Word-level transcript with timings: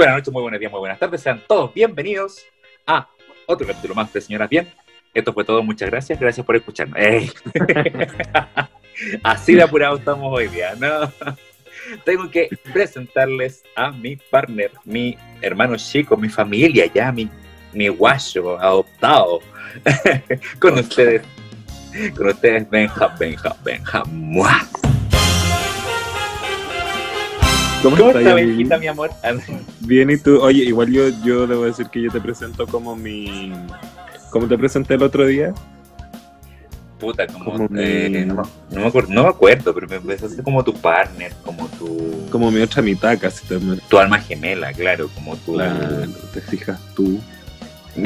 buenas 0.00 0.16
noches, 0.16 0.32
muy 0.32 0.40
buenos 0.40 0.58
días, 0.58 0.72
muy 0.72 0.78
buenas 0.78 0.98
tardes. 0.98 1.20
Sean 1.20 1.42
todos 1.46 1.74
bienvenidos 1.74 2.46
a 2.86 3.06
otro 3.44 3.66
capítulo 3.66 3.94
más 3.94 4.10
de 4.10 4.22
Señoras 4.22 4.48
Bien. 4.48 4.66
Esto 5.12 5.30
fue 5.34 5.44
todo, 5.44 5.62
muchas 5.62 5.90
gracias. 5.90 6.18
Gracias 6.18 6.46
por 6.46 6.56
escucharnos. 6.56 6.98
Ey. 6.98 7.30
Así 9.22 9.54
de 9.54 9.62
apurado 9.62 9.98
estamos 9.98 10.32
hoy 10.32 10.48
día, 10.48 10.74
¿no? 10.78 11.12
Tengo 12.06 12.30
que 12.30 12.48
presentarles 12.72 13.62
a 13.76 13.90
mi 13.90 14.16
partner, 14.16 14.70
mi 14.86 15.18
hermano 15.42 15.76
chico, 15.76 16.16
mi 16.16 16.30
familia 16.30 16.86
ya, 16.86 17.12
mi, 17.12 17.28
mi 17.74 17.88
guayo 17.88 18.58
adoptado. 18.58 19.40
Con 20.58 20.78
ustedes, 20.78 21.22
con 22.16 22.26
ustedes, 22.26 22.70
Benja, 22.70 23.08
Benja, 23.18 23.54
Benja. 23.62 24.02
¡Mua! 24.06 24.66
¿Cómo, 27.82 27.96
¿Cómo 27.96 28.10
estás? 28.10 28.34
Benjita, 28.34 28.78
mi 28.78 28.86
amor? 28.88 29.10
Bien, 29.80 30.10
¿y 30.10 30.16
tú? 30.18 30.38
Oye, 30.40 30.64
igual 30.64 30.90
yo, 30.90 31.08
yo 31.24 31.46
debo 31.46 31.64
decir 31.64 31.86
que 31.86 32.02
yo 32.02 32.10
te 32.10 32.20
presento 32.20 32.66
como 32.66 32.94
mi... 32.94 33.52
¿Cómo 34.30 34.46
te 34.46 34.56
presenté 34.58 34.94
el 34.94 35.02
otro 35.02 35.26
día? 35.26 35.54
Puta, 36.98 37.26
como, 37.26 37.44
Como 37.52 37.68
eh, 37.76 38.08
mi- 38.12 38.24
no, 38.26 38.34
me- 38.34 38.42
no 38.70 38.80
me 38.82 38.86
acuerdo, 38.86 39.08
no 39.12 39.22
me 39.22 39.28
acuerdo, 39.30 39.74
pero 39.74 39.88
me 39.88 39.96
empezaste 39.96 40.42
como 40.42 40.62
tu 40.62 40.74
partner, 40.74 41.32
como 41.44 41.66
tu, 41.68 42.28
Como 42.30 42.50
mi 42.50 42.60
otra 42.60 42.82
mitad 42.82 43.18
casi 43.18 43.46
también. 43.46 43.80
tu 43.88 43.98
alma 43.98 44.18
gemela, 44.20 44.72
claro, 44.74 45.08
como 45.14 45.34
tu... 45.36 45.54
Claro, 45.54 46.06
te 46.34 46.40
fijas 46.42 46.78
tú. 46.94 47.18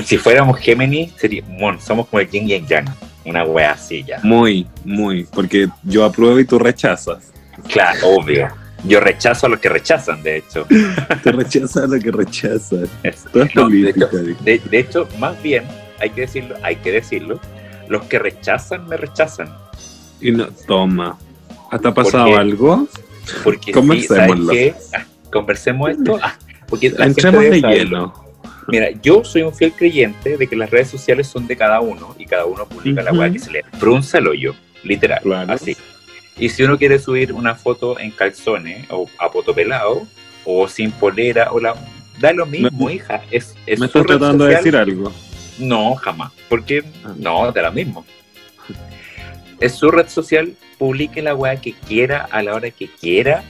Si 0.05 0.16
fuéramos 0.16 0.59
Géminis, 0.61 1.12
sería, 1.16 1.42
bueno, 1.59 1.80
somos 1.80 2.06
como 2.06 2.20
el 2.20 2.30
yin 2.30 2.48
y 2.48 2.52
el 2.55 2.66
yang, 2.66 2.86
una 3.25 3.45
wea 3.45 3.72
así 3.72 4.02
ya. 4.05 4.20
Muy, 4.22 4.66
muy. 4.84 5.25
Porque 5.25 5.69
yo 5.83 6.05
apruebo 6.05 6.38
y 6.38 6.44
tú 6.47 6.59
rechazas. 6.59 7.33
Claro, 7.69 7.98
obvio. 8.09 8.48
Yo 8.87 9.01
rechazo 9.01 9.47
a 9.47 9.49
los 9.49 9.61
que 9.61 9.69
rechazan, 9.69 10.23
de 10.23 10.37
hecho. 10.39 10.67
Te 11.23 11.33
rechazas 11.33 11.89
lo 11.89 11.99
que 11.99 12.11
rechazas. 12.11 12.89
Es- 13.03 13.25
Todo 13.33 13.45
es 13.45 13.55
no, 13.55 13.69
de, 13.69 13.91
hecho 13.91 14.07
de- 14.09 14.59
de 14.59 14.79
hecho, 14.79 15.09
más 15.19 15.41
bien, 15.43 15.65
hay 16.01 16.11
que 16.11 16.23
decirlo, 16.23 16.57
hay 16.63 16.77
que 16.77 16.93
decirlo, 16.93 17.41
los 17.89 18.05
que 18.05 18.19
rechazan 18.19 18.87
me 18.89 18.97
rechazan. 18.97 19.49
Y 20.21 20.31
no, 20.33 20.49
toma. 20.67 21.19
¿Hasta 21.71 21.89
ha 21.89 21.95
pasado 21.95 22.37
algo? 22.37 22.87
Porque 23.43 23.73
Conversémoslo. 23.73 24.53
Ah, 24.95 25.05
Conversemos 25.33 25.91
esto. 25.91 26.19
Ah, 26.23 26.35
porque 26.69 26.91
la 26.91 27.05
gente 27.07 27.21
Entremos 27.23 27.43
de 27.51 27.61
lleno. 27.61 28.25
Mira, 28.69 28.89
yo 29.03 29.25
soy 29.25 29.43
un 29.43 29.53
fiel 29.55 29.73
creyente 29.73 30.37
de 30.39 30.47
que 30.47 30.57
las 30.57 30.71
redes 30.71 30.89
sociales 30.89 31.27
son 31.27 31.47
de 31.47 31.57
cada 31.57 31.81
uno 31.81 32.15
y 32.19 32.25
cada 32.25 32.47
uno 32.47 32.67
publica 32.67 33.03
la 33.03 33.12
weá 33.12 33.31
que 33.31 33.39
se 33.39 33.51
le 33.51 33.62
frunza 33.79 34.19
el 34.19 34.29
hoyo, 34.29 34.55
literal, 34.85 35.21
Claro. 35.23 35.53
así. 35.53 35.77
Y 36.37 36.49
si 36.49 36.63
uno 36.65 36.77
quiere 36.79 36.99
subir 36.99 37.33
una 37.33 37.55
foto 37.55 37.99
en 37.99 38.11
calzones 38.11 38.87
o 38.91 39.09
a 39.19 39.31
poto 39.31 39.55
pelado 39.55 40.07
o 40.45 40.67
sin 40.69 40.91
polera 40.91 41.53
o 41.53 41.61
la 41.61 41.75
da 42.19 42.33
lo 42.33 42.45
mismo, 42.47 42.87
Me- 42.87 42.95
hija. 42.95 43.23
Es, 43.31 43.55
es 43.67 43.79
Me 43.79 43.87
estás 43.87 44.05
tratando 44.07 44.45
de 44.45 44.57
decir 44.57 44.77
algo. 44.77 45.12
No, 45.59 45.95
jamás. 45.97 46.33
Porque 46.49 46.83
Ah. 47.05 47.12
no, 47.17 47.53
da 47.53 47.62
lo 47.62 47.73
mismo. 47.73 48.05
Es 49.61 49.73
su 49.75 49.91
red 49.91 50.09
social, 50.09 50.55
publique 50.79 51.23
la 51.23 51.35
weá 51.35 51.57
que 51.57 51.73
quiera 51.73 52.27
a 52.31 52.43
la 52.43 52.55
hora 52.55 52.71
que 52.71 52.89
quiera 52.89 53.45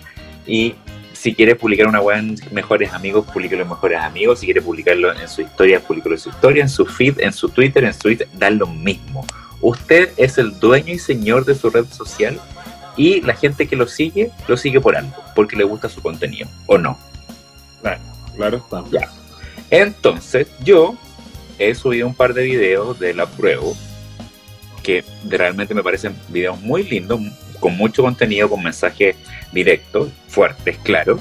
y 0.46 0.74
si 1.14 1.34
quiere 1.34 1.54
publicar 1.56 1.86
una 1.86 2.00
weá 2.02 2.18
en 2.18 2.36
mejores 2.52 2.92
amigos, 2.92 3.24
publique 3.32 3.56
los 3.56 3.66
mejores 3.66 3.98
amigos. 4.00 4.40
Si 4.40 4.46
quiere 4.46 4.60
publicarlo 4.60 5.18
en 5.18 5.26
su 5.28 5.40
historia, 5.40 5.80
publicarlo 5.80 6.14
en 6.16 6.20
su 6.20 6.28
historia, 6.28 6.62
en 6.62 6.68
su 6.68 6.84
feed, 6.84 7.20
en 7.20 7.32
su 7.32 7.48
Twitter, 7.48 7.84
en 7.84 7.94
su 7.94 8.00
Twitter, 8.00 8.28
da 8.34 8.50
lo 8.50 8.66
mismo. 8.66 9.26
Usted 9.62 10.10
es 10.18 10.36
el 10.36 10.58
dueño 10.60 10.92
y 10.92 10.98
señor 10.98 11.46
de 11.46 11.54
su 11.54 11.70
red 11.70 11.86
social 11.86 12.38
y 12.96 13.20
la 13.20 13.34
gente 13.34 13.66
que 13.66 13.76
lo 13.76 13.86
sigue, 13.86 14.30
lo 14.48 14.56
sigue 14.56 14.80
por 14.80 14.96
algo, 14.96 15.14
porque 15.34 15.56
le 15.56 15.64
gusta 15.64 15.88
su 15.88 16.00
contenido, 16.02 16.48
¿o 16.66 16.78
no? 16.78 16.98
Claro 18.36 18.56
está. 18.56 18.84
Ya. 18.90 19.10
Entonces, 19.70 20.48
yo 20.64 20.94
he 21.58 21.74
subido 21.74 22.06
un 22.06 22.14
par 22.14 22.34
de 22.34 22.44
videos 22.44 22.98
de 22.98 23.14
la 23.14 23.26
prueba 23.26 23.62
que 24.82 25.04
realmente 25.26 25.74
me 25.74 25.82
parecen 25.82 26.14
videos 26.28 26.60
muy 26.60 26.82
lindos, 26.82 27.20
con 27.60 27.76
mucho 27.76 28.02
contenido, 28.02 28.50
con 28.50 28.62
mensajes 28.62 29.16
directos, 29.52 30.10
fuertes, 30.28 30.76
claro. 30.82 31.18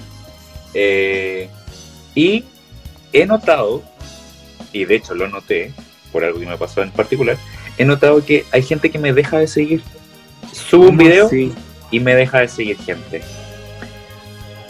Eh, 0.74 1.50
y 2.14 2.44
he 3.14 3.26
notado, 3.26 3.84
y 4.74 4.86
de 4.86 4.96
hecho 4.96 5.14
lo 5.14 5.30
noté, 5.30 5.74
por 6.12 6.24
algo 6.24 6.40
que 6.40 6.46
me 6.46 6.58
pasó 6.58 6.82
en 6.82 6.92
particular, 6.92 7.38
he 7.78 7.86
notado 7.86 8.24
que 8.26 8.46
hay 8.52 8.64
gente 8.64 8.92
que 8.92 9.00
me 9.00 9.14
deja 9.14 9.40
de 9.40 9.48
seguir. 9.48 9.82
Subo 10.52 10.90
un 10.90 10.98
video 10.98 11.30
Sí. 11.30 11.54
Y 11.94 12.00
me 12.00 12.16
deja 12.16 12.40
de 12.40 12.48
seguir 12.48 12.78
gente. 12.78 13.22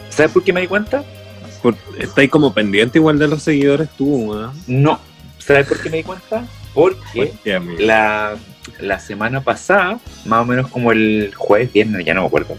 ¿Sabes 0.09 0.31
por 0.31 0.43
qué 0.43 0.53
me 0.53 0.61
di 0.61 0.67
cuenta? 0.67 1.03
Por- 1.61 1.77
está 1.97 2.21
ahí 2.21 2.27
como 2.27 2.53
pendiente 2.53 2.97
igual 2.99 3.17
de 3.17 3.27
los 3.27 3.41
seguidores 3.41 3.89
tú, 3.97 4.33
¿ah? 4.33 4.53
No. 4.67 4.99
¿Sabes 5.39 5.65
por 5.67 5.81
qué 5.81 5.89
me 5.89 5.97
di 5.97 6.03
cuenta? 6.03 6.45
Porque 6.73 7.31
la, 7.79 8.35
la 8.79 8.99
semana 8.99 9.41
pasada, 9.41 9.99
más 10.25 10.41
o 10.41 10.45
menos 10.45 10.67
como 10.69 10.91
el 10.91 11.31
jueves, 11.35 11.71
viernes, 11.71 12.05
ya 12.05 12.13
no 12.13 12.21
me 12.21 12.27
acuerdo, 12.27 12.55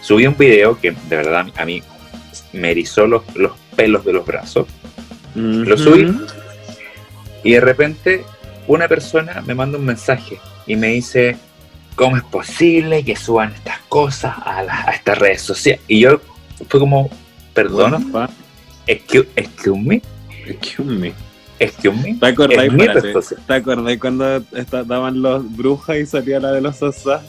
subí 0.00 0.26
un 0.26 0.36
video 0.36 0.78
que 0.80 0.90
de 0.92 1.16
verdad 1.16 1.46
a 1.56 1.64
mí 1.64 1.82
me 2.52 2.70
erizó 2.70 3.06
los, 3.06 3.22
los 3.36 3.52
pelos 3.76 4.04
de 4.04 4.12
los 4.14 4.24
brazos. 4.26 4.66
lo 5.34 5.76
subí. 5.76 6.16
Y 7.44 7.52
de 7.52 7.60
repente 7.60 8.24
una 8.66 8.88
persona 8.88 9.42
me 9.46 9.54
manda 9.54 9.78
un 9.78 9.84
mensaje 9.84 10.38
y 10.66 10.76
me 10.76 10.88
dice, 10.88 11.36
¿cómo 11.98 12.16
es 12.16 12.22
posible 12.22 13.04
que 13.04 13.16
suban 13.16 13.52
estas 13.52 13.80
cosas 13.88 14.34
a, 14.44 14.62
la- 14.62 14.84
a 14.86 14.92
estas 14.92 15.18
redes 15.18 15.42
sociales? 15.42 15.82
Y 15.88 16.00
yo 16.00 16.20
fue 16.68 16.80
como, 16.80 17.10
What 18.12 18.30
excuse, 18.86 19.28
excuse 19.36 19.78
me? 19.78 20.00
Excuse 20.46 20.88
me. 20.90 21.12
excuse 21.58 21.96
me. 21.96 22.14
¿Te 22.14 22.26
social. 23.12 23.42
¿te 23.46 23.54
acordás 23.54 23.96
cuando 23.98 24.40
daban 24.86 25.20
los 25.20 25.56
brujas 25.56 25.96
y 25.98 26.06
salía 26.06 26.38
la 26.40 26.52
de 26.52 26.60
los 26.60 26.76
sasas? 26.76 27.22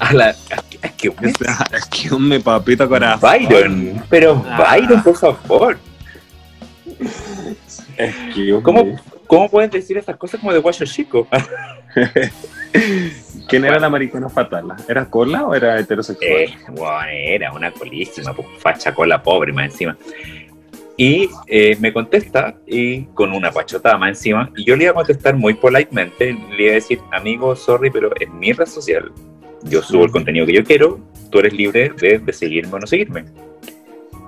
A 0.00 0.12
la, 0.12 0.30
excuse 0.82 1.14
me. 1.20 1.28
Excuse 1.76 2.18
me, 2.18 2.40
papito 2.40 2.88
corazón. 2.88 3.20
Byron, 3.20 4.02
pero 4.08 4.42
Ah. 4.48 4.74
Byron, 4.74 5.02
por 5.02 5.16
favor. 5.16 5.78
Excuse 7.96 8.62
¿Cómo, 8.62 8.84
me. 8.84 8.96
¿Cómo 9.26 9.48
pueden 9.48 9.70
decir 9.70 9.96
esas 9.96 10.16
cosas 10.16 10.40
como 10.40 10.52
de 10.52 10.58
guayo 10.58 10.84
chico? 10.86 11.26
¿Quién 13.48 13.64
era 13.64 13.78
la 13.78 13.88
maricona 13.88 14.28
fatal? 14.28 14.74
¿Era 14.88 15.08
cola 15.08 15.46
o 15.46 15.54
era 15.54 15.78
heterosexual? 15.78 16.30
Eh, 16.30 16.54
bueno, 16.68 17.08
era 17.08 17.52
una 17.52 17.70
colísima, 17.70 18.34
pues, 18.34 18.48
facha 18.58 18.94
cola 18.94 19.22
pobre 19.22 19.52
más 19.52 19.66
encima. 19.66 19.96
Y 20.96 21.28
eh, 21.48 21.76
me 21.80 21.92
contesta 21.92 22.56
y 22.66 23.04
con 23.06 23.32
una 23.32 23.50
pachotada 23.50 23.98
más 23.98 24.10
encima. 24.10 24.50
Y 24.56 24.64
yo 24.64 24.76
le 24.76 24.84
iba 24.84 24.92
a 24.92 24.94
contestar 24.94 25.36
muy 25.36 25.54
politemente. 25.54 26.36
Le 26.56 26.62
iba 26.62 26.72
a 26.72 26.74
decir, 26.74 27.00
amigo, 27.12 27.56
sorry, 27.56 27.90
pero 27.90 28.10
es 28.18 28.30
mi 28.30 28.52
red 28.52 28.66
social. 28.66 29.10
Yo 29.64 29.82
subo 29.82 30.04
el 30.04 30.10
contenido 30.10 30.46
que 30.46 30.52
yo 30.52 30.64
quiero. 30.64 31.00
Tú 31.30 31.40
eres 31.40 31.52
libre 31.52 31.90
de, 32.00 32.18
de 32.18 32.32
seguirme 32.32 32.74
o 32.74 32.78
no 32.78 32.86
seguirme. 32.86 33.24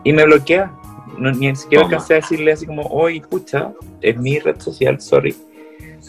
Y 0.02 0.12
me 0.12 0.24
bloquea. 0.24 0.72
No, 1.18 1.30
ni 1.30 1.54
siquiera 1.56 1.84
Toma. 1.84 1.96
alcancé 1.96 2.14
a 2.14 2.16
decirle 2.16 2.52
así 2.52 2.66
como, 2.66 2.82
oye, 2.82 3.18
escucha, 3.18 3.72
es 4.00 4.16
mi 4.16 4.38
red 4.38 4.60
social, 4.60 5.00
sorry. 5.00 5.34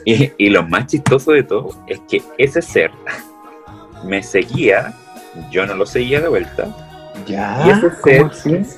Y, 0.05 0.31
y 0.37 0.49
lo 0.49 0.63
más 0.63 0.87
chistoso 0.87 1.31
de 1.31 1.43
todo 1.43 1.69
es 1.87 1.99
que 2.09 2.21
ese 2.37 2.61
ser 2.61 2.91
me 4.05 4.21
seguía, 4.23 4.93
yo 5.51 5.65
no 5.65 5.75
lo 5.75 5.85
seguía 5.85 6.21
de 6.21 6.27
vuelta. 6.27 6.75
Ya. 7.25 7.63
y 7.65 7.69
ese 7.71 7.91
ser, 8.03 8.25
así? 8.25 8.77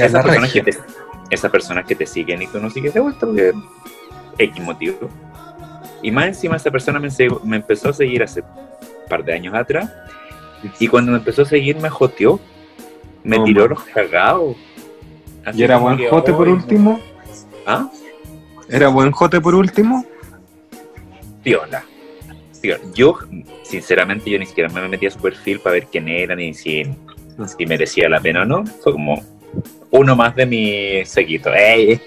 esas 0.00 0.24
personas, 0.24 0.52
que 0.52 0.62
te, 0.62 0.70
esas 1.30 1.50
personas 1.50 1.84
que 1.86 1.94
te 1.94 2.06
siguen 2.06 2.42
y 2.42 2.46
tú 2.46 2.60
no 2.60 2.70
sigues 2.70 2.94
de 2.94 3.00
vuelta 3.00 3.26
porque 3.26 3.52
X 4.38 4.62
motivo. 4.62 5.08
Y 6.02 6.10
más 6.10 6.26
encima 6.26 6.56
esa 6.56 6.70
persona 6.70 7.00
me, 7.00 7.08
me 7.44 7.56
empezó 7.56 7.88
a 7.88 7.92
seguir 7.92 8.22
hace 8.22 8.42
un 8.42 9.08
par 9.08 9.24
de 9.24 9.32
años 9.32 9.54
atrás 9.54 9.90
y 10.78 10.88
cuando 10.88 11.12
me 11.12 11.18
empezó 11.18 11.42
a 11.42 11.44
seguir 11.44 11.76
me 11.78 11.90
joteó, 11.90 12.40
me 13.24 13.36
Toma. 13.36 13.46
tiró 13.46 13.68
los 13.68 13.82
cagados. 13.84 14.56
Así 15.44 15.60
¿Y 15.60 15.64
era 15.64 15.76
buen 15.78 15.98
jote 16.08 16.32
por 16.32 16.46
"Ay, 16.46 16.52
último? 16.52 17.00
¿Ah? 17.66 17.90
¿Era 18.68 18.88
buen 18.88 19.10
jote 19.10 19.40
por 19.40 19.54
último? 19.54 20.04
piola. 21.42 21.84
Piola. 22.62 22.80
Yo, 22.94 23.18
sinceramente, 23.62 24.30
yo 24.30 24.38
ni 24.38 24.46
siquiera 24.46 24.70
me 24.70 24.88
metí 24.88 25.06
a 25.06 25.10
su 25.10 25.18
perfil 25.20 25.60
para 25.60 25.74
ver 25.74 25.86
quién 25.86 26.08
era, 26.08 26.34
ni 26.34 26.54
si, 26.54 26.82
si 27.58 27.66
merecía 27.66 28.08
la 28.08 28.20
pena 28.20 28.42
o 28.42 28.44
no. 28.46 28.64
Fue 28.82 28.92
como 28.92 29.22
uno 29.90 30.16
más 30.16 30.34
de 30.34 30.46
mi 30.46 31.04
seguito. 31.04 31.52
¡Ey! 31.52 32.00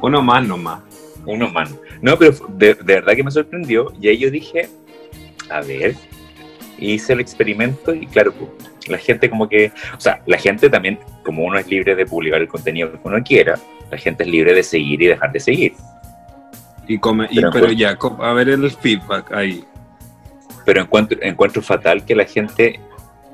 Uno 0.00 0.22
más 0.22 0.46
nomás. 0.46 0.80
Uno 1.26 1.48
más. 1.50 1.70
No, 2.00 2.16
pero 2.18 2.32
de, 2.48 2.74
de 2.74 2.94
verdad 2.94 3.14
que 3.14 3.22
me 3.24 3.30
sorprendió. 3.30 3.92
Y 4.00 4.08
ahí 4.08 4.16
yo 4.18 4.30
dije, 4.30 4.68
a 5.50 5.60
ver, 5.60 5.94
hice 6.78 7.12
el 7.12 7.20
experimento 7.20 7.94
y 7.94 8.06
claro, 8.06 8.32
pues, 8.32 8.50
la 8.88 8.98
gente 8.98 9.28
como 9.28 9.48
que, 9.48 9.72
o 9.96 10.00
sea, 10.00 10.20
la 10.26 10.38
gente 10.38 10.70
también, 10.70 10.98
como 11.22 11.44
uno 11.44 11.58
es 11.58 11.66
libre 11.66 11.94
de 11.94 12.06
publicar 12.06 12.40
el 12.40 12.48
contenido 12.48 12.90
que 12.90 12.98
uno 13.02 13.22
quiera, 13.22 13.58
la 13.90 13.98
gente 13.98 14.24
es 14.24 14.28
libre 14.28 14.54
de 14.54 14.62
seguir 14.62 15.02
y 15.02 15.06
dejar 15.06 15.32
de 15.32 15.40
seguir. 15.40 15.74
Y 16.86 16.98
come, 16.98 17.28
y, 17.30 17.40
Pero 17.52 17.70
ya, 17.70 17.98
a 18.20 18.32
ver 18.32 18.48
el 18.48 18.70
feedback 18.70 19.32
ahí. 19.32 19.62
pero 20.64 20.80
encuentro, 20.80 21.18
encuentro 21.20 21.60
fatal 21.60 22.04
que 22.04 22.14
la 22.14 22.24
gente. 22.24 22.80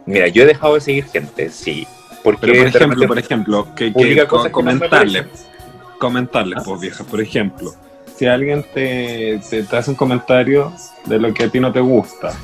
Mira, 0.06 0.28
yo 0.28 0.42
he 0.42 0.46
dejado 0.46 0.74
de 0.74 0.80
seguir 0.80 1.04
gente, 1.04 1.48
sí, 1.48 1.86
Pero 2.22 2.36
por 2.38 2.50
ejemplo, 2.50 3.06
por 3.06 3.18
ejemplo, 3.18 3.74
que, 3.74 3.92
que 3.92 4.50
comentarle, 4.50 5.26
comentarle, 5.98 6.56
pues 6.64 6.80
vieja, 6.80 7.04
por 7.04 7.20
ejemplo, 7.20 7.72
si 8.16 8.26
alguien 8.26 8.64
te, 8.74 9.40
te, 9.48 9.64
hace 9.76 9.90
un 9.90 9.96
comentario 9.96 10.72
de 11.06 11.18
lo 11.18 11.32
que 11.32 11.44
a 11.44 11.48
ti 11.48 11.58
no 11.58 11.72
te 11.72 11.80
gusta, 11.80 12.36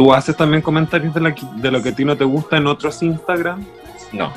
¿tú 0.00 0.14
haces 0.14 0.34
también 0.34 0.62
comentarios 0.62 1.12
de, 1.12 1.34
de 1.56 1.70
lo 1.70 1.82
que 1.82 1.90
a 1.90 1.94
ti 1.94 2.06
no 2.06 2.16
te 2.16 2.24
gusta 2.24 2.56
en 2.56 2.66
otros 2.66 3.02
Instagram? 3.02 3.62
No. 4.12 4.32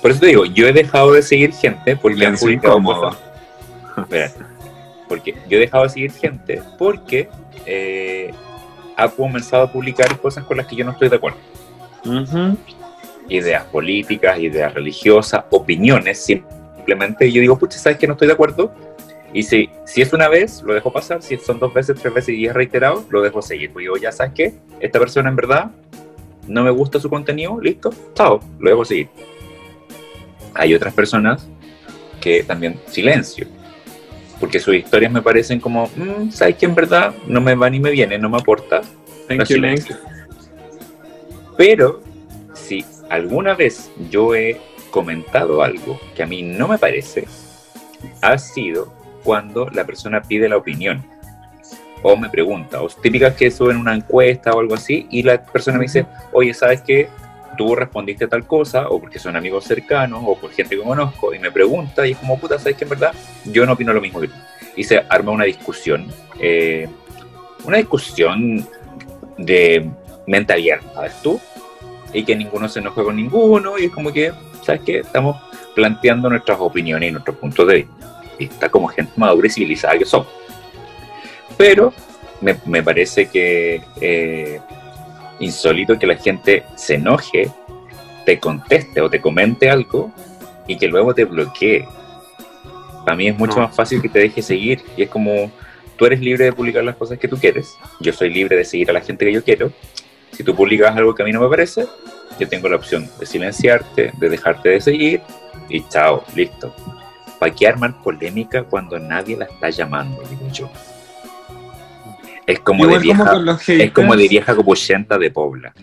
Por 0.00 0.12
eso 0.12 0.20
te 0.20 0.26
digo, 0.26 0.44
yo 0.44 0.68
he 0.68 0.72
dejado 0.72 1.12
de 1.12 1.22
seguir 1.22 1.52
gente 1.52 1.96
porque 1.96 2.24
han 2.24 2.36
publicado 2.36 2.80
cosas. 2.84 3.16
porque 5.08 5.34
yo 5.48 5.56
he 5.56 5.60
dejado 5.62 5.82
de 5.82 5.90
seguir 5.90 6.12
gente 6.12 6.62
porque 6.78 7.28
eh, 7.66 8.30
ha 8.96 9.08
comenzado 9.08 9.64
a 9.64 9.72
publicar 9.72 10.16
cosas 10.20 10.44
con 10.44 10.58
las 10.58 10.68
que 10.68 10.76
yo 10.76 10.84
no 10.84 10.92
estoy 10.92 11.08
de 11.08 11.16
acuerdo. 11.16 11.38
Ideas 13.28 13.64
políticas, 13.64 14.38
ideas 14.38 14.72
religiosas, 14.72 15.46
opiniones, 15.50 16.24
simplemente 16.24 17.32
yo 17.32 17.40
digo, 17.40 17.58
pucha, 17.58 17.76
¿sabes 17.80 17.98
que 17.98 18.06
no 18.06 18.12
estoy 18.12 18.28
de 18.28 18.34
acuerdo? 18.34 18.72
Y 19.32 19.42
si, 19.44 19.70
si 19.86 20.02
es 20.02 20.12
una 20.12 20.28
vez, 20.28 20.62
lo 20.62 20.74
dejo 20.74 20.92
pasar, 20.92 21.22
si 21.22 21.36
son 21.38 21.58
dos 21.58 21.72
veces, 21.72 21.98
tres 22.00 22.12
veces 22.12 22.34
y 22.34 22.46
es 22.46 22.52
reiterado, 22.52 23.04
lo 23.10 23.22
dejo 23.22 23.40
seguir. 23.40 23.72
Pues 23.72 23.84
digo, 23.84 23.96
ya 23.96 24.12
sabes 24.12 24.32
qué, 24.34 24.54
esta 24.80 24.98
persona 24.98 25.30
en 25.30 25.36
verdad 25.36 25.70
no 26.46 26.64
me 26.64 26.70
gusta 26.70 27.00
su 27.00 27.08
contenido, 27.08 27.60
listo, 27.60 27.90
chao, 28.14 28.40
lo 28.58 28.70
dejo 28.70 28.84
seguir 28.84 29.08
hay 30.54 30.74
otras 30.74 30.94
personas 30.94 31.46
que 32.20 32.42
también 32.42 32.80
silencio, 32.86 33.46
porque 34.38 34.60
sus 34.60 34.74
historias 34.74 35.10
me 35.12 35.22
parecen 35.22 35.60
como, 35.60 35.88
mm, 35.96 36.30
¿sabes 36.30 36.56
que 36.56 36.66
en 36.66 36.74
verdad 36.74 37.14
no 37.26 37.40
me 37.40 37.54
va 37.54 37.68
ni 37.70 37.80
me 37.80 37.90
viene, 37.90 38.18
no 38.18 38.28
me 38.28 38.38
aporta? 38.38 38.82
Pero 41.56 42.02
si 42.54 42.84
alguna 43.08 43.54
vez 43.54 43.90
yo 44.10 44.34
he 44.34 44.60
comentado 44.90 45.62
algo 45.62 45.98
que 46.14 46.22
a 46.22 46.26
mí 46.26 46.42
no 46.42 46.68
me 46.68 46.78
parece, 46.78 47.26
ha 48.20 48.38
sido 48.38 48.92
cuando 49.22 49.68
la 49.70 49.84
persona 49.84 50.22
pide 50.22 50.48
la 50.48 50.56
opinión 50.56 51.04
o 52.02 52.16
me 52.16 52.28
pregunta, 52.28 52.82
o 52.82 52.88
típicas 52.88 53.34
que 53.34 53.50
suben 53.50 53.76
una 53.76 53.94
encuesta 53.94 54.52
o 54.52 54.60
algo 54.60 54.74
así 54.74 55.06
y 55.10 55.22
la 55.22 55.40
persona 55.40 55.78
me 55.78 55.84
dice, 55.84 56.06
oye, 56.32 56.52
¿sabes 56.52 56.82
qué? 56.82 57.08
tú 57.56 57.74
respondiste 57.74 58.26
tal 58.26 58.46
cosa, 58.46 58.88
o 58.88 59.00
porque 59.00 59.18
son 59.18 59.36
amigos 59.36 59.64
cercanos, 59.64 60.22
o 60.24 60.36
por 60.36 60.50
gente 60.50 60.76
que 60.76 60.82
conozco, 60.82 61.34
y 61.34 61.38
me 61.38 61.50
pregunta, 61.50 62.06
y 62.06 62.12
es 62.12 62.18
como, 62.18 62.38
puta, 62.38 62.58
¿sabes 62.58 62.76
que 62.76 62.84
en 62.84 62.90
verdad 62.90 63.12
yo 63.44 63.66
no 63.66 63.72
opino 63.72 63.92
lo 63.92 64.00
mismo 64.00 64.20
que 64.20 64.28
tú? 64.28 64.34
Y 64.76 64.84
se 64.84 65.02
arma 65.08 65.32
una 65.32 65.44
discusión, 65.44 66.06
eh, 66.40 66.88
una 67.64 67.76
discusión 67.76 68.66
de 69.38 69.90
mente 70.26 70.52
abierta, 70.52 70.94
¿sabes 70.94 71.22
tú? 71.22 71.40
Y 72.12 72.24
que 72.24 72.36
ninguno 72.36 72.68
se 72.68 72.80
enoje 72.80 73.02
con 73.02 73.16
ninguno, 73.16 73.78
y 73.78 73.86
es 73.86 73.92
como 73.92 74.12
que, 74.12 74.32
¿sabes 74.62 74.82
qué? 74.82 74.98
Estamos 75.00 75.36
planteando 75.74 76.28
nuestras 76.28 76.58
opiniones 76.60 77.10
y 77.10 77.12
nuestros 77.12 77.36
puntos 77.36 77.66
de 77.68 77.74
vista 77.74 78.21
como 78.70 78.88
gente 78.88 79.12
madura 79.16 79.46
y 79.46 79.50
civilizada 79.50 79.98
que 79.98 80.04
somos. 80.04 80.28
Pero 81.56 81.92
me, 82.40 82.56
me 82.66 82.82
parece 82.82 83.26
que 83.26 83.82
eh, 84.00 84.60
insólito 85.40 85.98
que 85.98 86.06
la 86.06 86.16
gente 86.16 86.64
se 86.76 86.94
enoje, 86.94 87.50
te 88.24 88.38
conteste 88.38 89.00
o 89.00 89.10
te 89.10 89.20
comente 89.20 89.70
algo 89.70 90.12
y 90.66 90.76
que 90.76 90.88
luego 90.88 91.14
te 91.14 91.24
bloquee. 91.24 91.86
Para 93.04 93.16
mí 93.16 93.28
es 93.28 93.36
mucho 93.36 93.58
más 93.58 93.74
fácil 93.74 94.00
que 94.00 94.08
te 94.08 94.20
deje 94.20 94.42
seguir 94.42 94.82
y 94.96 95.02
es 95.02 95.08
como 95.08 95.50
tú 95.96 96.06
eres 96.06 96.20
libre 96.20 96.46
de 96.46 96.52
publicar 96.52 96.84
las 96.84 96.96
cosas 96.96 97.18
que 97.18 97.28
tú 97.28 97.36
quieres, 97.36 97.76
yo 98.00 98.12
soy 98.12 98.30
libre 98.32 98.56
de 98.56 98.64
seguir 98.64 98.90
a 98.90 98.92
la 98.92 99.00
gente 99.00 99.24
que 99.24 99.32
yo 99.32 99.44
quiero. 99.44 99.72
Si 100.32 100.42
tú 100.42 100.54
publicas 100.54 100.96
algo 100.96 101.14
que 101.14 101.22
a 101.22 101.26
mí 101.26 101.32
no 101.32 101.40
me 101.40 101.48
parece, 101.48 101.86
yo 102.38 102.48
tengo 102.48 102.68
la 102.68 102.76
opción 102.76 103.08
de 103.18 103.26
silenciarte, 103.26 104.12
de 104.18 104.28
dejarte 104.28 104.70
de 104.70 104.80
seguir 104.80 105.20
y 105.68 105.86
chao, 105.88 106.24
listo. 106.34 106.74
¿Para 107.42 107.52
qué 107.56 107.66
armar 107.66 108.00
polémica 108.04 108.62
cuando 108.62 109.00
nadie 109.00 109.36
la 109.36 109.46
está 109.46 109.68
llamando, 109.68 110.22
digo 110.30 110.46
yo? 110.52 110.70
Es 112.46 112.60
como, 112.60 112.86
de 112.86 113.00
vieja, 113.00 113.32
es 113.66 113.90
como 113.90 114.14
de 114.14 114.28
vieja 114.28 114.54
copuchenta 114.54 115.18
de 115.18 115.28
Pobla. 115.28 115.74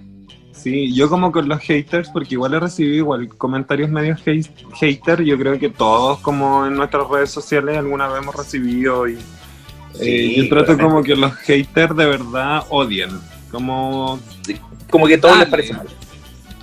Sí, 0.53 0.95
yo 0.95 1.09
como 1.09 1.33
con 1.33 1.49
los 1.49 1.59
haters, 1.59 2.07
porque 2.11 2.35
igual 2.35 2.53
he 2.53 2.61
recibido 2.61 2.95
igual 2.95 3.27
comentarios 3.37 3.89
medio 3.89 4.15
hater, 4.15 5.21
yo 5.21 5.37
creo 5.37 5.59
que 5.59 5.67
todos 5.67 6.19
como 6.19 6.65
en 6.65 6.75
nuestras 6.75 7.05
redes 7.09 7.31
sociales 7.31 7.75
alguna 7.75 8.07
vez 8.07 8.21
hemos 8.21 8.37
recibido 8.37 9.09
y 9.09 9.17
eh, 9.99 10.35
yo 10.37 10.47
trato 10.47 10.77
como 10.77 11.03
que 11.03 11.17
los 11.17 11.33
haters 11.39 11.93
de 11.93 12.05
verdad 12.05 12.63
odian, 12.69 13.19
como... 13.51 14.17
como 14.89 15.07
que 15.07 15.17
todo 15.17 15.35
les 15.35 15.49
parece 15.49 15.73
mal. 15.73 15.87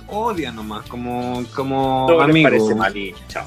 Odian 0.07 0.55
nomás, 0.55 0.87
como, 0.87 1.43
como 1.53 2.07
amigos. 2.19 2.33
Les 2.33 2.43
parece 2.63 2.75
mal 2.75 2.97
y 2.97 3.13
chao. 3.27 3.45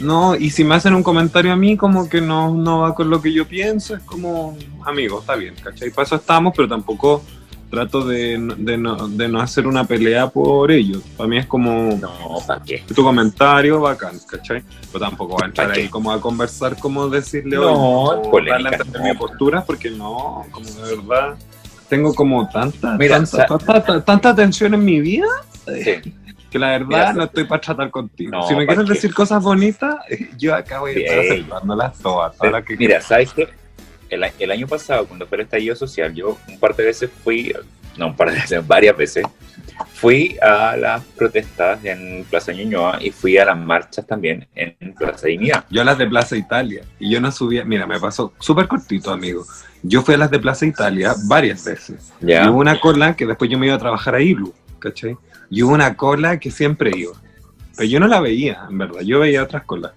No, 0.00 0.34
y 0.34 0.50
si 0.50 0.64
me 0.64 0.74
hacen 0.74 0.94
un 0.94 1.02
comentario 1.02 1.52
a 1.52 1.56
mí 1.56 1.76
como 1.76 2.08
que 2.08 2.20
no, 2.20 2.54
no 2.54 2.80
va 2.80 2.94
con 2.94 3.10
lo 3.10 3.20
que 3.20 3.32
yo 3.32 3.46
pienso, 3.46 3.94
es 3.94 4.02
como, 4.02 4.56
amigo, 4.84 5.20
está 5.20 5.36
bien, 5.36 5.54
¿cachai? 5.62 5.90
Para 5.90 6.06
eso 6.06 6.16
estamos, 6.16 6.54
pero 6.56 6.68
tampoco 6.68 7.22
trato 7.70 8.06
de, 8.06 8.54
de, 8.58 8.76
no, 8.76 9.08
de 9.08 9.28
no 9.28 9.40
hacer 9.40 9.66
una 9.66 9.84
pelea 9.84 10.28
por 10.28 10.70
ellos. 10.70 11.02
Para 11.16 11.28
mí 11.28 11.38
es 11.38 11.46
como... 11.46 11.96
No, 11.96 12.38
¿para 12.46 12.62
qué? 12.62 12.84
Tu 12.94 13.02
comentario 13.02 13.80
bacán, 13.80 14.18
¿cachai? 14.28 14.62
Pero 14.92 15.04
tampoco 15.04 15.36
va 15.36 15.46
a 15.46 15.48
entrar 15.48 15.70
ahí 15.70 15.88
como 15.88 16.12
a 16.12 16.20
conversar, 16.20 16.78
como 16.78 17.08
decirle, 17.08 17.56
no, 17.56 17.72
o 17.72 18.40
darle 18.44 18.68
a 18.68 18.72
entender 18.72 19.02
mi 19.02 19.14
postura, 19.14 19.64
porque 19.64 19.90
no, 19.90 20.44
como 20.50 20.66
de 20.66 20.96
verdad 20.96 21.34
tengo 21.88 22.14
como 22.14 22.48
tanta, 22.48 22.96
tanta, 22.96 23.46
tanta, 23.46 24.04
tanta, 24.04 24.34
tensión 24.34 24.72
en 24.74 24.84
mi 24.84 25.00
vida. 25.00 25.28
Sí 25.66 26.12
que 26.52 26.58
la 26.58 26.78
verdad 26.78 27.14
no 27.14 27.24
estoy 27.24 27.44
para 27.44 27.60
tratar 27.60 27.90
contigo. 27.90 28.46
si 28.46 28.54
me 28.54 28.66
quieres 28.66 28.86
decir 28.86 29.14
cosas 29.14 29.42
bonitas, 29.42 29.96
yo 30.38 30.54
acá 30.54 30.80
voy 30.80 30.92
a 30.92 30.98
estar 30.98 31.18
aceptándolas 31.18 31.98
todas. 31.98 32.36
que 32.66 32.76
mira, 32.76 33.00
¿sabes 33.00 33.32
qué? 33.32 33.48
El, 34.10 34.22
el, 34.38 34.50
año 34.50 34.66
pasado, 34.66 35.06
cuando 35.06 35.26
fue 35.26 35.38
el 35.38 35.44
estallido 35.44 35.74
social, 35.74 36.12
yo 36.12 36.36
un 36.46 36.60
par 36.60 36.76
de 36.76 36.84
veces 36.84 37.10
fui, 37.24 37.54
no 37.96 38.08
un 38.08 38.16
par 38.16 38.30
de 38.30 38.36
veces, 38.36 38.66
varias 38.66 38.94
veces, 38.94 39.24
fui 39.94 40.36
a 40.42 40.76
las 40.76 41.02
protestas 41.02 41.82
en 41.82 42.26
Plaza 42.28 42.52
Ñuñoa 42.52 42.98
y 43.00 43.10
fui 43.10 43.38
a 43.38 43.46
las 43.46 43.56
marchas 43.56 44.06
también 44.06 44.46
en 44.54 44.92
Plaza 44.92 45.28
Dignidad. 45.28 45.64
Yo 45.70 45.80
a 45.80 45.84
las 45.84 45.96
de 45.96 46.06
Plaza 46.06 46.36
Italia, 46.36 46.84
y 46.98 47.10
yo 47.10 47.22
no 47.22 47.32
subía, 47.32 47.64
mira, 47.64 47.86
me 47.86 47.98
pasó 47.98 48.34
súper 48.38 48.68
cortito, 48.68 49.10
amigo. 49.10 49.46
Yo 49.82 50.02
fui 50.02 50.14
a 50.14 50.18
las 50.18 50.30
de 50.30 50.38
Plaza 50.38 50.66
Italia 50.66 51.14
varias 51.26 51.64
veces. 51.64 52.12
¿Ya? 52.20 52.44
Y 52.44 52.48
hubo 52.48 52.58
una 52.58 52.78
cola 52.78 53.16
que 53.16 53.24
después 53.24 53.50
yo 53.50 53.58
me 53.58 53.66
iba 53.66 53.76
a 53.76 53.78
trabajar 53.78 54.14
a 54.14 54.20
Ilu, 54.20 54.52
¿cachai? 54.78 55.16
Y 55.52 55.62
hubo 55.62 55.74
una 55.74 55.98
cola 55.98 56.40
que 56.40 56.50
siempre 56.50 56.90
iba. 56.96 57.12
Pero 57.76 57.86
yo 57.86 58.00
no 58.00 58.08
la 58.08 58.20
veía, 58.20 58.66
en 58.70 58.78
verdad, 58.78 59.02
yo 59.02 59.20
veía 59.20 59.42
otras 59.42 59.64
colas. 59.64 59.92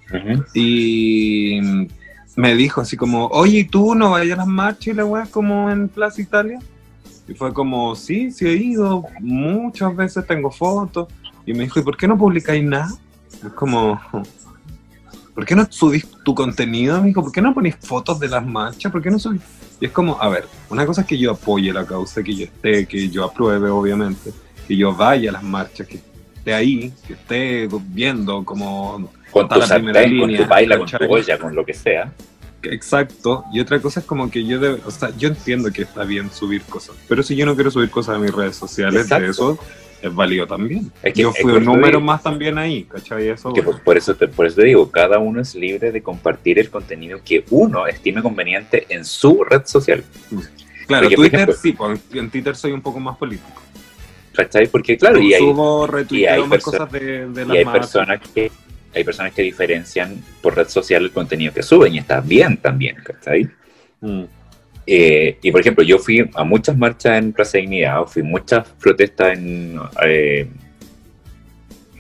Y 0.54 1.88
me 2.36 2.56
dijo 2.56 2.82
así 2.82 2.98
como, 2.98 3.28
oye, 3.28 3.66
¿tú 3.72 3.96
no 3.96 4.12
vayas 4.12 4.34
a 4.34 4.42
las 4.42 4.48
marchas 4.48 4.88
y 4.88 4.94
la 4.94 5.06
weá 5.06 5.26
como 5.32 5.72
en 5.72 5.88
Plaza 5.88 6.22
Italia? 6.22 6.60
Y 7.26 7.34
fue 7.36 7.54
como, 7.54 7.96
sí, 7.96 8.32
sí 8.32 8.46
he 8.46 8.54
ido, 8.54 9.06
muchas 9.22 9.96
veces 9.96 10.28
tengo 10.28 10.52
fotos. 10.52 11.08
Y 11.46 11.54
me 11.54 11.64
dijo, 11.64 11.80
¿y 11.80 11.84
por 11.84 11.96
qué 11.96 12.06
no 12.06 12.18
publicáis 12.18 12.62
nada? 12.62 12.92
Es 13.32 13.54
como, 13.54 13.98
¿por 15.34 15.46
qué 15.46 15.56
no 15.56 15.66
subís 15.70 16.06
tu 16.26 16.36
contenido? 16.36 17.00
Me 17.00 17.08
dijo, 17.08 17.24
¿por 17.24 17.32
qué 17.32 17.42
no 17.42 17.54
ponéis 17.54 17.78
fotos 17.80 18.20
de 18.20 18.28
las 18.28 18.46
marchas? 18.46 18.92
¿Por 18.92 19.02
qué 19.02 19.10
no 19.10 19.20
subís? 19.20 19.42
Y 19.80 19.86
es 19.86 19.92
como, 19.94 20.22
a 20.22 20.28
ver, 20.28 20.46
una 20.70 20.86
cosa 20.86 21.02
es 21.02 21.08
que 21.08 21.18
yo 21.18 21.32
apoye 21.32 21.72
la 21.72 21.86
causa, 21.86 22.22
que 22.22 22.36
yo 22.36 22.44
esté, 22.44 22.86
que 22.86 23.08
yo 23.08 23.24
apruebe, 23.24 23.70
obviamente 23.70 24.34
que 24.68 24.76
yo 24.76 24.94
vaya 24.94 25.30
a 25.30 25.34
las 25.34 25.44
marchas, 25.44 25.88
que 25.88 26.00
esté 26.38 26.54
ahí, 26.54 26.94
que 27.08 27.14
esté 27.14 27.68
viendo 27.88 28.44
como 28.44 29.12
con 29.32 29.50
tu 29.50 29.62
sartén, 29.62 30.20
con 30.20 30.36
tu 30.36 30.46
baila, 30.46 30.78
con 30.78 30.88
tu 30.88 30.98
olla, 31.08 31.38
con 31.38 31.56
lo 31.56 31.66
que 31.66 31.74
sea. 31.74 32.12
Exacto, 32.64 33.46
y 33.54 33.60
otra 33.60 33.80
cosa 33.80 34.00
es 34.00 34.06
como 34.06 34.30
que 34.32 34.44
yo, 34.46 34.60
o 34.86 34.92
sea, 34.92 35.12
yo 35.18 35.28
entiendo 35.28 35.72
que 35.72 35.84
está 35.84 36.04
bien 36.04 36.32
subir 36.32 36.64
cosas, 36.64 36.96
pero 37.08 37.22
si 37.22 37.36
yo 37.36 37.46
no 37.46 37.54
quiero 37.54 37.70
subir 37.70 37.90
cosas 37.90 38.16
a 38.16 38.20
mis 38.20 38.34
redes 38.34 38.56
sociales, 38.56 39.08
de 39.08 39.28
eso 39.28 39.60
es 40.02 40.14
válido 40.14 40.48
también. 40.48 40.92
Es 41.04 41.14
que, 41.14 41.22
yo 41.22 41.32
fui 41.32 41.52
un 41.52 41.66
número 41.66 42.00
más 42.00 42.22
también 42.24 42.58
ahí, 42.58 42.84
¿cachai? 42.84 43.30
Eso, 43.30 43.54
por, 43.84 43.98
eso 43.98 44.16
te, 44.16 44.28
por 44.28 44.46
eso 44.46 44.58
te 44.58 44.66
digo, 44.66 44.90
cada 44.90 45.20
uno 45.20 45.42
es 45.42 45.56
libre 45.56 45.92
de 45.92 46.02
compartir 46.02 46.60
el 46.60 46.70
contenido 46.70 47.20
que 47.24 47.44
uno 47.50 47.88
estime 47.88 48.22
conveniente 48.22 48.86
en 48.90 49.06
su 49.06 49.44
red 49.44 49.66
social. 49.66 50.04
Claro, 50.88 51.10
Twitter 51.10 51.54
sí, 51.54 51.72
pues, 51.72 52.00
en 52.14 52.30
Twitter 52.30 52.56
soy 52.56 52.72
un 52.72 52.82
poco 52.82 53.00
más 53.00 53.18
político. 53.18 53.62
¿Cachai? 54.36 54.68
Porque 54.68 54.98
claro, 54.98 55.20
y 55.20 55.34
hay, 55.34 55.44
y 56.12 56.26
hay, 56.26 56.42
cosas 56.60 56.92
de, 56.92 57.28
de 57.28 57.46
y 57.54 57.58
hay 57.58 57.66
personas 57.66 58.20
que 58.34 58.52
hay 58.94 59.04
personas 59.04 59.34
que 59.34 59.42
diferencian 59.42 60.24
por 60.42 60.56
red 60.56 60.68
social 60.70 61.04
el 61.04 61.12
contenido 61.12 61.54
que 61.54 61.62
suben 61.62 61.94
y 61.94 62.00
está 62.00 62.22
bien 62.22 62.58
también, 62.58 62.96
¿cachai? 63.04 63.50
Mm. 64.00 64.24
Eh, 64.88 65.38
y 65.42 65.52
por 65.52 65.62
ejemplo, 65.62 65.84
yo 65.84 65.98
fui 65.98 66.30
a 66.34 66.44
muchas 66.44 66.78
marchas 66.78 67.18
en 67.18 67.34
Plaza 67.34 67.58
Dignidad, 67.58 68.06
fui 68.06 68.22
a 68.22 68.26
muchas 68.26 68.68
protestas 68.80 69.38
en, 69.38 69.80
eh, 70.04 70.48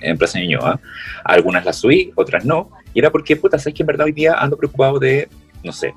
en 0.01 0.18
Plaza 0.18 0.39
Ñuñoa. 0.39 0.80
Algunas 1.24 1.65
las 1.65 1.77
subí, 1.77 2.12
otras 2.15 2.46
no. 2.46 2.72
Y 2.94 3.00
era 3.00 3.12
porque, 3.12 3.36
puta, 3.36 3.58
sabes 3.60 3.74
que 3.74 3.84
en 3.84 3.88
verdad 3.88 4.06
hoy 4.06 4.13
día 4.13 4.36
ando 4.36 4.56
preocupado 4.56 5.00
de, 5.00 5.27
no 5.63 5.74
sé, 5.74 5.94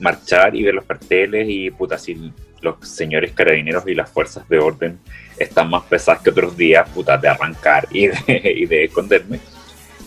marchar 0.00 0.56
y 0.56 0.62
ver 0.64 0.74
los 0.74 0.84
carteles 0.84 1.46
y, 1.48 1.70
puta, 1.70 1.98
si 1.98 2.32
los 2.60 2.76
señores 2.88 3.32
carabineros 3.32 3.86
y 3.86 3.94
las 3.94 4.10
fuerzas 4.10 4.48
de 4.48 4.58
orden 4.58 4.98
están 5.38 5.70
más 5.70 5.84
pesadas 5.84 6.22
que 6.22 6.30
otros 6.30 6.56
días, 6.56 6.88
putas, 6.90 7.20
de 7.20 7.28
arrancar 7.28 7.86
y 7.90 8.08
de, 8.08 8.16
y 8.56 8.66
de 8.66 8.84
esconderme. 8.84 9.40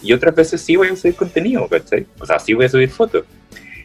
Y 0.01 0.13
otras 0.13 0.35
veces 0.35 0.61
sí 0.61 0.75
voy 0.75 0.89
a 0.89 0.95
subir 0.95 1.15
contenido, 1.15 1.67
¿cachai? 1.67 2.05
O 2.19 2.25
sea, 2.25 2.39
sí 2.39 2.53
voy 2.53 2.65
a 2.65 2.69
subir 2.69 2.89
fotos. 2.89 3.25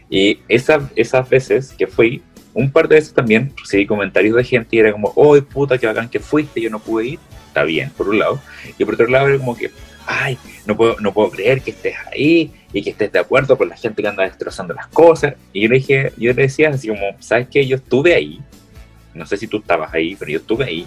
Y 0.09 0.39
esas 0.49 0.85
esas 0.95 1.29
veces 1.29 1.75
que 1.77 1.87
fui, 1.87 2.23
un 2.55 2.71
par 2.71 2.89
de 2.89 2.97
veces 2.97 3.13
también 3.13 3.53
recibí 3.57 3.87
comentarios 3.87 4.37
de 4.37 4.45
gente 4.45 4.77
y 4.77 4.79
era 4.79 4.93
como, 4.93 5.13
oh, 5.15 5.41
puta, 5.43 5.77
qué 5.79 5.87
bacán 5.87 6.09
que 6.09 6.21
fuiste, 6.21 6.61
yo 6.61 6.71
no 6.71 6.79
pude 6.79 7.07
ir. 7.07 7.19
Está 7.49 7.65
bien, 7.65 7.91
por 7.91 8.09
un 8.09 8.19
lado. 8.19 8.41
Y 8.79 8.85
por 8.85 8.95
otro 8.95 9.07
lado 9.09 9.29
era 9.29 9.39
como 9.39 9.57
que, 9.57 9.71
ay, 10.07 10.39
no 10.67 10.77
puedo, 10.77 10.97
no 11.01 11.13
puedo 11.13 11.31
creer 11.31 11.61
que 11.61 11.71
estés 11.71 11.95
ahí 12.13 12.53
y 12.73 12.83
que 12.83 12.91
estés 12.91 13.13
de 13.13 13.19
acuerdo 13.19 13.57
con 13.57 13.69
la 13.69 13.77
gente 13.77 14.03
que 14.03 14.09
anda 14.09 14.25
destrozando 14.25 14.75
las 14.75 14.87
cosas. 14.89 15.35
Y 15.53 15.63
yo 15.63 15.69
le 15.69 15.77
dije, 15.77 16.13
yo 16.17 16.33
le 16.33 16.43
decía 16.43 16.71
así 16.71 16.89
como, 16.89 17.03
¿sabes 17.19 17.49
qué? 17.51 17.67
Yo 17.67 17.77
estuve 17.77 18.15
ahí. 18.15 18.41
No 19.17 19.27
sé 19.27 19.37
si 19.37 19.47
tú 19.47 19.59
estabas 19.59 19.93
ahí, 19.93 20.15
pero 20.17 20.31
yo 20.31 20.39
estuve 20.39 20.65
ahí 20.65 20.87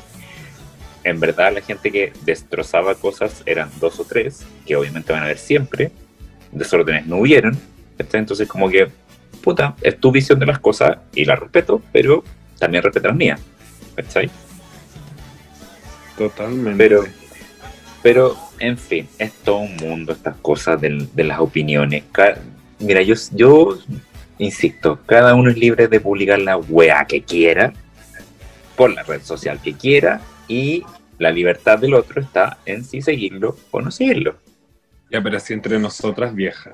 en 1.04 1.20
verdad 1.20 1.54
la 1.54 1.62
gente 1.62 1.92
que 1.92 2.14
destrozaba 2.24 2.96
cosas 2.96 3.44
eran 3.46 3.70
dos 3.80 4.00
o 4.00 4.04
tres, 4.04 4.46
que 4.66 4.76
obviamente 4.76 5.12
van 5.12 5.22
a 5.22 5.26
haber 5.26 5.38
siempre, 5.38 5.92
desórdenes 6.52 7.06
no 7.08 7.18
hubieron, 7.18 7.58
entonces 7.98 8.48
como 8.48 8.70
que, 8.70 8.88
puta, 9.42 9.76
es 9.82 10.00
tu 10.00 10.12
visión 10.12 10.40
de 10.40 10.46
las 10.46 10.60
cosas 10.60 10.98
y 11.14 11.26
la 11.26 11.36
respeto, 11.36 11.82
pero 11.92 12.24
también 12.58 12.84
respeto 12.84 13.08
las 13.08 13.18
mías, 13.18 13.42
¿cachai? 13.96 14.30
Totalmente. 16.18 16.78
Pero, 16.78 17.04
pero, 18.02 18.38
en 18.60 18.78
fin, 18.78 19.08
es 19.18 19.32
todo 19.34 19.60
un 19.60 19.76
mundo 19.78 20.12
estas 20.12 20.36
cosas 20.38 20.80
de, 20.82 21.08
las 21.16 21.40
opiniones. 21.40 22.04
Mira, 22.80 23.02
yo, 23.02 23.16
yo 23.32 23.78
insisto, 24.38 25.00
cada 25.06 25.36
uno 25.36 25.50
es 25.50 25.58
libre 25.58 25.88
de 25.88 26.00
publicar 26.00 26.40
la 26.40 26.58
wea 26.58 27.06
que 27.06 27.22
quiera, 27.22 27.74
por 28.80 28.94
la 28.94 29.04
red 29.04 29.22
social 29.22 29.60
que 29.62 29.74
quiera, 29.74 30.22
y 30.48 30.86
la 31.18 31.32
libertad 31.32 31.80
del 31.80 31.94
otro 31.96 32.22
está 32.22 32.60
en 32.66 32.86
si 32.86 33.02
seguirlo 33.02 33.58
o 33.72 33.82
no 33.82 33.92
seguirlo. 33.92 34.38
Ya, 35.12 35.22
pero 35.22 35.36
así 35.36 35.52
entre 35.52 35.78
nosotras, 35.78 36.34
vieja. 36.34 36.72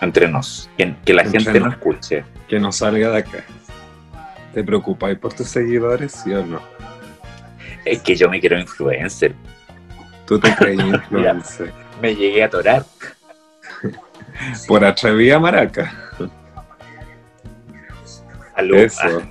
Entre 0.00 0.28
nos. 0.28 0.70
Que, 0.78 1.12
la 1.12 1.24
gente 1.24 1.60
no 1.60 1.68
escuche. 1.68 2.24
Que 2.48 2.58
no 2.58 2.72
salga 2.72 3.10
de 3.10 3.18
acá. 3.18 3.44
¿Te 4.54 4.64
preocupáis 4.64 5.18
por 5.18 5.34
tus 5.34 5.46
seguidores, 5.46 6.12
sí 6.12 6.32
o 6.32 6.42
no? 6.42 6.62
Es 7.84 8.00
que 8.00 8.16
yo 8.16 8.30
me 8.30 8.40
quiero 8.40 8.58
influencer. 8.58 9.34
Tú 10.26 10.40
te 10.40 10.54
creí 10.54 10.80
influencer. 10.80 11.70
me 12.00 12.14
llegué 12.16 12.44
a 12.44 12.46
atorar. 12.46 12.86
por 14.66 14.82
atrevida 14.86 15.38
maraca. 15.38 15.92
Eso. 18.56 19.22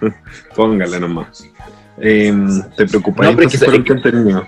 Póngale 0.56 1.00
nomás. 1.00 1.48
Em, 1.98 2.62
¿Te 2.76 2.86
preocupas 2.86 3.30
no, 3.30 3.36
por 3.36 3.74
el 3.74 3.84
contenido? 3.84 4.46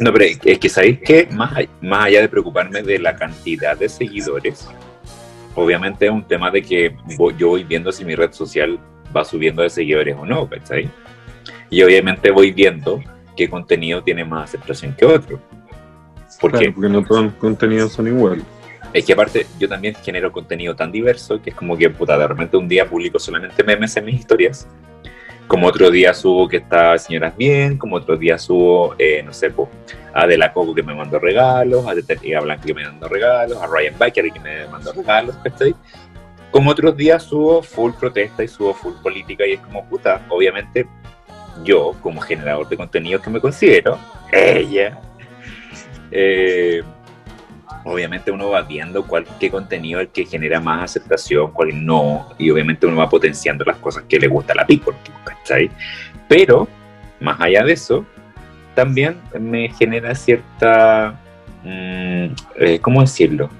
No, 0.00 0.12
pero 0.12 0.24
es 0.44 0.58
que 0.58 0.68
sabéis 0.68 1.00
que 1.00 1.28
más, 1.32 1.52
más 1.80 2.06
allá 2.06 2.20
de 2.20 2.28
preocuparme 2.28 2.82
de 2.82 2.98
la 2.98 3.14
cantidad 3.16 3.76
de 3.76 3.88
seguidores, 3.88 4.68
obviamente 5.54 6.06
es 6.06 6.10
un 6.10 6.24
tema 6.24 6.50
de 6.50 6.62
que 6.62 6.96
yo 7.38 7.48
voy 7.48 7.64
viendo 7.64 7.92
si 7.92 8.04
mi 8.04 8.14
red 8.14 8.32
social 8.32 8.78
va 9.14 9.24
subiendo 9.24 9.62
de 9.62 9.70
seguidores 9.70 10.16
o 10.18 10.26
no, 10.26 10.48
¿cachai? 10.48 10.90
Y 11.70 11.82
obviamente 11.82 12.30
voy 12.30 12.52
viendo 12.52 13.02
qué 13.36 13.48
contenido 13.48 14.02
tiene 14.02 14.24
más 14.24 14.50
aceptación 14.50 14.94
que 14.94 15.04
otro. 15.04 15.40
Porque, 16.40 16.72
porque 16.72 16.88
no 16.88 17.04
todos 17.04 17.24
los 17.24 17.34
contenidos 17.34 17.92
son 17.92 18.08
iguales. 18.08 18.44
Es 18.92 19.04
que 19.04 19.12
aparte 19.12 19.46
yo 19.58 19.68
también 19.68 19.94
genero 19.94 20.30
contenido 20.32 20.76
tan 20.76 20.92
diverso 20.92 21.40
que 21.40 21.50
es 21.50 21.56
como 21.56 21.76
que, 21.76 21.88
puta, 21.90 22.18
de 22.18 22.26
repente 22.26 22.56
un 22.56 22.68
día 22.68 22.88
publico 22.88 23.18
solamente 23.18 23.62
memes 23.64 23.96
en 23.96 24.04
mis 24.04 24.20
historias 24.20 24.66
como 25.52 25.66
otro 25.66 25.90
día 25.90 26.14
subo 26.14 26.48
que 26.48 26.56
está 26.56 26.96
Señoras 26.96 27.36
Bien, 27.36 27.76
como 27.76 27.96
otro 27.96 28.16
día 28.16 28.38
subo, 28.38 28.94
eh, 28.98 29.22
no 29.22 29.34
sé, 29.34 29.50
pues, 29.50 29.68
a 30.14 30.26
De 30.26 30.38
La 30.38 30.50
Coco 30.50 30.74
que 30.74 30.82
me 30.82 30.94
mandó 30.94 31.18
regalos, 31.18 31.86
a, 31.86 31.94
de, 31.94 32.36
a 32.36 32.40
Blanca 32.40 32.64
que 32.64 32.72
me 32.72 32.84
mandó 32.84 33.06
regalos, 33.06 33.60
a 33.60 33.66
Ryan 33.66 33.94
Baker 33.98 34.32
que 34.32 34.40
me 34.40 34.66
mandó 34.68 34.94
regalos, 34.94 35.36
¿cachai? 35.44 35.74
Como 36.50 36.70
otros 36.70 36.96
días 36.96 37.24
subo 37.24 37.62
full 37.62 37.92
protesta 38.00 38.42
y 38.42 38.48
subo 38.48 38.72
full 38.72 38.94
política 39.02 39.46
y 39.46 39.52
es 39.52 39.60
como 39.60 39.84
puta, 39.84 40.24
obviamente 40.30 40.86
yo 41.64 41.94
como 42.00 42.22
generador 42.22 42.66
de 42.70 42.78
contenido 42.78 43.20
que 43.20 43.28
me 43.28 43.38
considero, 43.38 43.98
ella, 44.32 44.98
eh, 46.10 46.82
obviamente 47.84 48.30
uno 48.30 48.50
va 48.50 48.62
viendo 48.62 49.06
cuál, 49.06 49.26
qué 49.40 49.50
contenido 49.50 50.00
es 50.00 50.06
el 50.06 50.12
que 50.12 50.24
genera 50.24 50.60
más 50.60 50.84
aceptación, 50.84 51.52
cuál 51.52 51.84
no, 51.84 52.30
y 52.38 52.50
obviamente 52.50 52.86
uno 52.86 52.96
va 52.96 53.08
potenciando 53.08 53.64
las 53.64 53.76
cosas 53.78 54.04
que 54.08 54.18
le 54.18 54.28
gusta 54.28 54.52
a 54.52 54.56
la 54.56 54.66
people, 54.66 54.94
¿cachai? 55.24 55.70
Pero, 56.28 56.68
más 57.20 57.40
allá 57.40 57.64
de 57.64 57.72
eso, 57.72 58.06
también 58.74 59.16
me 59.38 59.68
genera 59.70 60.14
cierta, 60.14 61.20
mm, 61.64 62.26
eh, 62.56 62.78
¿cómo 62.80 63.00
decirlo? 63.00 63.50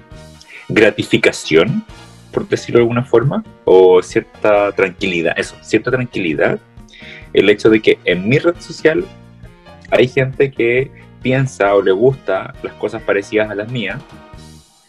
Gratificación, 0.69 1.85
por 2.31 2.47
decirlo 2.47 2.79
de 2.79 2.83
alguna 2.83 3.03
forma, 3.03 3.43
o 3.65 4.01
cierta 4.01 4.71
tranquilidad, 4.71 5.33
eso, 5.37 5.55
cierta 5.61 5.91
tranquilidad, 5.91 6.59
el 7.33 7.49
hecho 7.49 7.69
de 7.69 7.81
que 7.81 7.99
en 8.05 8.27
mi 8.27 8.39
red 8.39 8.55
social 8.59 9.05
hay 9.91 10.07
gente 10.07 10.51
que 10.51 10.91
piensa 11.23 11.73
o 11.73 11.81
le 11.81 11.91
gusta 11.91 12.53
las 12.61 12.73
cosas 12.73 13.01
parecidas 13.01 13.49
a 13.49 13.55
las 13.55 13.71
mías 13.71 13.99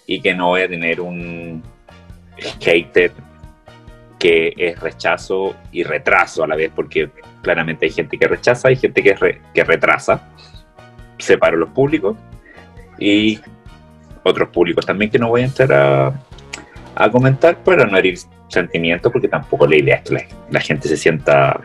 y 0.06 0.20
que 0.20 0.34
no 0.34 0.48
voy 0.48 0.62
a 0.62 0.68
tener 0.68 1.00
un 1.00 1.62
hater 2.60 3.12
que 4.18 4.52
es 4.56 4.78
rechazo 4.80 5.54
y 5.70 5.84
retraso 5.84 6.44
a 6.44 6.46
la 6.46 6.56
vez, 6.56 6.70
porque 6.74 7.08
claramente 7.42 7.86
hay 7.86 7.92
gente 7.92 8.18
que 8.18 8.26
rechaza 8.26 8.70
y 8.70 8.76
gente 8.76 9.02
que, 9.02 9.40
que 9.54 9.64
retrasa. 9.64 10.28
Separo 11.18 11.56
los 11.56 11.70
públicos 11.70 12.16
y 12.98 13.38
otros 14.24 14.48
públicos 14.48 14.84
también 14.84 15.10
que 15.10 15.18
no 15.18 15.28
voy 15.28 15.42
a 15.42 15.44
entrar 15.44 15.72
a, 15.72 16.20
a 16.96 17.10
comentar 17.10 17.62
para 17.62 17.86
no 17.86 17.96
herir 17.96 18.18
sentimientos, 18.48 19.12
porque 19.12 19.28
tampoco 19.28 19.66
la 19.66 19.76
idea 19.76 19.96
es 19.96 20.10
que 20.10 20.26
la, 20.50 20.60
gente 20.60 20.88
se 20.88 20.96
sienta 20.96 21.60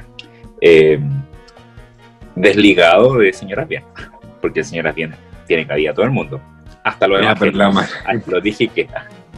eh, 0.61 0.99
desligado 2.35 3.17
de 3.17 3.33
señoras 3.33 3.67
bien 3.67 3.83
porque 4.41 4.63
señoras 4.63 4.95
bien 4.95 5.15
tiene 5.47 5.65
cabida 5.65 5.93
todo 5.93 6.05
el 6.05 6.11
mundo. 6.11 6.41
Hasta 6.83 7.07
lo 7.07 7.17
demás. 7.17 7.91
lo 8.27 8.41
dije 8.41 8.67
que. 8.67 8.87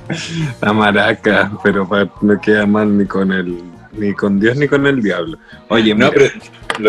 La 0.62 0.74
maraca, 0.74 1.52
pero 1.64 1.88
no 2.22 2.42
queda 2.42 2.66
mal 2.66 2.98
ni 2.98 3.06
con 3.06 3.32
el 3.32 3.72
ni 3.94 4.14
con 4.14 4.40
Dios 4.40 4.58
ni 4.58 4.68
con 4.68 4.86
el 4.88 5.02
diablo. 5.02 5.38
Oye, 5.70 5.94
no, 5.94 6.10
pero 6.12 6.26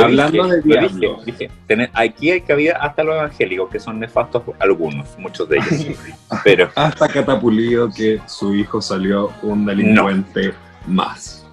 hablando 0.02 0.46
de 0.46 0.62
diablo, 0.62 1.20
dije, 1.24 1.50
aquí 1.92 2.30
hay 2.30 2.40
cabida 2.42 2.76
hasta 2.80 3.02
los 3.02 3.16
evangélicos, 3.16 3.70
que 3.70 3.80
son 3.80 4.00
nefastos 4.00 4.42
algunos, 4.58 5.18
muchos 5.18 5.48
de 5.48 5.58
ellos. 5.58 5.96
pero 6.44 6.70
hasta 6.76 7.08
Catapulido 7.08 7.90
que 7.90 8.20
su 8.26 8.54
hijo 8.54 8.80
salió 8.80 9.32
un 9.42 9.66
delincuente 9.66 10.52
más. 10.86 11.46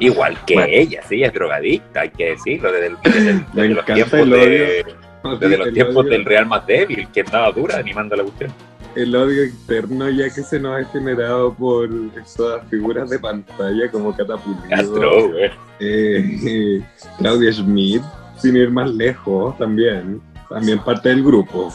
Igual 0.00 0.36
que 0.44 0.56
ella, 0.68 1.02
sí, 1.08 1.22
es 1.22 1.32
drogadicta, 1.32 2.00
hay 2.00 2.10
que 2.10 2.30
decirlo, 2.30 2.72
desde, 2.72 2.90
los 2.90 3.84
tiempos 3.84 4.28
de, 4.28 4.84
desde 5.32 5.56
los 5.56 5.72
tiempos 5.72 6.06
del 6.06 6.24
Real 6.24 6.46
más 6.46 6.66
débil, 6.66 7.08
que 7.12 7.20
estaba 7.20 7.50
dura 7.50 7.78
animando 7.78 8.16
la 8.16 8.24
cuestión. 8.24 8.52
El 8.94 9.16
odio 9.16 9.44
interno 9.44 10.08
ya 10.10 10.24
que 10.26 10.42
se 10.42 10.60
nos 10.60 10.80
ha 10.80 10.84
generado 10.90 11.52
por 11.52 11.88
esas 12.20 12.64
figuras 12.68 13.10
de 13.10 13.18
pantalla 13.18 13.90
como 13.90 14.14
Catapulido. 14.14 15.50
Eh, 15.80 16.80
Claudia 17.18 17.52
Schmidt, 17.52 18.02
sin 18.36 18.56
ir 18.56 18.70
más 18.70 18.88
lejos, 18.90 19.58
también. 19.58 20.20
También 20.48 20.78
parte 20.78 21.08
del 21.08 21.24
grupo. 21.24 21.72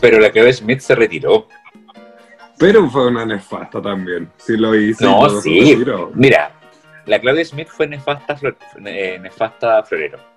Pero 0.00 0.18
la 0.18 0.30
Claudia 0.30 0.52
Schmidt 0.52 0.80
se 0.80 0.96
retiró. 0.96 1.46
Pero 2.58 2.88
fue 2.90 3.06
una 3.06 3.24
nefasta 3.24 3.80
también. 3.80 4.28
Sí 4.38 4.56
lo 4.56 4.74
hizo. 4.74 5.04
No, 5.04 5.40
sí. 5.40 5.78
Mira, 6.14 6.50
la 7.04 7.20
Claudia 7.20 7.44
Schmidt 7.44 7.68
fue 7.68 7.86
nefasta, 7.86 8.36
eh, 8.84 9.18
nefasta 9.22 9.84
florero 9.84 10.35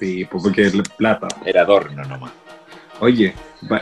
Sí, 0.00 0.24
pues 0.24 0.42
porque 0.42 0.62
es 0.62 0.74
plata. 0.96 1.28
Era 1.44 1.60
adorno 1.60 2.02
nomás. 2.04 2.32
Oye, 3.00 3.34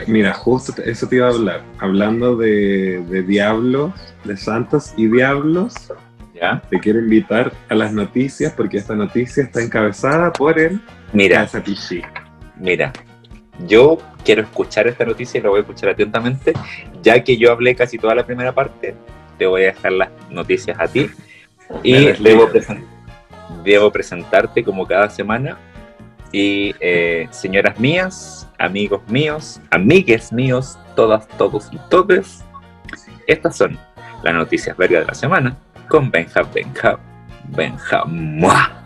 mira, 0.07 0.33
justo 0.33 0.73
eso 0.83 1.07
te 1.07 1.15
iba 1.15 1.27
a 1.27 1.31
hablar. 1.31 1.61
Hablando 1.79 2.35
de, 2.35 3.23
diablos, 3.25 3.93
de 4.25 4.35
santos 4.35 4.93
y 4.97 5.07
diablos, 5.07 5.73
¿Ya? 6.33 6.61
te 6.69 6.77
quiero 6.79 6.99
invitar 6.99 7.53
a 7.69 7.75
las 7.75 7.93
noticias 7.93 8.51
porque 8.51 8.77
esta 8.77 8.95
noticia 8.95 9.43
está 9.43 9.61
encabezada 9.61 10.33
por 10.33 10.59
el 10.59 10.81
mira, 11.13 11.49
Mira, 12.57 12.91
yo 13.65 13.97
quiero 14.25 14.41
escuchar 14.41 14.87
esta 14.87 15.05
noticia 15.05 15.39
y 15.39 15.41
la 15.41 15.49
voy 15.49 15.59
a 15.59 15.61
escuchar 15.61 15.89
atentamente. 15.89 16.51
Ya 17.01 17.23
que 17.23 17.37
yo 17.37 17.53
hablé 17.53 17.75
casi 17.75 17.97
toda 17.97 18.13
la 18.13 18.25
primera 18.25 18.53
parte, 18.53 18.93
te 19.37 19.45
voy 19.45 19.61
a 19.61 19.65
dejar 19.67 19.93
las 19.93 20.09
noticias 20.29 20.77
a 20.81 20.87
ti 20.87 21.09
y 21.81 22.07
debo, 22.07 22.49
debo 23.63 23.89
presentarte 23.89 24.65
como 24.65 24.85
cada 24.85 25.09
semana 25.09 25.57
y 26.31 26.75
eh, 26.79 27.27
señoras 27.31 27.79
mías, 27.79 28.47
amigos 28.57 29.01
míos, 29.07 29.59
amigues 29.71 30.31
míos, 30.31 30.77
todas, 30.95 31.27
todos 31.37 31.69
y 31.71 31.77
todes, 31.89 32.43
estas 33.27 33.57
son 33.57 33.77
las 34.23 34.33
noticias 34.33 34.75
vergas 34.75 35.01
de 35.01 35.07
la 35.07 35.13
semana. 35.13 35.57
con 35.87 36.11
Benja, 36.11 36.43
Benja, 36.43 36.99
Benja. 37.49 38.05
¡Mua! 38.05 38.83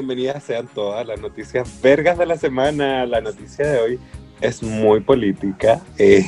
Bienvenidas 0.00 0.42
sean 0.44 0.66
todas 0.66 1.06
las 1.06 1.20
noticias 1.20 1.78
vergas 1.82 2.16
de 2.16 2.24
la 2.24 2.38
semana. 2.38 3.04
La 3.04 3.20
noticia 3.20 3.66
de 3.66 3.80
hoy 3.80 3.98
es 4.40 4.62
muy 4.62 5.00
política 5.00 5.82
eh, 5.98 6.24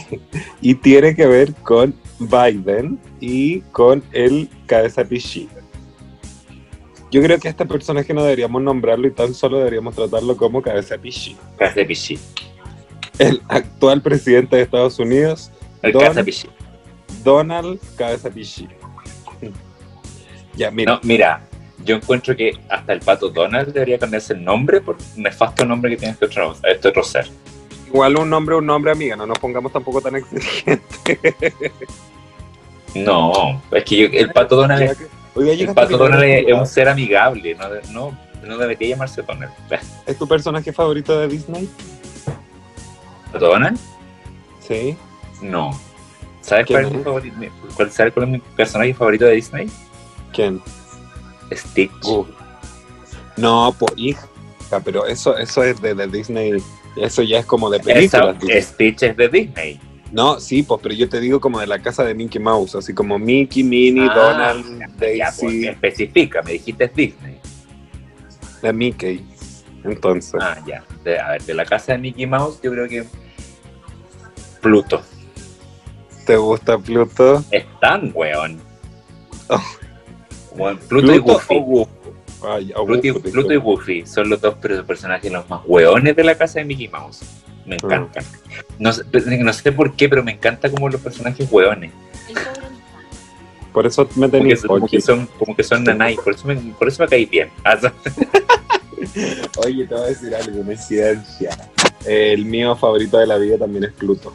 y 0.60 0.74
tiene 0.74 1.16
que 1.16 1.26
ver 1.26 1.54
con 1.54 1.94
Biden 2.18 3.00
y 3.18 3.62
con 3.72 4.04
el 4.12 4.50
cabeza 4.66 5.04
pichí. 5.04 5.48
Yo 7.10 7.22
creo 7.22 7.38
que 7.38 7.48
este 7.48 7.64
personaje 7.64 8.12
no 8.12 8.22
deberíamos 8.22 8.60
nombrarlo 8.60 9.08
y 9.08 9.10
tan 9.10 9.32
solo 9.32 9.56
deberíamos 9.56 9.94
tratarlo 9.94 10.36
como 10.36 10.60
cabeza 10.60 10.98
pichí. 10.98 11.34
Cabeza 11.56 11.86
pichí. 11.86 12.18
El 13.18 13.40
actual 13.48 14.02
presidente 14.02 14.56
de 14.56 14.62
Estados 14.62 14.98
Unidos, 14.98 15.50
el 15.80 15.94
cabeza 15.94 16.22
pichí. 16.22 16.46
Donald 17.24 17.80
Cabeza 17.96 18.28
Pichí. 18.28 18.68
Ya, 20.54 20.70
mira. 20.70 20.92
No, 20.92 21.00
mira, 21.02 21.42
yo 21.84 21.96
encuentro 21.96 22.36
que 22.36 22.58
hasta 22.68 22.92
el 22.92 23.00
pato 23.00 23.28
Donald 23.28 23.72
debería 23.72 23.98
cambiarse 23.98 24.34
el 24.34 24.44
nombre 24.44 24.80
por 24.80 24.96
un 24.96 25.22
nefasto 25.22 25.64
nombre 25.64 25.90
que 25.90 25.96
tiene 25.96 26.12
este 26.12 26.26
otro, 26.26 26.56
este 26.62 26.88
otro 26.88 27.02
ser. 27.02 27.26
Igual 27.86 28.16
un 28.16 28.30
nombre, 28.30 28.56
un 28.56 28.66
nombre, 28.66 28.92
amiga, 28.92 29.16
no 29.16 29.26
nos 29.26 29.38
pongamos 29.38 29.72
tampoco 29.72 30.00
tan 30.00 30.16
exigentes. 30.16 31.52
No, 32.94 33.62
es 33.72 33.84
que 33.84 34.04
el 34.04 34.32
pato 34.32 34.56
Donald, 34.56 34.82
es, 34.82 34.98
el 35.34 35.74
pato 35.74 35.96
Donald 35.96 36.22
es, 36.24 36.52
un 36.52 36.66
ser 36.66 36.88
amigable, 36.88 37.54
no, 37.54 37.68
no, 37.90 38.18
no 38.46 38.58
debería 38.58 38.90
llamarse 38.90 39.22
Donald. 39.22 39.52
¿Es 40.06 40.18
tu 40.18 40.28
personaje 40.28 40.72
favorito 40.72 41.18
de 41.18 41.28
Disney? 41.28 41.68
¿Pato 43.32 43.46
Donald? 43.46 43.78
Sí. 44.60 44.96
No. 45.40 45.78
¿Sabes 46.42 46.66
cuál 46.66 46.86
es, 46.86 46.92
mi 46.92 47.02
favorito, 47.02 47.36
cuál, 47.76 47.90
¿sabes 47.90 48.12
cuál 48.12 48.26
es 48.26 48.32
mi 48.32 48.38
personaje 48.56 48.94
favorito 48.94 49.24
de 49.24 49.32
Disney? 49.32 49.70
¿Quién? 50.32 50.60
Stitch. 51.56 52.06
No, 53.36 53.74
pues 53.78 53.92
hija, 53.96 54.28
pero 54.84 55.06
eso, 55.06 55.36
eso 55.36 55.62
es 55.62 55.80
de, 55.80 55.94
Disney, 56.06 56.62
eso 56.96 57.22
ya 57.22 57.38
es 57.38 57.46
como 57.46 57.70
de 57.70 57.80
películas. 57.80 58.36
Stitch 58.60 59.02
es 59.02 59.16
de 59.16 59.28
Disney. 59.28 59.80
No, 60.12 60.38
sí, 60.38 60.62
pues, 60.62 60.80
pero 60.82 60.94
yo 60.94 61.08
te 61.08 61.20
digo 61.20 61.40
como 61.40 61.58
de 61.58 61.66
la 61.66 61.78
casa 61.78 62.04
de 62.04 62.14
Mickey 62.14 62.40
Mouse, 62.40 62.74
así 62.74 62.92
como 62.92 63.18
Mickey, 63.18 63.64
Minnie, 63.64 64.06
ah, 64.10 64.14
Donald, 64.14 64.96
Daisy. 64.98 65.18
Ya, 65.18 65.32
pues, 65.40 65.54
especifica, 65.64 66.42
me 66.42 66.52
dijiste 66.52 66.90
Disney. 66.94 67.40
De 68.60 68.72
Mickey, 68.74 69.26
entonces. 69.84 70.34
Ah, 70.40 70.58
ya. 70.66 70.84
a 71.24 71.30
ver, 71.32 71.42
de 71.42 71.54
la 71.54 71.64
casa 71.64 71.92
de 71.92 71.98
Mickey 71.98 72.26
Mouse, 72.26 72.60
yo 72.62 72.70
creo 72.72 72.88
que 72.88 73.04
Pluto. 74.60 75.02
¿Te 76.26 76.36
gusta 76.36 76.78
Pluto? 76.78 77.42
Es 77.50 77.64
tan 77.80 78.12
weón. 78.14 78.60
Oh. 79.48 79.62
Pluto, 80.88 81.14
y 81.14 81.18
Goofy. 81.18 81.62
Pluto, 83.30 83.52
y 83.52 83.56
Goofy 83.56 84.06
son 84.06 84.28
los 84.30 84.40
dos 84.40 84.54
personajes 84.56 85.30
los 85.30 85.48
más 85.48 85.62
hueones 85.64 86.16
de 86.16 86.24
la 86.24 86.34
casa 86.34 86.58
de 86.58 86.64
Mickey 86.64 86.88
Mouse. 86.88 87.22
Me 87.66 87.76
ah. 87.76 87.78
encantan. 87.82 88.24
No, 88.78 88.92
sé 89.52 89.72
por 89.72 89.94
qué, 89.94 90.08
pero 90.08 90.22
me 90.22 90.32
encanta 90.32 90.70
como 90.70 90.88
los 90.88 91.00
personajes 91.00 91.48
hueones. 91.50 91.92
Por 93.72 93.86
eso 93.86 94.06
me 94.16 94.28
como, 94.66 94.86
que 94.86 95.00
son, 95.00 95.26
como 95.38 95.56
que 95.56 95.64
son 95.64 95.82
nanay, 95.84 96.16
por 96.16 96.34
eso 96.34 96.46
me, 96.46 96.56
por 96.56 96.88
eso 96.88 97.02
me 97.02 97.08
caí 97.08 97.26
bien. 97.26 97.50
Ah, 97.64 97.78
Oye, 99.66 99.84
te 99.84 99.94
voy 99.94 100.04
a 100.04 100.06
decir 100.06 100.32
algo, 100.32 100.60
una 100.60 100.72
incidencia. 100.72 101.50
El 102.06 102.44
mío 102.44 102.76
favorito 102.76 103.18
de 103.18 103.26
la 103.26 103.36
vida 103.36 103.58
también 103.58 103.82
es 103.84 103.92
Pluto. 103.92 104.32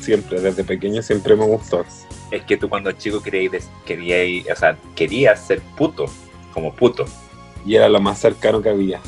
Siempre, 0.00 0.40
desde 0.40 0.64
pequeño 0.64 1.02
siempre 1.02 1.36
me 1.36 1.46
gustó 1.46 1.84
es 2.30 2.44
que 2.44 2.56
tú 2.56 2.68
cuando 2.68 2.92
chico 2.92 3.22
querías, 3.22 3.68
querías, 3.84 4.56
o 4.56 4.58
sea, 4.58 4.76
querías 4.94 5.40
ser 5.40 5.60
puto, 5.76 6.06
como 6.52 6.74
puto. 6.74 7.04
Y 7.64 7.74
era 7.74 7.88
lo 7.88 8.00
más 8.00 8.18
cercano 8.18 8.62
que 8.62 8.70
había. 8.70 9.00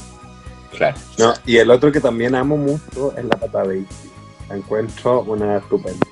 Claro. 0.72 0.96
No, 1.18 1.34
y 1.46 1.56
el 1.56 1.70
otro 1.70 1.92
que 1.92 2.00
también 2.00 2.34
amo 2.34 2.56
mucho 2.56 3.16
es 3.16 3.24
la 3.24 3.36
pata 3.36 3.64
Daisy. 3.64 4.10
La 4.48 4.56
encuentro 4.56 5.22
una 5.22 5.58
estupenda. 5.58 6.06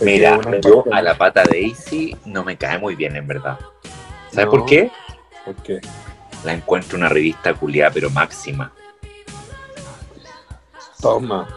Mira, 0.00 0.40
yo 0.60 0.84
a 0.92 1.02
la 1.02 1.16
pata 1.16 1.44
Daisy 1.44 2.16
no 2.24 2.44
me 2.44 2.56
cae 2.56 2.78
muy 2.78 2.94
bien, 2.94 3.16
en 3.16 3.26
verdad. 3.26 3.58
¿Sabes 4.30 4.50
por 4.50 4.66
qué? 4.66 4.90
¿Por 5.44 5.54
qué? 5.56 5.80
La 6.44 6.52
encuentro 6.52 6.98
una 6.98 7.08
revista 7.08 7.54
culiada, 7.54 7.90
pero 7.90 8.10
máxima. 8.10 8.72
Toma. 11.00 11.48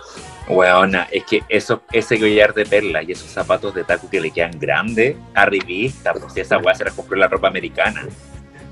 Weona, 0.47 1.07
es 1.11 1.23
que 1.23 1.43
eso, 1.49 1.83
ese 1.91 2.19
collar 2.19 2.53
de 2.53 2.65
perla 2.65 3.03
y 3.03 3.11
esos 3.11 3.29
zapatos 3.29 3.73
de 3.73 3.83
taco 3.83 4.09
que 4.09 4.19
le 4.19 4.31
quedan 4.31 4.59
grandes 4.59 5.15
a 5.33 5.45
revista, 5.45 6.13
pues 6.13 6.33
si 6.33 6.41
esa 6.41 6.57
weá 6.57 6.75
se 6.75 6.83
la 6.83 6.91
compró 6.91 7.15
la 7.17 7.27
ropa 7.27 7.47
americana. 7.47 8.05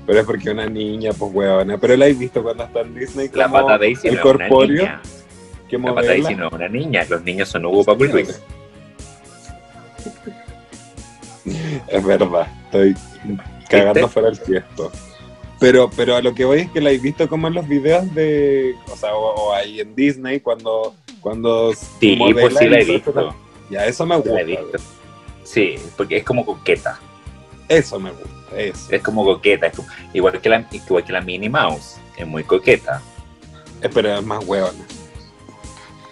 Pero 0.06 0.20
es 0.20 0.26
porque 0.26 0.50
una 0.50 0.66
niña, 0.66 1.12
pues 1.12 1.32
weona. 1.32 1.78
Pero 1.78 1.96
la 1.96 2.06
he 2.08 2.12
visto 2.14 2.42
cuando 2.42 2.64
está 2.64 2.80
en 2.80 2.94
Disney. 2.94 3.30
La 3.32 3.48
pata 3.48 3.78
Daisy 3.78 4.08
el 4.08 4.16
no 4.16 4.22
corpóreo. 4.22 4.82
Una 4.82 5.00
niña. 5.70 5.88
la 5.88 5.94
pata 5.94 6.06
Daisy 6.08 6.34
no 6.34 6.46
es 6.48 6.52
una 6.52 6.68
niña. 6.68 7.06
Los 7.08 7.22
niños 7.22 7.48
son 7.48 7.66
Hugo 7.66 7.94
Luis. 7.94 8.40
Es 11.88 12.04
verdad, 12.04 12.46
estoy 12.66 12.94
cagando 13.68 14.08
fuera 14.08 14.28
el 14.28 14.40
tiesto. 14.40 14.92
Pero, 15.58 15.90
pero 15.94 16.16
a 16.16 16.22
lo 16.22 16.34
que 16.34 16.44
voy 16.44 16.60
es 16.60 16.70
que 16.70 16.80
la 16.80 16.90
he 16.90 16.98
visto 16.98 17.28
como 17.28 17.48
en 17.48 17.54
los 17.54 17.68
videos 17.68 18.12
de, 18.14 18.74
o 18.90 18.96
sea, 18.96 19.14
o 19.14 19.52
ahí 19.52 19.80
en 19.80 19.94
Disney 19.94 20.40
cuando 20.40 20.94
cuando 21.20 21.72
sí, 21.74 22.16
pues 22.32 22.56
sí 22.56 22.68
la 22.68 22.80
he 22.80 22.84
visto. 22.84 23.34
Ya, 23.68 23.86
eso 23.86 24.04
me 24.06 24.16
gusta. 24.16 24.78
Sí, 25.44 25.76
porque 25.96 26.18
es 26.18 26.24
como 26.24 26.44
coqueta. 26.44 26.98
Eso 27.68 28.00
me 28.00 28.10
gusta, 28.10 28.56
eso. 28.56 28.86
Es 28.90 29.02
como 29.02 29.24
coqueta, 29.24 29.70
igual, 30.12 30.40
que 30.40 30.48
la, 30.48 30.68
igual 30.72 31.04
que 31.04 31.12
la 31.12 31.20
Minnie 31.20 31.48
Mouse, 31.48 31.96
es 32.16 32.26
muy 32.26 32.44
coqueta. 32.44 33.00
Eh, 33.82 33.88
pero 33.92 34.18
es 34.18 34.24
más 34.24 34.44
huevona. 34.44 34.84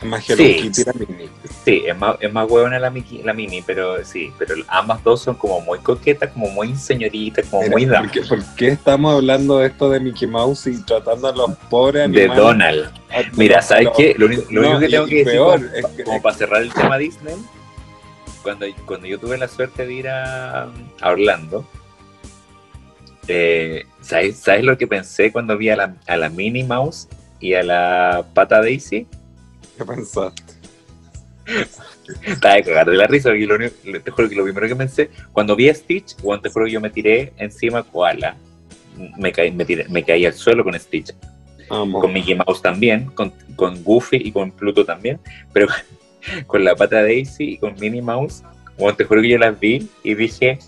Es 0.00 0.08
más 0.08 0.28
Hello 0.28 0.44
sí, 0.44 0.54
Kitty 0.62 0.84
la 0.84 0.92
Minnie. 0.92 1.30
Sí, 1.68 1.82
es 1.86 1.98
más, 1.98 2.16
es 2.18 2.32
más 2.32 2.50
huevona 2.50 2.78
la, 2.78 2.90
la 3.24 3.34
Minnie, 3.34 3.62
pero 3.66 4.02
sí, 4.02 4.32
pero 4.38 4.54
ambas 4.68 5.04
dos 5.04 5.20
son 5.20 5.34
como 5.34 5.60
muy 5.60 5.78
coquetas, 5.80 6.32
como 6.32 6.48
muy 6.48 6.74
señoritas, 6.74 7.44
como 7.44 7.68
muy 7.68 7.84
dama. 7.84 8.10
¿por 8.26 8.42
qué, 8.56 8.68
estamos 8.68 9.14
hablando 9.14 9.58
de 9.58 9.66
esto 9.66 9.90
de 9.90 10.00
Mickey 10.00 10.26
Mouse 10.26 10.66
y 10.66 10.82
tratando 10.82 11.28
a 11.28 11.32
los 11.32 11.50
pobres 11.68 12.04
animales? 12.04 12.30
De 12.30 12.42
Donald. 12.42 12.92
Mira, 13.34 13.60
¿sabes 13.60 13.88
qué? 13.94 14.14
Lo, 14.16 14.26
único, 14.26 14.46
que 14.78 14.88
tengo 14.88 15.04
que 15.04 15.24
decir, 15.24 16.04
como, 16.06 16.22
para 16.22 16.34
cerrar 16.34 16.62
el 16.62 16.72
tema 16.72 16.96
Disney, 16.96 17.34
cuando, 18.42 18.64
cuando 18.86 19.06
yo 19.06 19.18
tuve 19.18 19.36
la 19.36 19.46
suerte 19.46 19.84
de 19.84 19.92
ir 19.92 20.08
a, 20.08 20.70
Orlando, 21.02 21.66
eh, 23.26 23.84
¿sabes, 24.00 24.38
¿sabes, 24.38 24.64
lo 24.64 24.78
que 24.78 24.86
pensé 24.86 25.30
cuando 25.32 25.58
vi 25.58 25.68
a 25.68 25.76
la, 25.76 25.96
a 26.06 26.16
la 26.16 26.30
Minnie 26.30 26.64
Mouse 26.64 27.08
y 27.40 27.52
a 27.52 27.62
la 27.62 28.24
Pata 28.32 28.62
Daisy? 28.62 29.06
¿Qué 29.76 29.84
pensaste? 29.84 30.47
Estaba 32.24 32.54
de 32.54 32.62
cagar 32.62 32.90
de 32.90 32.96
la 32.96 33.06
risa, 33.06 33.34
y 33.34 33.46
lo 33.46 33.56
único, 33.56 33.74
te 34.02 34.10
juro 34.10 34.28
que 34.28 34.34
lo 34.34 34.44
primero 34.44 34.68
que 34.68 34.76
pensé, 34.76 35.10
cuando 35.32 35.56
vi 35.56 35.68
a 35.68 35.74
Stitch, 35.74 36.16
cuando 36.22 36.42
te 36.42 36.50
juro 36.50 36.66
que 36.66 36.72
yo 36.72 36.80
me 36.80 36.90
tiré 36.90 37.32
encima 37.36 37.82
Koala, 37.82 38.36
me 39.18 39.32
caí, 39.32 39.50
me, 39.52 39.64
tiré, 39.64 39.86
me 39.88 40.02
caí 40.02 40.26
al 40.26 40.34
suelo 40.34 40.64
con 40.64 40.78
Stitch. 40.78 41.14
Con 41.68 42.12
Mickey 42.14 42.34
Mouse 42.34 42.62
también, 42.62 43.10
con, 43.14 43.30
con, 43.54 43.84
Goofy 43.84 44.16
y 44.16 44.32
con 44.32 44.50
Pluto 44.50 44.86
también, 44.86 45.20
pero 45.52 45.66
con 46.46 46.64
la 46.64 46.74
pata 46.74 47.02
Daisy 47.02 47.44
y 47.44 47.58
con 47.58 47.74
Minnie 47.78 48.00
Mouse, 48.00 48.42
como 48.78 48.94
te 48.94 49.04
juro 49.04 49.20
que 49.20 49.28
yo 49.28 49.38
las 49.38 49.60
vi 49.60 49.86
y 50.02 50.14
dije, 50.14 50.58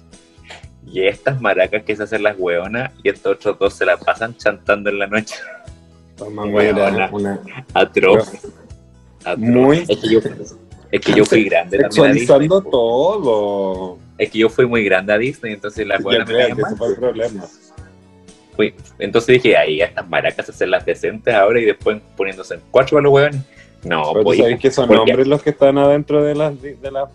y 0.86 1.06
estas 1.06 1.40
maracas 1.40 1.84
que 1.84 1.96
se 1.96 2.02
hacen 2.02 2.22
las 2.22 2.36
hueonas 2.38 2.92
y 3.02 3.08
estos 3.08 3.36
otros 3.36 3.58
dos 3.58 3.74
se 3.74 3.86
la 3.86 3.96
pasan 3.96 4.36
chantando 4.36 4.90
en 4.90 4.98
la 4.98 5.06
noche. 5.06 5.36
Una, 7.12 7.40
atroz. 7.72 8.30
Muy. 9.36 9.84
Es 9.88 9.98
que 9.98 10.08
yo, 10.10 10.20
es 10.92 11.00
que 11.00 11.12
yo 11.14 11.24
fui 11.24 11.44
grande 11.44 11.78
también. 11.78 12.26
todo. 12.48 13.98
Es 14.18 14.30
que 14.30 14.38
yo 14.38 14.48
fui 14.48 14.66
muy 14.66 14.84
grande 14.84 15.12
a 15.12 15.18
Disney, 15.18 15.54
entonces 15.54 15.86
la 15.86 15.98
hueonas 15.98 16.28
me 16.28 16.76
fue 16.76 16.88
el 16.88 16.96
problema 16.96 17.44
entonces 18.98 19.42
dije, 19.42 19.56
ahí 19.56 19.80
estas 19.80 20.08
maracas 20.08 20.48
hacen 20.48 20.70
las 20.70 20.84
decentes 20.84 21.34
ahora 21.34 21.60
y 21.60 21.64
después 21.64 22.00
poniéndose 22.16 22.54
en 22.54 22.60
cuatro 22.70 22.96
para 22.96 23.04
los 23.04 23.12
hueones. 23.12 23.40
No, 23.84 24.12
Pero 24.12 24.24
pues, 24.24 24.60
que 24.60 24.70
son 24.70 24.94
hombres 24.94 25.26
los 25.26 25.42
que 25.42 25.50
están 25.50 25.78
adentro 25.78 26.22
de 26.22 26.34
las 26.34 26.60
de 26.60 26.90
las 26.90 27.08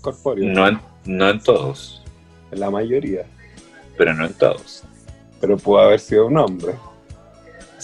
corpóreas. 0.00 0.52
No 0.52 0.68
en, 0.68 0.78
no 1.04 1.28
en 1.28 1.40
todos. 1.40 2.02
En 2.52 2.60
la 2.60 2.70
mayoría. 2.70 3.24
Pero 3.96 4.14
no 4.14 4.26
en 4.26 4.34
todos. 4.34 4.84
Pero 5.40 5.56
pudo 5.56 5.80
haber 5.80 5.98
sido 5.98 6.26
un 6.26 6.38
hombre. 6.38 6.74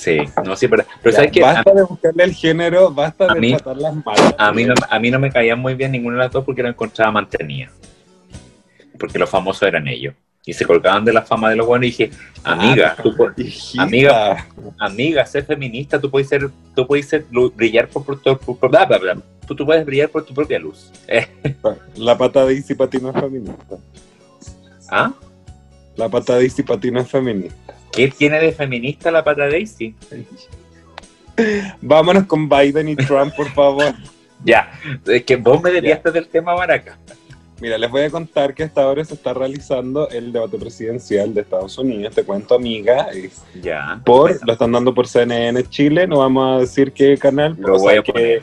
Sí, 0.04 0.18
no, 0.44 0.54
sí, 0.54 0.68
pero, 0.68 0.84
pero 1.02 1.16
¿sabes 1.16 1.32
Basta 1.40 1.72
de 1.72 1.82
buscarle 1.82 2.24
el 2.24 2.34
género, 2.34 2.90
basta 2.90 3.32
de 3.32 3.50
tratar 3.52 3.78
las 3.78 3.94
malas. 4.04 4.34
A 4.36 4.52
mí, 4.52 4.64
no, 4.64 4.74
a 4.90 4.98
mí 4.98 5.10
no 5.10 5.18
me 5.18 5.30
caían 5.30 5.58
muy 5.58 5.74
bien 5.74 5.92
ninguna 5.92 6.16
de 6.16 6.24
las 6.24 6.32
dos 6.32 6.44
porque 6.44 6.62
lo 6.62 6.68
encontraba 6.68 7.10
mantenida. 7.10 7.70
Porque 8.98 9.18
los 9.18 9.30
famosos 9.30 9.62
eran 9.62 9.88
ellos. 9.88 10.14
y 10.44 10.52
se 10.52 10.66
colgaban 10.66 11.06
de 11.06 11.14
la 11.14 11.22
fama 11.22 11.48
de 11.48 11.56
los 11.56 11.66
buenos 11.66 11.86
y 11.86 11.88
dije, 11.88 12.10
amiga, 12.42 12.94
tú 13.02 13.16
amiga, 13.78 14.46
amiga, 14.78 15.24
ser 15.24 15.46
feminista, 15.46 15.98
tú 15.98 16.10
puedes 16.10 16.28
ser, 16.28 16.50
tú 16.76 16.86
puedes 16.86 17.08
ser, 17.08 17.24
brillar 17.56 17.88
por, 17.88 18.04
por, 18.04 18.20
Tú, 18.20 19.56
tú, 19.56 19.64
puedes 19.64 19.86
brillar 19.86 20.10
por 20.10 20.22
tu 20.22 20.34
propia 20.34 20.58
luz. 20.58 20.92
La 21.96 22.18
pata 22.18 22.44
de 22.44 22.54
Isi 22.54 22.74
Patino 22.74 23.08
es 23.08 23.18
feminista. 23.18 23.76
¿Ah? 24.90 25.14
La 25.96 26.10
pata 26.10 26.36
de 26.36 26.44
Isi 26.44 26.62
Patino 26.62 27.00
es 27.00 27.08
feminista. 27.08 27.63
¿Qué 27.94 28.08
tiene 28.08 28.40
de 28.40 28.52
feminista 28.52 29.10
la 29.10 29.22
pata 29.22 29.48
Daisy? 29.48 29.94
Vámonos 31.80 32.26
con 32.26 32.48
Biden 32.48 32.88
y 32.88 32.96
Trump, 32.96 33.34
por 33.34 33.50
favor. 33.52 33.94
ya, 34.44 34.72
es 35.06 35.24
que 35.24 35.36
vos 35.36 35.62
me 35.62 35.70
desviaste 35.70 36.10
del 36.10 36.28
tema 36.28 36.54
Baraca. 36.54 36.98
Mira, 37.60 37.78
les 37.78 37.88
voy 37.90 38.02
a 38.02 38.10
contar 38.10 38.52
que 38.52 38.64
hasta 38.64 38.82
ahora 38.82 39.04
se 39.04 39.14
está 39.14 39.32
realizando 39.32 40.08
el 40.10 40.32
debate 40.32 40.58
presidencial 40.58 41.32
de 41.32 41.42
Estados 41.42 41.78
Unidos. 41.78 42.14
Te 42.14 42.24
cuento, 42.24 42.56
amiga. 42.56 43.08
Ya. 43.62 44.00
Por, 44.04 44.44
lo 44.44 44.52
están 44.52 44.72
dando 44.72 44.92
por 44.92 45.06
CNN 45.06 45.62
Chile. 45.68 46.06
No 46.08 46.18
vamos 46.18 46.56
a 46.56 46.60
decir 46.60 46.92
qué 46.92 47.16
canal. 47.16 47.56
Lo 47.58 47.78
voy 47.78 47.94
a 47.94 48.02
poner. 48.02 48.42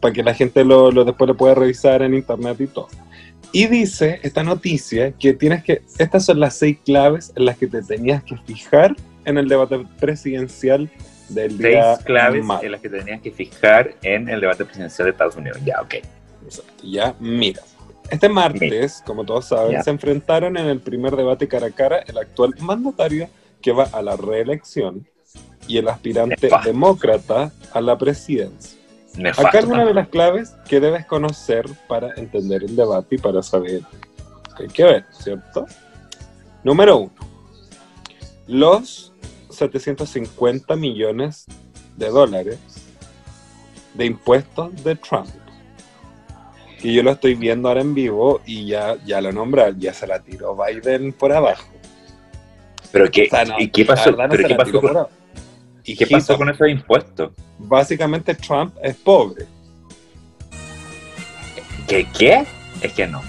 Para 0.00 0.14
que 0.14 0.22
la 0.22 0.32
gente 0.32 0.64
lo, 0.64 0.90
lo, 0.90 1.04
después 1.04 1.28
lo 1.28 1.36
pueda 1.36 1.54
revisar 1.54 2.00
en 2.00 2.14
internet 2.14 2.56
y 2.60 2.66
todo. 2.66 2.88
Y 3.52 3.66
dice 3.66 4.20
esta 4.22 4.42
noticia 4.42 5.12
que 5.12 5.32
tienes 5.32 5.62
que. 5.62 5.82
Estas 5.98 6.24
son 6.26 6.40
las 6.40 6.56
seis 6.56 6.78
claves 6.84 7.32
en 7.36 7.44
las 7.46 7.56
que 7.56 7.66
te 7.66 7.82
tenías 7.82 8.22
que 8.22 8.36
fijar 8.38 8.94
en 9.24 9.38
el 9.38 9.48
debate 9.48 9.84
presidencial 9.98 10.90
del 11.28 11.58
día. 11.58 11.94
Seis 11.94 12.06
claves 12.06 12.44
en 12.62 12.72
las 12.72 12.80
que 12.80 12.88
te 12.88 12.98
tenías 12.98 13.20
que 13.20 13.30
fijar 13.30 13.94
en 14.02 14.28
el 14.28 14.40
debate 14.40 14.64
presidencial 14.64 15.06
de 15.06 15.12
Estados 15.12 15.36
Unidos. 15.36 15.58
Ya, 15.64 15.80
ok. 15.80 15.94
Ya, 16.82 17.14
mira. 17.18 17.62
Este 18.10 18.28
martes, 18.28 19.02
como 19.04 19.24
todos 19.24 19.46
saben, 19.46 19.82
se 19.82 19.90
enfrentaron 19.90 20.56
en 20.56 20.66
el 20.66 20.80
primer 20.80 21.16
debate 21.16 21.48
cara 21.48 21.66
a 21.66 21.70
cara 21.70 21.98
el 22.06 22.16
actual 22.18 22.54
mandatario 22.60 23.28
que 23.60 23.72
va 23.72 23.84
a 23.84 24.00
la 24.00 24.16
reelección 24.16 25.06
y 25.66 25.78
el 25.78 25.88
aspirante 25.88 26.48
demócrata 26.64 27.52
a 27.72 27.80
la 27.80 27.98
presidencia. 27.98 28.75
Acá 29.36 29.60
es 29.60 29.64
una 29.64 29.84
de 29.84 29.94
las 29.94 30.08
claves 30.08 30.54
que 30.68 30.80
debes 30.80 31.06
conocer 31.06 31.66
para 31.88 32.12
entender 32.16 32.64
el 32.64 32.76
debate 32.76 33.14
y 33.14 33.18
para 33.18 33.42
saber 33.42 33.82
qué 34.56 34.62
hay 34.64 34.68
que 34.68 34.84
ver, 34.84 35.04
¿cierto? 35.10 35.66
Número 36.62 36.98
uno, 36.98 37.12
los 38.46 39.12
750 39.50 40.76
millones 40.76 41.46
de 41.96 42.08
dólares 42.10 42.58
de 43.94 44.06
impuestos 44.06 44.84
de 44.84 44.96
Trump 44.96 45.28
que 46.80 46.92
yo 46.92 47.02
lo 47.02 47.12
estoy 47.12 47.34
viendo 47.34 47.68
ahora 47.68 47.80
en 47.80 47.94
vivo 47.94 48.40
y 48.44 48.66
ya, 48.66 48.96
ya 49.04 49.20
lo 49.20 49.32
nombra, 49.32 49.72
ya 49.76 49.94
se 49.94 50.06
la 50.06 50.20
tiró 50.20 50.56
Biden 50.56 51.12
por 51.12 51.32
abajo. 51.32 51.66
Pero 52.92 53.10
qué, 53.10 53.28
¿y 53.58 53.68
qué 53.68 53.84
pasó? 53.84 54.14
¿Pero 54.16 54.48
qué 54.48 54.54
pasó, 54.54 54.80
con, 54.80 55.08
¿Y 55.86 55.96
qué 55.96 56.06
pasó 56.06 56.36
con 56.36 56.48
esos 56.50 56.68
impuestos? 56.68 57.32
Básicamente 57.58 58.34
Trump 58.34 58.74
es 58.82 58.96
pobre. 58.96 59.46
¿Qué? 61.86 62.06
¿Qué? 62.16 62.44
Es 62.82 62.92
que 62.92 63.06
no. 63.06 63.22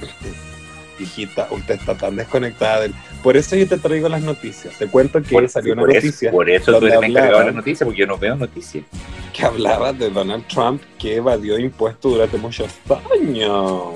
Hijita, 0.99 1.47
usted 1.51 1.75
está 1.75 1.95
tan 1.95 2.15
desconectada 2.15 2.81
del... 2.81 2.95
Por 3.21 3.37
eso 3.37 3.55
yo 3.55 3.67
te 3.67 3.77
traigo 3.77 4.09
las 4.09 4.23
noticias. 4.23 4.75
Te 4.79 4.87
cuento 4.87 5.21
que 5.21 5.47
salió 5.47 5.73
una 5.73 5.83
noticia. 5.83 6.31
por 6.31 6.49
eso 6.49 6.79
tú 6.79 6.87
eres 6.87 7.03
encargado 7.03 7.39
de 7.39 7.45
las 7.45 7.55
noticias, 7.55 7.85
porque 7.85 7.99
yo 7.99 8.07
no 8.07 8.17
veo 8.17 8.35
noticias. 8.35 8.83
Que 9.31 9.45
hablaba 9.45 9.93
de 9.93 10.09
Donald 10.09 10.47
Trump 10.47 10.81
que 10.97 11.17
evadió 11.17 11.59
impuestos 11.59 12.11
durante 12.11 12.37
muchos 12.37 12.73
años. 13.13 13.93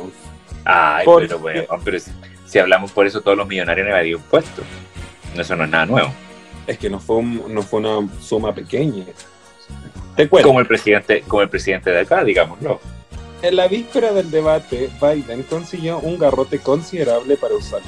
Ay, 0.64 1.08
pero 1.18 1.40
bueno, 1.40 1.64
pero 1.84 1.98
si, 2.46 2.60
hablamos 2.60 2.92
por 2.92 3.08
eso, 3.08 3.22
todos 3.22 3.36
los 3.36 3.48
millonarios 3.48 3.86
han 3.86 3.94
evadido 3.94 4.20
impuestos. 4.20 4.64
Eso 5.36 5.56
no 5.56 5.64
es 5.64 5.70
nada 5.72 5.88
nuevo. 5.88 6.14
Es 6.72 6.78
que 6.78 6.90
no 6.90 7.02
fue, 7.02 7.22
no 7.22 7.62
fue 7.64 7.82
una 7.82 8.10
suma 8.22 8.56
pequeña. 8.56 9.04
Te 10.16 10.30
cuento. 10.30 10.48
Como 10.48 10.62
el 10.62 10.68
presidente, 10.68 11.22
como 11.28 11.42
el 11.42 11.50
presidente 11.50 11.90
de 11.90 12.00
acá, 12.00 12.24
digámoslo. 12.24 12.80
En 13.42 13.58
la 13.58 13.68
víspera 13.68 14.14
del 14.14 14.32
debate, 14.32 14.90
Biden 15.02 15.44
consiguió 15.44 16.00
un 16.00 16.18
garrote 16.18 16.60
considerable 16.60 17.36
para 17.36 17.56
usar 17.56 17.82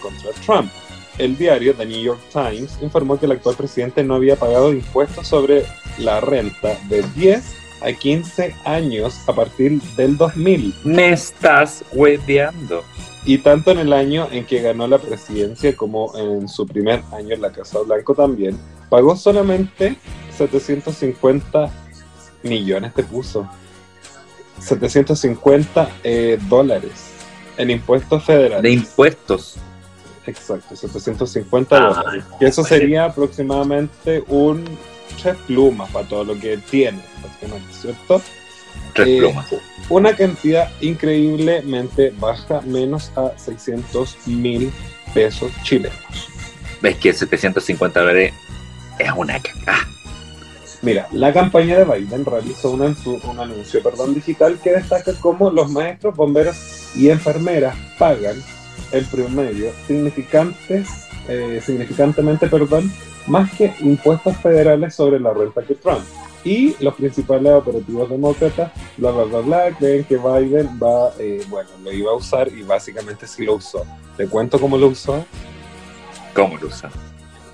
contra 0.00 0.30
Trump. 0.46 0.70
El 1.18 1.36
diario 1.36 1.74
The 1.74 1.84
New 1.84 2.02
York 2.02 2.20
Times 2.32 2.78
informó 2.80 3.20
que 3.20 3.26
el 3.26 3.32
actual 3.32 3.56
presidente 3.56 4.02
no 4.02 4.14
había 4.14 4.36
pagado 4.36 4.72
impuestos 4.72 5.28
sobre 5.28 5.64
la 5.98 6.22
renta 6.22 6.78
de 6.88 7.02
10 7.14 7.56
a 7.82 7.92
15 7.92 8.54
años 8.64 9.20
a 9.28 9.34
partir 9.34 9.82
del 9.98 10.16
2000. 10.16 10.74
Me 10.84 11.12
estás 11.12 11.84
hueveando. 11.92 12.84
Y 13.24 13.38
tanto 13.38 13.70
en 13.70 13.78
el 13.78 13.92
año 13.92 14.28
en 14.30 14.46
que 14.46 14.62
ganó 14.62 14.86
la 14.86 14.98
presidencia 14.98 15.76
como 15.76 16.16
en 16.16 16.48
su 16.48 16.66
primer 16.66 17.02
año 17.12 17.34
en 17.34 17.42
la 17.42 17.52
Casa 17.52 17.78
Blanco 17.80 18.14
también, 18.14 18.58
pagó 18.88 19.14
solamente 19.16 19.96
750 20.36 21.70
millones 22.42 22.94
de 22.94 23.02
puso. 23.02 23.48
750 24.58 25.90
eh, 26.04 26.38
dólares 26.48 27.10
en 27.56 27.70
impuestos 27.70 28.24
federales. 28.24 28.62
De 28.62 28.70
impuestos. 28.70 29.56
Exacto, 30.26 30.76
750 30.76 31.76
ah, 31.76 31.80
dólares. 31.80 32.24
Y 32.40 32.44
eso 32.44 32.62
sería 32.64 33.06
aproximadamente 33.06 34.22
un 34.28 34.64
tres 35.20 35.36
plumas 35.46 35.90
para 35.90 36.06
todo 36.08 36.24
lo 36.24 36.38
que 36.38 36.56
tiene, 36.56 37.02
¿cierto? 37.72 38.22
Tres 38.94 39.08
eh. 39.08 39.34
Una 39.88 40.14
cantidad 40.14 40.70
increíblemente 40.80 42.12
baja, 42.18 42.60
menos 42.62 43.10
a 43.16 43.32
600 43.36 44.26
mil 44.26 44.72
pesos 45.14 45.52
chilenos. 45.62 46.28
Ves 46.80 46.96
que 46.96 47.12
750 47.12 48.00
dólares 48.00 48.32
es 48.98 49.10
una 49.16 49.40
caca. 49.40 49.86
Mira, 50.82 51.08
la 51.12 51.32
campaña 51.32 51.76
de 51.76 51.84
Biden 51.84 52.24
realizó 52.24 52.70
un, 52.70 52.82
anuncio 52.82 53.82
perdón, 53.82 54.14
digital 54.14 54.58
que 54.62 54.72
destaca 54.72 55.12
cómo 55.20 55.50
los 55.50 55.70
maestros, 55.70 56.16
bomberos 56.16 56.96
y 56.96 57.10
enfermeras 57.10 57.76
pagan 57.98 58.42
el 58.92 59.04
promedio 59.04 59.72
significantes, 59.86 60.88
eh, 61.28 61.60
significantemente 61.62 62.48
perdón, 62.48 62.90
más 63.26 63.52
que 63.52 63.74
impuestos 63.80 64.36
federales 64.38 64.94
sobre 64.94 65.20
la 65.20 65.34
renta 65.34 65.62
que 65.62 65.74
Trump. 65.74 66.02
Y 66.44 66.74
los 66.82 66.94
principales 66.94 67.52
operativos 67.52 68.08
demócratas, 68.08 68.72
bla, 68.96 69.10
bla, 69.10 69.24
bla, 69.24 69.40
bla, 69.40 69.76
creen 69.78 70.04
que 70.04 70.16
Biden 70.16 70.78
va, 70.82 71.12
eh, 71.18 71.44
bueno, 71.48 71.68
lo 71.82 71.92
iba 71.92 72.12
a 72.12 72.14
usar 72.14 72.48
y 72.48 72.62
básicamente 72.62 73.26
sí 73.26 73.44
lo 73.44 73.56
usó. 73.56 73.84
¿Te 74.16 74.26
cuento 74.26 74.58
cómo 74.58 74.78
lo 74.78 74.88
usó? 74.88 75.24
¿Cómo 76.34 76.56
lo 76.56 76.68
usó? 76.68 76.88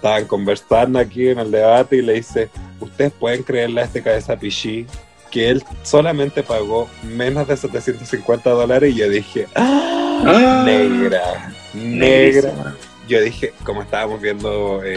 estaban 0.07 0.27
conversando 0.27 0.99
aquí 1.01 1.29
en 1.29 1.41
el 1.41 1.51
debate 1.51 1.97
y 1.97 2.03
le 2.03 2.15
dice, 2.15 2.49
ustedes 2.81 3.13
pueden 3.13 3.43
creerle 3.43 3.81
a 3.81 3.85
este 3.85 4.03
cabeza 4.03 4.37
pichí 4.37 4.87
que 5.31 5.51
él 5.51 5.65
solamente 5.83 6.43
pagó 6.45 6.89
menos 7.03 7.49
de 7.49 7.57
750 7.57 8.51
dólares 8.51 8.95
y 8.95 8.99
yo 8.99 9.09
dije, 9.09 9.49
¡Ah! 9.57 10.63
negra, 10.65 11.53
negra. 11.75 12.77
Yo 13.09 13.21
dije, 13.21 13.53
como 13.65 13.83
estábamos 13.83 14.21
viendo 14.21 14.83
eh, 14.85 14.95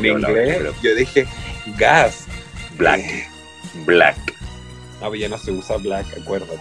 en 0.00 0.06
inglés, 0.06 0.62
yo 0.82 0.94
dije, 0.94 1.26
gas. 1.78 2.25
Black. 2.76 3.02
Black. 3.84 4.16
No, 5.00 5.14
ya 5.14 5.28
no 5.28 5.38
se 5.38 5.50
usa 5.50 5.76
black, 5.76 6.06
acuérdate. 6.18 6.58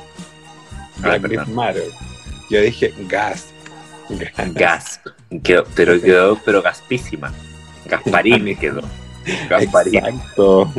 Ah, 1.03 1.17
black 1.17 1.47
matter. 1.47 1.89
Yo 2.49 2.61
dije, 2.61 2.93
gas. 3.07 3.47
Gas. 4.53 5.01
Quedó, 5.43 5.63
pero 5.75 5.99
quedó, 5.99 6.39
pero 6.45 6.61
gaspísima. 6.61 7.33
Gasparini 7.85 8.55
quedó. 8.59 8.81
Gasparini. 9.49 9.97
Exacto. 9.97 10.71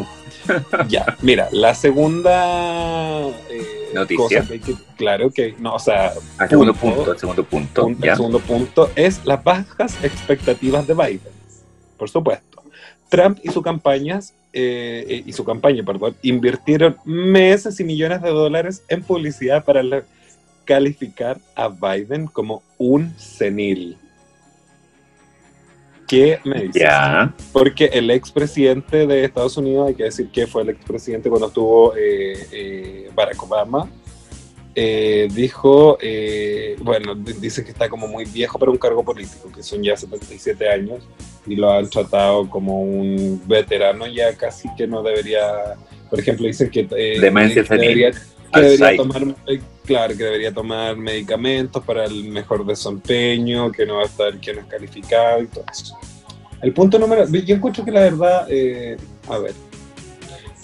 ya, 0.88 1.16
mira, 1.22 1.48
la 1.50 1.74
segunda 1.74 3.28
eh, 3.50 3.90
noticia. 3.92 4.46
claro 4.96 5.30
que, 5.30 5.56
no, 5.58 5.74
o 5.74 5.78
sea, 5.80 6.12
el 6.40 6.48
segundo 6.48 6.72
punto, 6.72 7.12
el 7.12 7.18
segundo 7.18 7.44
punto, 7.44 7.88
el 7.88 8.16
segundo 8.16 8.38
punto 8.38 8.92
es 8.94 9.24
las 9.24 9.42
bajas 9.42 9.96
expectativas 10.04 10.86
de 10.86 10.94
Biden, 10.94 11.32
por 11.98 12.08
supuesto. 12.08 12.62
Trump 13.08 13.38
y 13.42 13.50
su 13.50 13.60
campañas 13.60 14.34
eh, 14.58 15.22
y 15.26 15.32
su 15.34 15.44
campaña, 15.44 15.82
perdón, 15.82 16.16
invirtieron 16.22 16.96
meses 17.04 17.78
y 17.78 17.84
millones 17.84 18.22
de 18.22 18.30
dólares 18.30 18.82
en 18.88 19.02
publicidad 19.02 19.62
para 19.66 19.82
calificar 20.64 21.38
a 21.54 21.68
Biden 21.68 22.26
como 22.26 22.62
un 22.78 23.12
senil. 23.18 23.98
¿Qué 26.08 26.40
me 26.44 26.62
dices? 26.62 26.88
Porque 27.52 27.84
el 27.86 28.10
expresidente 28.10 29.06
de 29.06 29.24
Estados 29.24 29.58
Unidos, 29.58 29.88
hay 29.88 29.94
que 29.94 30.04
decir 30.04 30.30
que 30.30 30.46
fue 30.46 30.62
el 30.62 30.70
expresidente 30.70 31.28
cuando 31.28 31.48
estuvo 31.48 31.94
eh, 31.94 32.46
eh, 32.50 33.10
Barack 33.14 33.42
Obama, 33.42 33.90
eh, 34.76 35.28
dijo, 35.32 35.98
bueno, 36.82 37.14
dice 37.14 37.64
que 37.64 37.70
está 37.70 37.88
como 37.88 38.06
muy 38.06 38.26
viejo 38.26 38.58
para 38.58 38.70
un 38.70 38.78
cargo 38.78 39.02
político, 39.02 39.50
que 39.50 39.62
son 39.62 39.82
ya 39.82 39.96
77 39.96 40.68
años, 40.68 41.02
y 41.46 41.56
lo 41.56 41.72
han 41.72 41.88
tratado 41.88 42.48
como 42.48 42.80
un 42.82 43.40
veterano 43.46 44.06
ya 44.06 44.36
casi 44.36 44.68
que 44.76 44.86
no 44.86 45.02
debería, 45.02 45.76
por 46.10 46.20
ejemplo, 46.20 46.46
dicen 46.46 46.70
que 46.70 46.84
debería, 46.84 48.12
que 48.52 48.60
debería 48.60 48.96
tomar, 48.96 49.22
eh, 49.46 49.60
claro, 49.84 50.16
que 50.16 50.24
debería 50.24 50.52
tomar 50.52 50.96
medicamentos 50.96 51.82
para 51.84 52.04
el 52.04 52.28
mejor 52.28 52.66
desempeño, 52.66 53.70
que 53.70 53.86
no 53.86 53.96
va 53.96 54.02
a 54.02 54.06
estar, 54.06 54.38
que 54.40 54.54
no 54.54 54.60
es 54.60 54.66
calificado 54.66 55.42
y 55.42 55.46
todo 55.46 55.64
eso. 55.70 55.96
El 56.62 56.72
punto 56.72 56.98
número, 56.98 57.26
yo 57.28 57.54
encuentro 57.54 57.84
que 57.84 57.92
la 57.92 58.00
verdad, 58.00 58.46
eh, 58.50 58.96
a 59.28 59.38
ver, 59.38 59.52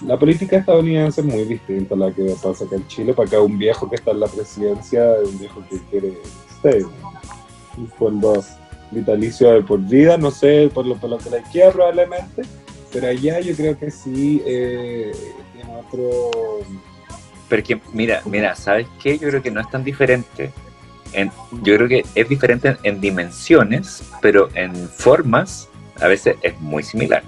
la 0.07 0.19
política 0.19 0.57
estadounidense 0.57 1.21
es 1.21 1.27
muy 1.27 1.45
distinta 1.45 1.95
a 1.95 1.99
la 1.99 2.13
que 2.13 2.35
pasa 2.43 2.65
acá 2.65 2.77
en 2.77 2.87
Chile. 2.89 3.15
Para 3.15 3.29
acá 3.29 3.41
un 3.41 3.59
viejo 3.59 3.89
que 3.89 3.97
está 3.97 4.11
en 4.11 4.21
la 4.21 4.27
presidencia, 4.27 5.17
un 5.25 5.39
viejo 5.39 5.63
que 5.69 5.79
quiere, 5.91 6.19
no 6.65 6.91
un 7.79 7.91
sueldo 7.99 8.45
vitalicio 8.91 9.53
de 9.53 9.63
por 9.63 9.81
vida, 9.81 10.19
no 10.19 10.31
sé, 10.31 10.71
por 10.73 10.87
lo, 10.87 10.97
por 10.97 11.11
lo 11.11 11.19
que 11.19 11.31
la 11.31 11.39
izquierda 11.39 11.73
probablemente, 11.73 12.43
pero 12.93 13.09
allá 13.09 13.41
yo 13.41 13.55
creo 13.55 13.79
que 13.79 13.91
sí 13.91 14.43
eh, 14.47 15.13
tiene 15.55 15.77
otro... 15.77 16.61
Pero 17.49 17.81
mira, 17.93 18.23
mira, 18.27 18.55
¿sabes 18.55 18.87
qué? 19.03 19.19
Yo 19.19 19.29
creo 19.29 19.43
que 19.43 19.51
no 19.51 19.61
es 19.61 19.71
tan 19.71 19.85
diferente. 19.85 20.53
En, 21.13 21.31
yo 21.63 21.77
creo 21.77 21.89
que 21.89 22.05
es 22.15 22.29
diferente 22.29 22.77
en 22.83 23.01
dimensiones, 23.01 24.03
pero 24.21 24.49
en 24.55 24.75
formas 24.89 25.69
a 26.01 26.09
veces 26.09 26.37
es 26.43 26.59
muy 26.61 26.83
similar. 26.83 27.23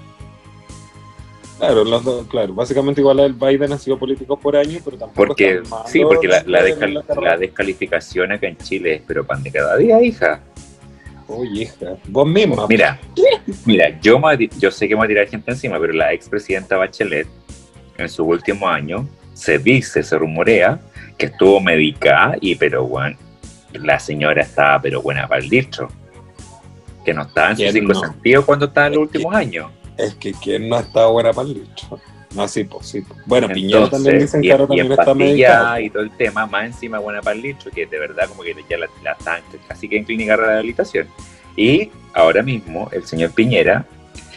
Claro, 1.57 1.85
los 1.85 2.03
dos, 2.03 2.27
claro, 2.27 2.53
básicamente 2.53 2.99
igual 2.99 3.19
el 3.21 3.33
Biden 3.33 3.71
ha 3.71 3.77
sido 3.77 3.97
político 3.97 4.37
por 4.37 4.57
años, 4.57 4.81
pero 4.83 4.97
tampoco. 4.97 5.27
Porque, 5.27 5.61
sí, 5.85 6.01
porque 6.01 6.27
la, 6.27 6.43
la, 6.45 7.37
descalificación 7.37 8.33
acá 8.33 8.47
en 8.47 8.57
Chile 8.57 8.95
es, 8.95 9.01
pero 9.07 9.25
pan 9.25 9.41
de 9.41 9.51
cada 9.51 9.77
día, 9.77 10.01
hija. 10.01 10.41
Uy, 11.27 11.61
hija, 11.61 11.95
vos 12.07 12.27
misma. 12.27 12.67
Mira, 12.67 12.99
mira, 13.65 13.99
yo, 14.01 14.19
yo 14.59 14.69
sé 14.69 14.87
que 14.87 14.95
me 14.95 14.99
voy 14.99 15.05
a 15.05 15.07
tirar 15.07 15.27
gente 15.27 15.51
encima, 15.51 15.79
pero 15.79 15.93
la 15.93 16.11
expresidenta 16.11 16.77
Bachelet, 16.77 17.27
en 17.97 18.09
su 18.09 18.25
último 18.25 18.67
año, 18.67 19.07
se 19.33 19.57
dice, 19.57 20.03
se 20.03 20.17
rumorea, 20.17 20.79
que 21.17 21.27
estuvo 21.27 21.61
medicada 21.61 22.35
y, 22.41 22.55
pero 22.55 22.85
bueno, 22.85 23.17
la 23.73 23.97
señora 23.99 24.41
estaba, 24.41 24.81
pero 24.81 25.01
buena 25.01 25.27
para 25.27 25.41
el 25.41 25.49
dicho. 25.49 25.87
Que 27.05 27.13
no 27.13 27.23
estaba 27.23 27.51
en 27.51 27.57
sus 27.57 27.71
cinco 27.71 27.93
sentidos 27.93 28.45
cuando 28.45 28.65
estaba 28.65 28.87
en 28.87 28.93
los 28.93 29.01
últimos 29.03 29.33
años. 29.33 29.71
Es 29.97 30.15
que 30.15 30.33
quien 30.33 30.69
no 30.69 30.79
está 30.79 31.07
buena 31.07 31.31
para 31.33 31.47
el 31.47 31.53
dicho. 31.53 31.99
No, 32.35 32.47
sí, 32.47 32.65
pues 32.65 32.87
sí. 32.87 33.03
Bueno, 33.25 33.47
Piñera 33.47 33.89
también 33.89 34.19
dicen 34.19 34.41
que 34.41 34.51
ahora 34.51 34.67
también 34.67 34.91
está 34.91 35.13
medicada. 35.13 35.79
Y 35.79 35.89
todo 35.89 36.03
el 36.03 36.11
tema, 36.11 36.45
más 36.45 36.65
encima 36.65 36.99
buena 36.99 37.21
para 37.21 37.35
el 37.35 37.41
dicho, 37.41 37.71
que 37.71 37.85
de 37.85 37.97
verdad 37.97 38.27
como 38.27 38.43
que 38.43 38.53
ya 38.69 38.77
la, 38.77 38.87
la 39.03 39.13
están 39.13 39.41
casi 39.67 39.87
que 39.87 39.97
en 39.97 40.03
clínica 40.03 40.35
de 40.35 40.43
rehabilitación. 40.43 41.07
Y 41.55 41.89
ahora 42.13 42.43
mismo 42.43 42.89
el 42.91 43.05
señor 43.05 43.31
Piñera, 43.31 43.85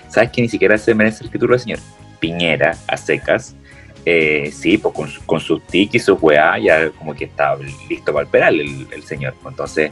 ¿sabes 0.08 0.30
que 0.30 0.42
ni 0.42 0.48
siquiera 0.48 0.78
se 0.78 0.94
merece 0.94 1.24
el 1.24 1.30
título 1.30 1.54
de 1.54 1.58
señor? 1.58 1.80
Piñera, 2.20 2.78
a 2.86 2.96
secas, 2.96 3.56
eh, 4.04 4.50
sí, 4.52 4.78
pues 4.78 4.94
con, 4.94 5.10
con 5.26 5.40
sus 5.40 5.60
tics 5.66 5.96
y 5.96 5.98
sus 5.98 6.22
weá, 6.22 6.56
ya 6.58 6.90
como 6.90 7.14
que 7.14 7.24
está 7.24 7.56
listo 7.88 8.12
para 8.12 8.24
el 8.24 8.30
penal 8.30 8.60
el, 8.60 8.86
el 8.92 9.02
señor. 9.02 9.34
Entonces, 9.44 9.90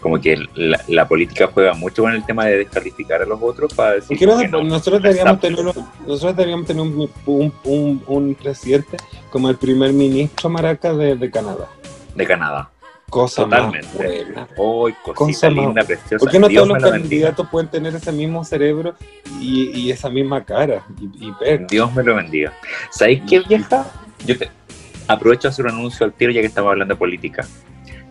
como 0.00 0.20
que 0.20 0.36
la, 0.54 1.08
política 1.08 1.48
juega 1.52 1.74
mucho 1.74 2.02
con 2.02 2.12
el 2.12 2.24
tema 2.24 2.46
de 2.46 2.58
descalificar 2.58 3.22
a 3.22 3.26
los 3.26 3.40
otros 3.42 3.74
para 3.74 3.94
decir 3.94 4.18
nosotros, 4.26 5.02
deberíamos 5.02 5.40
tener, 5.40 5.64
nosotros 5.64 6.36
deberíamos 6.36 6.66
tener 6.66 6.82
un, 6.82 8.02
un, 8.06 8.34
presidente 8.34 8.96
como 9.30 9.50
el 9.50 9.56
primer 9.56 9.92
ministro 9.92 10.48
maraca 10.48 10.92
de, 10.92 11.30
Canadá. 11.30 11.68
De 12.14 12.26
Canadá. 12.26 12.70
Cosa 13.10 13.44
Totalmente. 13.44 13.86
más 13.86 13.96
buena. 13.96 14.48
Oh, 14.58 14.88
cosa 15.14 15.48
linda, 15.48 15.82
preciosa. 15.82 16.18
¿Por 16.18 16.30
qué 16.30 16.38
no 16.38 16.48
todos 16.48 16.68
los 16.68 16.82
candidatos 16.82 17.48
pueden 17.48 17.70
tener 17.70 17.94
ese 17.94 18.12
mismo 18.12 18.44
cerebro 18.44 18.94
y, 19.40 19.70
y 19.70 19.90
esa 19.90 20.10
misma 20.10 20.44
cara? 20.44 20.84
Y, 21.00 21.32
Dios 21.70 21.92
me 21.94 22.02
lo 22.02 22.14
bendiga. 22.16 22.52
¿Sabéis 22.90 23.22
qué 23.26 23.40
vieja? 23.40 23.86
Yo 24.26 24.36
te 24.36 24.50
aprovecho 25.08 25.48
a 25.48 25.50
hacer 25.50 25.64
un 25.64 25.72
anuncio 25.72 26.04
al 26.04 26.12
tiro 26.12 26.30
ya 26.30 26.42
que 26.42 26.46
estamos 26.48 26.70
hablando 26.70 26.94
de 26.94 26.98
política. 26.98 27.46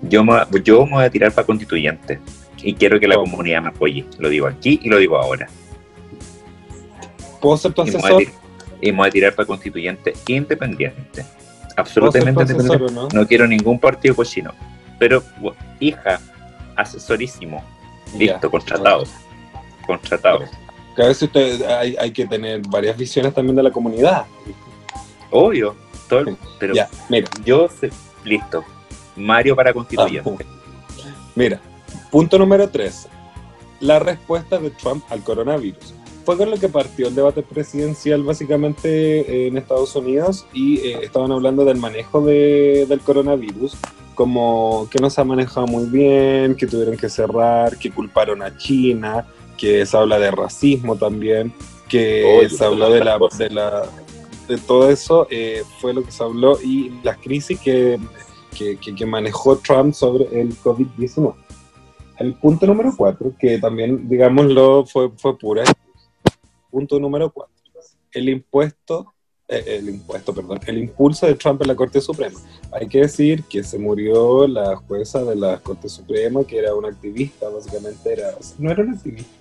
Yo 0.02 0.24
me, 0.24 0.34
yo 0.64 0.86
me 0.86 0.94
voy 0.94 1.06
a 1.06 1.10
tirar 1.10 1.32
para 1.32 1.46
constituyente 1.46 2.20
y 2.62 2.74
quiero 2.74 3.00
que 3.00 3.08
la 3.08 3.16
comunidad 3.16 3.62
me 3.62 3.70
apoye. 3.70 4.06
Lo 4.20 4.30
digo 4.30 4.48
aquí 4.48 4.80
y 4.84 4.90
lo 4.90 4.98
digo 4.98 5.18
ahora. 5.18 5.48
¿Puedo 7.42 7.58
ser 7.58 7.74
tu 7.74 7.82
asesor? 7.82 8.24
Y 8.82 8.92
me 8.92 8.98
voy 8.98 9.08
a, 9.08 9.12
tirar 9.12 9.34
para 9.34 9.46
constituyente 9.46 10.14
independiente. 10.28 11.26
Absolutamente 11.76 12.42
independiente. 12.42 12.94
¿no? 13.14 13.28
quiero 13.28 13.48
ningún 13.48 13.80
partido 13.80 14.16
cochino. 14.16 14.54
Pero, 15.00 15.24
hija, 15.80 16.20
asesorísimo. 16.76 17.64
Listo, 18.18 18.50
contratado. 18.50 19.04
Contratado. 19.86 20.40
Cada 20.96 21.10
vez 21.10 21.22
usted, 21.22 21.62
hay, 21.64 21.96
hay, 22.00 22.12
que 22.12 22.26
tener 22.26 22.62
varias 22.68 22.98
visiones 22.98 23.34
también 23.34 23.56
de 23.56 23.64
la 23.64 23.72
comunidad. 23.72 24.26
Obvio. 25.30 25.76
Todo, 26.10 26.38
pero 26.58 26.74
ya, 26.74 26.90
mira. 27.10 27.28
yo, 27.44 27.68
listo, 28.24 28.64
Mario 29.18 29.56
para 29.56 29.74
constituyente. 29.74 30.46
mira, 31.36 31.60
punto 32.12 32.38
número 32.38 32.70
3. 32.70 33.08
La 33.80 34.00
respuesta 34.00 34.58
de 34.58 34.72
Trump 34.72 35.04
al 35.10 35.24
coronavirus. 35.24 35.94
Fue 36.26 36.36
con 36.36 36.50
lo 36.52 36.58
que 36.58 36.68
partió 36.68 37.08
el 37.08 37.16
debate 37.16 37.42
presidencial 37.42 38.24
básicamente 38.24 39.48
en 39.48 39.58
Estados 39.58 39.96
Unidos 39.96 40.46
y 40.52 40.80
eh, 40.80 41.00
estaban 41.04 41.32
hablando 41.32 41.64
del 41.64 41.78
manejo 41.78 42.22
del 42.22 43.00
coronavirus, 43.00 43.78
como 44.14 44.90
que 44.92 45.00
no 45.00 45.10
se 45.10 45.22
ha 45.22 45.24
manejado 45.24 45.68
muy 45.68 45.86
bien, 45.86 46.56
que 46.56 46.68
tuvieron 46.68 46.98
que 46.98 47.08
cerrar, 47.08 47.78
que 47.78 47.92
culparon 47.92 48.42
a 48.42 48.58
China, 48.58 49.26
que 49.58 49.86
se 49.86 49.96
habla 49.96 50.20
de 50.20 50.32
racismo 50.32 50.98
también, 50.98 51.54
que 51.88 52.48
se 52.50 52.66
habló 52.66 52.90
de 52.90 53.04
la, 53.04 53.18
de 53.38 53.50
la, 53.50 53.84
de 54.48 54.58
todo 54.58 54.90
eso, 54.90 55.28
eh, 55.30 55.64
fue 55.80 55.94
lo 55.94 56.04
que 56.04 56.12
se 56.12 56.24
habló 56.24 56.62
y 56.62 56.92
las 57.04 57.18
crisis 57.18 57.60
que 57.60 58.00
que, 58.58 59.06
manejó 59.06 59.58
Trump 59.58 59.94
sobre 59.94 60.26
el 60.40 60.56
COVID-19. 60.58 61.36
El 62.18 62.34
punto 62.34 62.66
número 62.66 62.94
cuatro, 62.98 63.34
que 63.38 63.60
también, 63.60 64.10
digámoslo, 64.10 64.86
fue, 64.86 65.12
fue 65.18 65.38
pura. 65.38 65.64
Punto 66.72 67.00
número 67.00 67.32
cuatro, 67.32 67.56
el 68.12 68.30
impuesto, 68.30 69.14
eh, 69.48 69.64
el 69.80 69.90
impuesto, 69.90 70.34
perdón, 70.34 70.60
el 70.66 70.80
impulso 70.80 71.26
de 71.28 71.36
Trump 71.36 71.62
en 71.62 71.68
la 71.68 71.76
Corte 71.76 72.02
Suprema. 72.02 72.40
Hay 72.72 72.88
que 72.88 73.02
decir 73.02 73.44
que 73.44 73.64
se 73.64 73.78
murió 73.78 74.48
la 74.48 74.76
jueza 74.76 75.24
de 75.24 75.36
la 75.36 75.60
Corte 75.60 75.88
Suprema, 75.88 76.44
que 76.44 76.58
era 76.58 76.76
una 76.76 76.90
activista, 76.90 77.48
básicamente 77.50 78.14
era, 78.14 78.32
no 78.58 78.72
era 78.72 78.84
una 78.84 78.94
activista, 78.94 79.32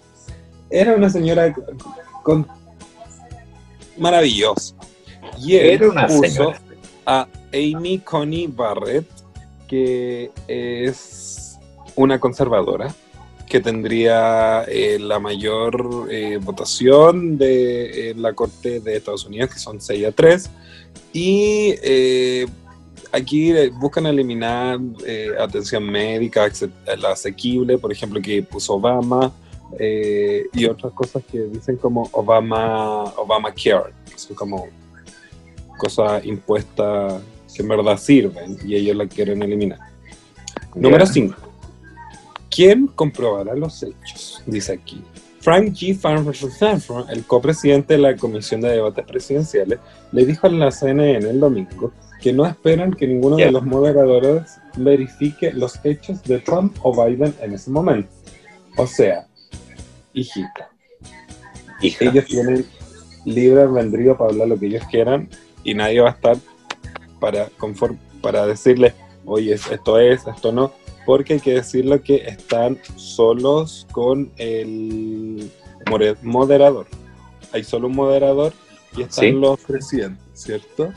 era 0.70 0.94
una 0.94 1.10
señora 1.10 1.54
con, 2.22 2.46
maravillosa. 3.98 4.74
Y 5.38 5.56
era 5.56 5.88
una 5.88 6.08
señora 6.08 6.60
a 7.06 7.28
Amy 7.52 8.00
Coney 8.00 8.48
Barrett, 8.48 9.06
que 9.68 10.30
es 10.48 11.58
una 11.94 12.20
conservadora 12.20 12.94
que 13.46 13.60
tendría 13.60 14.64
eh, 14.64 14.98
la 14.98 15.20
mayor 15.20 16.08
eh, 16.10 16.38
votación 16.42 17.38
de 17.38 18.12
la 18.16 18.32
Corte 18.32 18.80
de 18.80 18.96
Estados 18.96 19.24
Unidos, 19.24 19.52
que 19.52 19.58
son 19.58 19.80
6 19.80 20.06
a 20.06 20.12
3. 20.12 20.50
Y 21.12 21.74
eh, 21.82 22.46
aquí 23.12 23.52
buscan 23.70 24.06
eliminar 24.06 24.80
atención 25.38 25.84
médica, 25.88 26.50
la 26.98 27.12
asequible, 27.12 27.78
por 27.78 27.92
ejemplo, 27.92 28.20
que 28.20 28.42
puso 28.42 28.74
Obama, 28.74 29.32
y 29.78 30.64
otras 30.66 30.92
cosas 30.92 31.22
que 31.30 31.38
dicen 31.44 31.76
como 31.76 32.08
Obama, 32.12 33.04
Obama 33.16 33.52
Care, 33.52 33.92
que 34.10 34.18
son 34.18 34.34
como 34.36 34.68
cosas 35.76 36.24
impuestas 36.24 37.22
que 37.54 37.62
en 37.62 37.68
verdad 37.68 37.96
sirven 37.96 38.58
y 38.64 38.74
ellos 38.74 38.96
la 38.96 39.06
quieren 39.06 39.42
eliminar. 39.42 39.78
Número 40.74 41.06
5. 41.06 41.34
¿Quién 42.50 42.86
comprobará 42.86 43.54
los 43.54 43.82
hechos? 43.82 44.42
Dice 44.46 44.72
aquí. 44.72 45.02
Frank 45.40 45.74
G. 45.74 45.96
Farnsworth, 45.96 47.08
el 47.08 47.24
copresidente 47.24 47.94
de 47.94 48.00
la 48.00 48.16
Comisión 48.16 48.60
de 48.60 48.70
Debates 48.70 49.04
Presidenciales, 49.04 49.78
le 50.10 50.26
dijo 50.26 50.46
a 50.46 50.50
la 50.50 50.70
CNN 50.70 51.28
el 51.30 51.38
domingo 51.38 51.92
que 52.20 52.32
no 52.32 52.44
esperan 52.44 52.92
que 52.92 53.06
ninguno 53.06 53.36
de 53.36 53.52
los 53.52 53.62
moderadores 53.62 54.58
verifique 54.76 55.52
los 55.52 55.78
hechos 55.84 56.22
de 56.24 56.40
Trump 56.40 56.76
o 56.82 56.92
Biden 56.92 57.32
en 57.40 57.52
ese 57.54 57.70
momento. 57.70 58.08
O 58.76 58.86
sea, 58.86 59.26
hijita. 60.12 60.70
Ellos 61.80 62.24
tienen 62.24 62.66
libre 63.24 63.62
albedrío 63.62 64.16
para 64.16 64.30
hablar 64.30 64.48
lo 64.48 64.58
que 64.58 64.66
ellos 64.66 64.84
quieran 64.90 65.28
y 65.66 65.74
nadie 65.74 66.00
va 66.00 66.10
a 66.10 66.12
estar 66.12 66.36
para, 67.18 67.48
para 68.22 68.46
decirle, 68.46 68.94
oye, 69.24 69.52
esto 69.54 69.98
es, 69.98 70.24
esto 70.24 70.52
no, 70.52 70.72
porque 71.04 71.34
hay 71.34 71.40
que 71.40 71.54
decirlo 71.54 72.00
que 72.00 72.16
están 72.24 72.78
solos 72.94 73.84
con 73.90 74.30
el 74.36 75.50
moderador. 76.22 76.86
Hay 77.52 77.64
solo 77.64 77.88
un 77.88 77.96
moderador 77.96 78.52
y 78.96 79.02
están 79.02 79.40
los 79.40 79.60
presidentes, 79.60 80.24
¿cierto? 80.34 80.92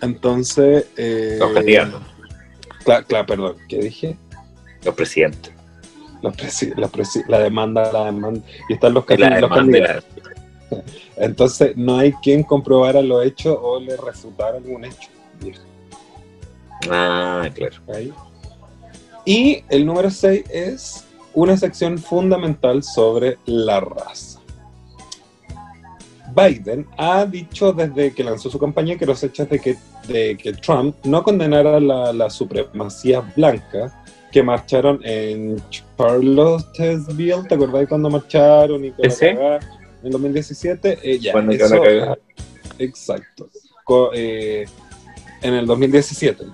Entonces... 0.00 0.86
Eh, 0.96 1.36
los 1.40 1.52
candidatos. 1.52 2.02
Claro, 2.84 3.26
perdón, 3.26 3.56
¿qué 3.68 3.78
dije? 3.78 4.16
Los 4.84 4.94
presidentes. 4.94 5.52
Los 6.22 6.34
la, 7.26 7.38
demanda, 7.40 7.92
la 7.92 8.04
demanda. 8.06 8.40
Y 8.68 8.74
están 8.74 8.94
los, 8.94 9.04
candidatos. 9.04 10.04
Entonces, 11.16 11.76
no 11.76 11.98
hay 11.98 12.12
quien 12.12 12.42
comprobara 12.42 13.02
lo 13.02 13.22
hecho 13.22 13.60
o 13.60 13.80
le 13.80 13.96
refutara 13.96 14.58
algún 14.58 14.84
hecho. 14.84 15.08
Ah, 16.90 17.48
claro. 17.54 17.76
Y 19.24 19.62
el 19.68 19.84
número 19.84 20.10
6 20.10 20.44
es 20.50 21.04
una 21.34 21.56
sección 21.56 21.98
fundamental 21.98 22.82
sobre 22.82 23.38
la 23.46 23.80
raza. 23.80 24.40
Biden 26.34 26.86
ha 26.96 27.24
dicho 27.24 27.72
desde 27.72 28.14
que 28.14 28.22
lanzó 28.22 28.50
su 28.50 28.58
campaña 28.58 28.96
que 28.96 29.06
los 29.06 29.22
hechos 29.22 29.48
de 29.48 29.58
que, 29.58 29.76
de 30.06 30.36
que 30.36 30.52
Trump 30.52 30.96
no 31.04 31.22
condenara 31.22 31.80
la, 31.80 32.12
la 32.12 32.30
supremacía 32.30 33.20
blanca 33.34 34.02
que 34.30 34.42
marcharon 34.42 35.00
en 35.04 35.56
Charlottesville, 35.70 37.48
¿te 37.48 37.54
acordás 37.54 37.88
cuando 37.88 38.10
marcharon 38.10 38.84
y 38.84 38.92
en 40.02 40.10
2017? 40.10 40.98
Eh, 41.02 41.18
ya, 41.18 41.32
Exacto. 42.78 43.48
Eh, 44.12 44.66
en 45.40 45.54
el 45.54 45.66
2017. 45.66 46.44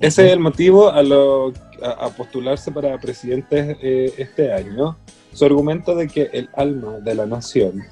Ese 0.00 0.26
es 0.26 0.32
el 0.32 0.40
motivo 0.40 0.90
a, 0.90 1.02
lo, 1.02 1.52
a, 1.82 2.08
postularse 2.10 2.72
para 2.72 2.98
presidente 2.98 3.78
eh, 3.80 4.12
este 4.18 4.52
año. 4.52 4.96
Su 5.32 5.44
argumento 5.44 5.94
de 5.94 6.08
que 6.08 6.30
el 6.32 6.48
alma 6.54 6.98
de 6.98 7.14
la 7.14 7.26
nación, 7.26 7.84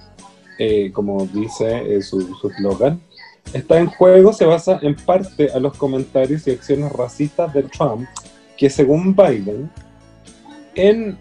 eh, 0.58 0.90
como 0.92 1.26
dice 1.26 2.02
su 2.02 2.50
eslogan, 2.50 3.00
está 3.52 3.78
en 3.78 3.86
juego 3.86 4.32
se 4.32 4.46
basa 4.46 4.78
en 4.82 4.96
parte 4.96 5.50
a 5.52 5.60
los 5.60 5.76
comentarios 5.76 6.46
y 6.46 6.50
acciones 6.50 6.90
racistas 6.92 7.52
de 7.54 7.62
Trump, 7.64 8.08
que 8.56 8.68
según 8.68 9.14
Biden, 9.14 9.70
en, 10.74 11.18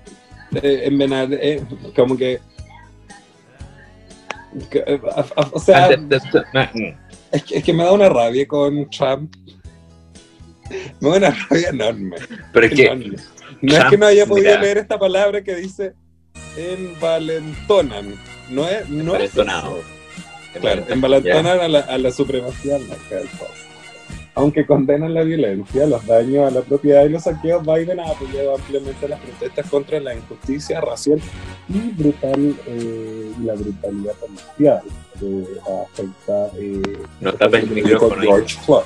en 0.51 1.67
como 1.95 2.17
que 2.17 2.39
o 5.51 5.59
sea, 5.59 5.89
es 7.31 7.43
que, 7.43 7.57
es 7.57 7.63
que 7.63 7.73
me 7.73 7.83
da 7.83 7.91
una 7.91 8.09
rabia 8.09 8.47
con 8.47 8.89
Trump. 8.89 9.33
Me 10.99 11.09
da 11.09 11.17
una 11.17 11.29
rabia 11.29 11.69
enorme. 11.69 12.17
Pero 12.53 12.65
es 12.65 12.73
que. 12.73 13.15
No 13.61 13.77
es 13.77 13.85
que 13.85 13.97
no 13.97 14.05
haya 14.07 14.25
podido 14.25 14.57
leer 14.59 14.79
esta 14.79 14.97
palabra 14.97 15.43
que 15.43 15.55
dice 15.55 15.93
envalentonan. 16.57 18.15
No 18.49 18.67
es. 18.67 18.89
No 18.89 19.15
es 19.15 19.31
claro, 19.31 20.85
envalentonan 20.89 21.59
a 21.59 21.67
la, 21.67 21.79
a 21.79 21.97
la 21.97 22.11
supremacía 22.11 22.77
blanca 22.77 23.15
del 23.15 23.29
Aunque 24.33 24.65
condenan 24.65 25.13
la 25.13 25.23
violencia, 25.23 25.85
los 25.85 26.05
daños 26.05 26.49
a 26.49 26.55
la 26.55 26.61
propiedad 26.61 27.05
y 27.05 27.09
los 27.09 27.23
saqueos, 27.23 27.63
Biden 27.65 27.99
ha 27.99 28.09
apoyado 28.09 28.55
ampliamente 28.55 29.07
las 29.07 29.19
protestas 29.19 29.69
contra 29.69 29.99
la 29.99 30.15
injusticia 30.15 30.79
racial 30.79 31.19
y 31.67 31.91
brutal 31.91 32.55
eh, 32.65 33.31
la 33.43 33.53
brutalidad 33.55 34.13
policial 34.13 34.81
que 35.19 35.45
afecta 35.83 36.47
eh, 36.57 36.81
no 37.19 37.33
tapes 37.33 37.63
el 37.63 37.71
micrófono 37.71 38.21
George 38.21 38.57
Floyd. 38.65 38.83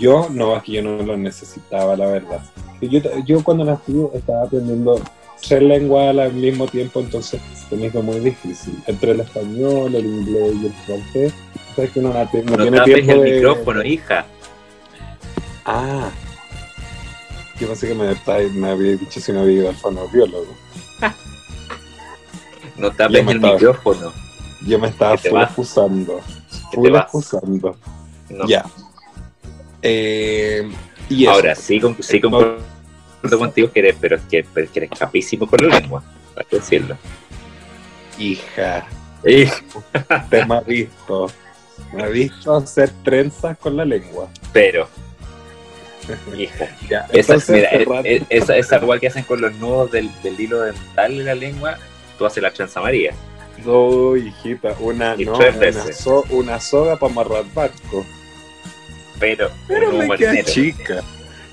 Yo 0.00 0.28
no, 0.30 0.56
es 0.56 0.62
que 0.64 0.72
yo 0.72 0.82
no 0.82 1.02
lo 1.02 1.16
necesitaba, 1.16 1.96
la 1.96 2.06
verdad. 2.06 2.40
Yo, 2.80 3.00
yo 3.24 3.44
cuando 3.44 3.64
nací 3.64 3.94
estaba 4.14 4.42
aprendiendo 4.44 5.00
tres 5.46 5.62
lenguas 5.62 6.16
al 6.16 6.32
mismo 6.32 6.66
tiempo, 6.66 7.00
entonces 7.00 7.40
se 7.68 7.76
me 7.76 7.86
hizo 7.86 8.02
muy 8.02 8.18
difícil. 8.20 8.76
Entre 8.86 9.12
el 9.12 9.20
español, 9.20 9.94
el 9.94 10.06
inglés 10.06 10.54
y 10.62 10.66
el 10.66 10.72
francés. 10.72 11.34
Que 11.74 11.90
no, 11.96 12.12
no, 12.12 12.14
no 12.14 12.30
tiene 12.30 12.80
tiempo 12.82 13.12
el 13.12 13.20
micrófono, 13.20 13.82
hija. 13.82 14.26
Ah. 15.64 16.10
Yo 17.58 17.68
pensé 17.68 17.88
que 17.88 17.94
me, 17.94 18.50
me 18.50 18.70
había 18.70 18.96
dicho 18.96 19.20
si 19.20 19.32
no 19.32 19.40
había 19.40 19.54
ido 19.54 19.68
al 19.68 19.76
fonoaudiólogo. 19.76 20.54
no 22.76 22.90
tapes 22.92 23.26
el 23.26 23.40
micrófono. 23.40 24.12
Yo 24.66 24.78
me 24.78 24.88
estaba 24.88 25.16
full 25.16 25.40
acusando. 25.40 26.20
Full 26.72 26.96
acusando. 26.96 27.76
Ya. 28.46 28.64
Eh, 29.82 30.70
y 31.08 31.26
Ahora, 31.26 31.54
sí, 31.54 31.80
con, 31.80 32.00
sí 32.02 32.20
concuerdo 32.20 32.58
contigo, 33.38 33.70
que 33.70 33.80
eres, 33.80 33.96
pero, 34.00 34.16
es 34.16 34.22
que, 34.22 34.44
pero 34.54 34.70
que 34.72 34.78
eres 34.80 34.98
capísimo 34.98 35.46
con 35.46 35.68
la 35.68 35.78
lengua, 35.78 36.02
para 36.34 36.46
decirlo. 36.50 36.96
Hija. 38.18 38.86
Hija. 39.24 40.26
Te 40.30 40.44
me 40.46 40.60
visto. 40.62 41.30
Me 41.94 42.04
ha 42.04 42.08
visto 42.08 42.54
hacer 42.54 42.90
trenzas 43.02 43.56
con 43.58 43.76
la 43.76 43.84
lengua. 43.84 44.28
Pero. 44.52 44.88
Hija. 46.36 46.68
Ya, 46.88 47.06
esa, 47.12 47.36
mira, 47.52 47.70
e, 47.70 47.86
e, 48.04 48.26
esa, 48.28 48.56
esa, 48.56 48.76
igual 48.76 49.00
que 49.00 49.06
hacen 49.06 49.24
con 49.24 49.40
los 49.40 49.54
nudos 49.54 49.90
del, 49.90 50.10
del 50.22 50.38
hilo 50.38 50.60
dental 50.60 51.16
de 51.16 51.24
la 51.24 51.34
lengua, 51.34 51.78
tú 52.18 52.26
haces 52.26 52.42
la 52.42 52.50
trenza 52.52 52.80
María. 52.80 53.14
No, 53.64 54.16
hijita, 54.16 54.74
una, 54.80 55.16
no, 55.16 55.38
una, 56.30 56.60
soga 56.60 56.96
para 56.96 57.12
amarrar 57.12 57.44
barco. 57.54 58.04
Pero, 59.18 59.50
Pero 59.68 59.90
un 59.90 59.96
nuevo 59.96 60.08
marinero. 60.08 60.46
chica. 60.46 61.02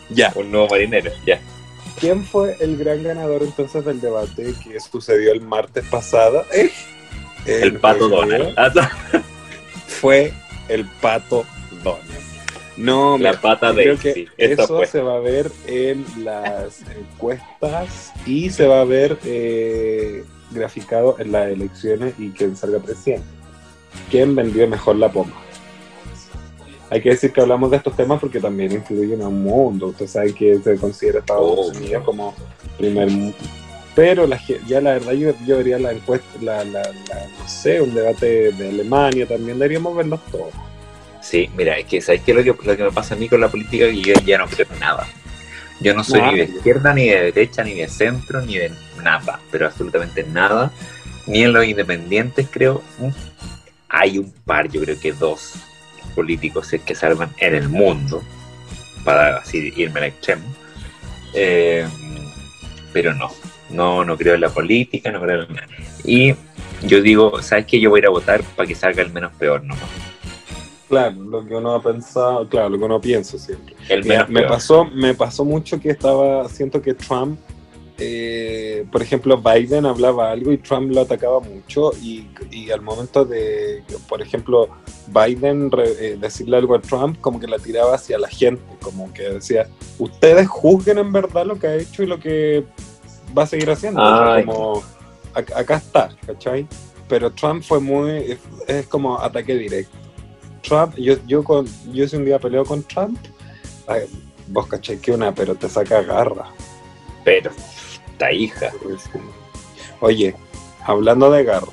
Ya. 0.10 0.34
Un 0.36 0.52
nuevo 0.52 0.68
marinero, 0.70 1.12
ya. 1.26 1.40
¿Quién 2.00 2.26
fue 2.26 2.58
el 2.60 2.78
gran 2.78 3.04
ganador 3.04 3.44
entonces 3.44 3.86
del 3.86 4.02
debate 4.02 4.54
que 4.64 4.80
sucedió 4.80 5.32
el 5.32 5.42
martes 5.42 5.86
pasado? 5.86 6.44
Eh, 6.52 6.72
el, 7.46 7.80
pato 7.80 8.10
Donald. 8.10 8.56
Fue 10.02 10.34
el 10.68 10.86
pato 11.00 11.46
Donald. 11.84 12.10
No, 12.76 13.20
la 13.20 13.40
pata 13.40 13.72
de 13.72 13.84
creo 13.84 14.00
que 14.00 14.28
eso 14.38 14.84
se 14.86 15.00
va 15.02 15.18
a 15.18 15.20
ver 15.20 15.52
en 15.68 16.04
las 16.24 16.82
encuestas 16.98 18.12
y 18.26 18.50
se 18.50 18.66
va 18.66 18.82
a 18.82 18.86
ver 18.86 19.20
eh, 19.26 20.24
graficado 20.50 21.18
en 21.20 21.32
las 21.32 21.50
elecciones 21.50 22.16
y 22.18 22.32
quien 22.32 22.56
salga 22.56 22.80
presidente. 22.80 23.28
¿Quién 24.10 24.36
vendió 24.36 24.68
mejor 24.68 24.96
la 24.96 25.12
poma? 25.12 25.34
Hay 26.90 27.02
que 27.02 27.10
decir 27.10 27.32
que 27.32 27.42
hablamos 27.42 27.70
de 27.70 27.78
estos 27.78 27.96
temas 27.96 28.20
porque 28.20 28.40
también 28.40 28.72
influyen 28.72 29.22
a 29.22 29.28
un 29.28 29.44
mundo. 29.44 29.88
Usted 29.88 30.08
sabe 30.08 30.34
que 30.34 30.58
se 30.60 30.78
considera 30.78 31.20
Estados 31.20 31.78
Unidos 31.78 32.04
como 32.04 32.34
primer 32.78 33.10
mundo. 33.12 33.38
Pero 33.94 34.26
la, 34.26 34.40
ya 34.68 34.80
la 34.80 34.94
verdad 34.94 35.12
yo, 35.14 35.34
yo 35.46 35.58
vería 35.58 35.78
la 35.78 35.92
encuesta, 35.92 36.28
la, 36.42 36.64
la, 36.64 36.82
no 36.82 37.48
sé, 37.48 37.82
un 37.82 37.94
debate 37.94 38.52
de 38.54 38.70
Alemania 38.70 39.28
también, 39.28 39.60
deberíamos 39.60 39.96
verlos 39.96 40.22
todos. 40.32 40.54
Sí, 41.22 41.50
mira, 41.56 41.78
es 41.78 41.86
que 41.86 42.02
¿sabes 42.02 42.22
qué 42.22 42.34
lo 42.34 42.44
que, 42.44 42.68
lo 42.68 42.78
que 42.78 42.84
me 42.84 42.92
pasa 42.92 43.16
a 43.16 43.18
mí 43.18 43.28
con 43.28 43.42
la 43.42 43.50
política? 43.50 43.86
Que 43.86 44.02
yo 44.02 44.14
ya 44.26 44.38
no 44.38 44.48
creo 44.48 44.68
nada. 44.80 45.08
Yo 45.82 45.94
no 45.94 46.04
soy 46.04 46.22
ni 46.22 46.38
de 46.38 46.44
izquierda, 46.44 46.94
ni 46.94 47.10
de 47.10 47.32
derecha, 47.32 47.64
ni 47.64 47.74
de 47.74 47.88
centro, 47.88 48.42
ni 48.42 48.58
de 48.58 48.72
nada, 49.04 49.40
pero 49.52 49.66
absolutamente 49.66 50.24
nada. 50.24 50.72
Ni 51.26 51.44
en 51.44 51.54
los 51.54 51.66
independientes, 51.66 52.48
creo. 52.50 52.84
Hay 53.90 54.20
un 54.20 54.32
par, 54.32 54.70
yo 54.70 54.82
creo 54.82 55.00
que 55.00 55.12
dos 55.12 55.56
políticos 56.16 56.70
que 56.86 56.96
salvan 56.96 57.32
en 57.38 57.56
el 57.56 57.68
mundo, 57.68 58.24
para 59.04 59.38
así 59.38 59.74
irme 59.76 60.02
al 60.02 60.06
extremo. 60.08 60.44
Eh, 61.34 61.88
pero 62.94 63.14
no, 63.16 63.32
no, 63.72 64.04
no 64.04 64.18
creo 64.18 64.36
en 64.36 64.42
la 64.42 64.50
política, 64.50 65.12
no 65.12 65.22
creo 65.22 65.44
en 65.44 65.54
nada. 65.54 65.68
Y 66.04 66.34
yo 66.84 67.02
digo, 67.02 67.42
¿sabes 67.42 67.66
qué? 67.66 67.80
Yo 67.80 67.90
voy 67.90 68.00
a 68.00 68.02
ir 68.02 68.06
a 68.08 68.10
votar 68.10 68.44
para 68.56 68.68
que 68.68 68.76
salga 68.76 69.02
el 69.02 69.12
menos 69.12 69.32
peor 69.34 69.64
nomás. 69.64 69.90
Claro, 70.92 71.24
lo 71.24 71.46
que 71.46 71.56
uno 71.56 71.74
ha 71.74 71.82
pensado, 71.82 72.50
claro, 72.50 72.70
lo 72.70 72.78
que 72.78 72.84
uno 72.84 73.00
piensa 73.00 73.38
siempre. 73.38 73.76
me, 74.28 74.44
pasó, 74.44 74.84
me 74.84 75.14
pasó 75.14 75.46
mucho 75.46 75.80
que 75.80 75.90
estaba, 75.90 76.50
siento 76.50 76.82
que 76.82 76.94
Trump, 76.94 77.40
eh, 77.98 78.86
por 78.92 79.02
ejemplo, 79.02 79.38
Biden 79.38 79.86
hablaba 79.86 80.32
algo 80.32 80.52
y 80.52 80.58
Trump 80.58 80.92
lo 80.92 81.02
atacaba 81.02 81.40
mucho 81.40 81.92
y, 82.02 82.28
al 82.72 82.82
momento 82.82 83.24
de, 83.24 83.84
por 84.10 84.22
ejemplo, 84.22 84.68
Biden 85.08 85.72
eh, 85.78 86.18
decirle 86.20 86.58
algo 86.58 86.76
a 86.76 86.82
Trump, 86.82 87.22
como 87.22 87.40
que 87.40 87.48
la 87.48 87.58
tiraba 87.58 87.96
hacia 87.96 88.18
la 88.18 88.28
gente, 88.28 88.62
como 88.82 89.14
que 89.14 89.24
decía, 89.24 89.68
ustedes 89.98 90.50
juzguen 90.50 90.98
en 90.98 91.14
verdad 91.14 91.46
lo 91.46 91.58
que 91.58 91.68
ha 91.68 91.76
hecho 91.76 92.04
y 92.04 92.08
lo 92.08 92.20
que 92.20 92.66
va 93.38 93.44
a 93.44 93.48
seguir 93.48 93.70
haciendo. 93.70 94.02
como, 94.46 94.84
acá 95.34 95.76
está, 95.78 96.10
¿cachai? 96.26 96.68
Pero 97.08 97.32
Trump 97.32 97.64
fue 97.64 97.80
muy, 97.80 98.38
es 98.68 98.88
como 98.88 99.20
ataque 99.20 99.56
directo. 99.56 99.98
Trump, 100.62 100.96
yo, 100.96 101.16
yo, 101.26 101.44
con, 101.44 101.68
yo 101.92 102.08
si 102.08 102.16
un 102.16 102.26
día 102.26 102.40
peleo 102.40 102.64
con 102.64 102.84
Trump, 102.84 103.18
vos 104.48 104.68
caché 104.68 105.00
que 105.00 105.12
una, 105.12 105.34
pero 105.34 105.56
te 105.56 105.68
saca 105.68 106.02
garra. 106.02 106.46
Pero, 107.24 107.52
esta 108.12 108.32
hija. 108.32 108.72
Oye, 110.00 110.36
hablando 110.86 111.32
de 111.32 111.44
garra, 111.44 111.68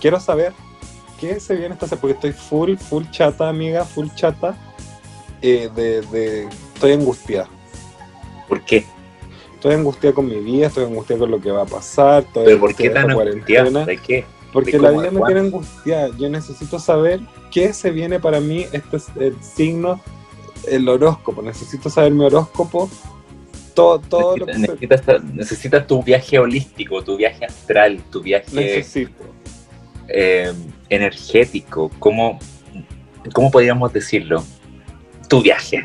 quiero 0.00 0.18
saber 0.18 0.52
qué 1.20 1.38
se 1.38 1.54
viene 1.54 1.76
esta 1.80 1.96
porque 1.96 2.14
estoy 2.14 2.32
full, 2.32 2.76
full 2.76 3.04
chata, 3.10 3.48
amiga, 3.48 3.84
full 3.84 4.08
chata. 4.14 4.56
Eh, 5.40 5.68
de, 5.74 6.02
de, 6.02 6.48
estoy 6.74 6.92
angustiada. 6.92 7.48
¿Por 8.48 8.64
qué? 8.64 8.86
Estoy 9.62 9.74
angustiada 9.74 10.12
con 10.12 10.26
mi 10.26 10.40
vida, 10.40 10.66
estoy 10.66 10.86
angustiada 10.86 11.20
con 11.20 11.30
lo 11.30 11.40
que 11.40 11.52
va 11.52 11.62
a 11.62 11.66
pasar. 11.66 12.24
¿Pero 12.34 12.58
por 12.58 12.74
qué 12.74 12.90
tan 12.90 13.08
angustiada? 13.12 13.84
¿De 13.84 13.96
qué? 13.96 14.24
Porque 14.52 14.76
la 14.76 14.90
vida 14.90 15.12
me 15.12 15.20
tiene 15.24 15.40
angustiada. 15.42 16.10
Yo 16.18 16.28
necesito 16.28 16.80
saber 16.80 17.20
qué 17.52 17.72
se 17.72 17.92
viene 17.92 18.18
para 18.18 18.40
mí. 18.40 18.66
Este 18.72 18.96
es 18.96 19.06
el 19.20 19.40
signo, 19.40 20.00
el 20.66 20.88
horóscopo. 20.88 21.42
Necesito 21.42 21.88
saber 21.90 22.10
mi 22.10 22.24
horóscopo. 22.24 22.90
Todo, 23.72 24.00
todo 24.00 24.36
lo 24.36 24.46
que 24.46 24.58
necesitas, 24.58 25.22
necesitas, 25.22 25.86
tu 25.86 26.02
viaje 26.02 26.40
holístico, 26.40 27.00
tu 27.04 27.16
viaje 27.16 27.44
astral, 27.44 28.02
tu 28.10 28.20
viaje 28.20 28.84
eh, 30.08 30.52
energético. 30.88 31.88
¿Cómo, 32.00 32.40
¿Cómo 33.32 33.52
podríamos 33.52 33.92
decirlo? 33.92 34.42
tu 35.28 35.40
viaje. 35.40 35.84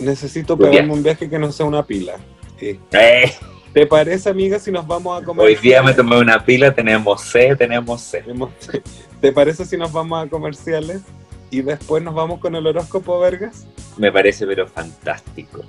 Necesito 0.00 0.56
pegarme 0.56 0.94
un 0.94 1.02
viaje 1.02 1.28
que 1.28 1.38
no 1.38 1.52
sea 1.52 1.66
una 1.66 1.84
pila. 1.84 2.14
Eh. 2.60 3.32
¿Te 3.72 3.86
parece, 3.86 4.28
amiga, 4.28 4.58
si 4.58 4.72
nos 4.72 4.86
vamos 4.86 5.20
a 5.20 5.24
comer? 5.24 5.46
Hoy 5.46 5.54
día 5.54 5.82
me 5.82 5.94
tomé 5.94 6.18
una 6.18 6.44
pila, 6.44 6.74
tenemos 6.74 7.22
C, 7.22 7.54
tenemos 7.56 8.02
C. 8.02 8.22
¿Te 9.20 9.32
parece 9.32 9.64
si 9.64 9.76
nos 9.76 9.92
vamos 9.92 10.26
a 10.26 10.28
comerciales 10.28 11.02
y 11.50 11.62
después 11.62 12.02
nos 12.02 12.14
vamos 12.14 12.40
con 12.40 12.54
el 12.56 12.66
horóscopo, 12.66 13.18
Vergas? 13.20 13.66
Me 13.96 14.10
parece, 14.10 14.46
pero 14.46 14.66
fantástico. 14.66 15.62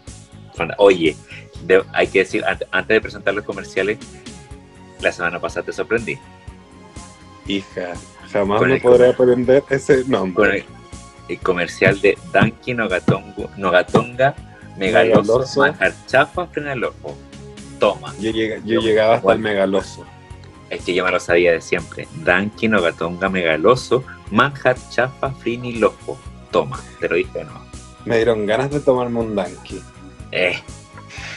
Oye, 0.77 1.15
hay 1.93 2.07
que 2.07 2.19
decir, 2.19 2.43
antes 2.45 2.87
de 2.87 3.01
presentar 3.01 3.33
los 3.33 3.45
comerciales, 3.45 3.99
la 4.99 5.11
semana 5.11 5.39
pasada 5.39 5.65
te 5.67 5.73
sorprendí. 5.73 6.17
Hija, 7.47 7.93
jamás 8.31 8.61
me 8.61 8.79
podré 8.79 9.09
aprender 9.09 9.63
ese 9.69 10.03
nombre. 10.05 10.65
el, 11.27 11.39
comercial 11.39 12.01
de 12.01 12.17
Nogatonga, 12.75 13.49
Nogatonga 13.57 14.35
Megaloso, 14.81 15.59
Manjar 15.59 15.93
Chafa, 16.07 16.47
frena 16.47 16.73
el 16.73 16.83
ojo. 16.83 17.15
Toma. 17.79 18.13
Yo, 18.19 18.31
llegaba 18.31 19.15
hasta 19.15 19.33
el 19.33 19.39
megaloso. 19.39 20.05
Es 20.69 20.83
que 20.83 20.93
yo 20.93 21.03
me 21.05 21.11
lo 21.11 21.19
sabía 21.19 21.51
de 21.51 21.61
siempre. 21.61 22.07
Danky 22.23 22.67
Nogatonga 22.67 23.29
Megaloso, 23.29 24.03
Manjar 24.31 24.77
Chafa, 24.89 25.31
Frini 25.31 25.73
Lojo. 25.73 26.17
Toma, 26.51 26.79
te 26.99 27.09
lo 27.09 27.15
dije 27.15 27.43
no. 27.43 27.65
Me 28.05 28.17
dieron 28.17 28.45
ganas 28.45 28.71
de 28.71 28.79
tomarme 28.79 29.19
un 29.19 29.35
Danky. 29.35 29.81
Eh, 30.31 30.59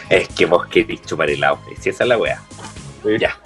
es 0.08 0.28
que 0.28 0.46
vos 0.46 0.66
querés 0.66 1.02
chupar 1.02 1.30
el 1.30 1.42
agua. 1.44 1.62
Si 1.80 1.90
esa 1.90 2.04
es 2.04 2.08
la 2.08 2.16
wea. 2.16 2.40
Ya. 3.18 3.38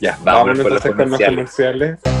Ya, 0.00 0.18
vamos 0.22 0.58
a 0.60 0.62
los 0.62 0.82
comerciales. 0.82 1.98
Para 2.00 2.19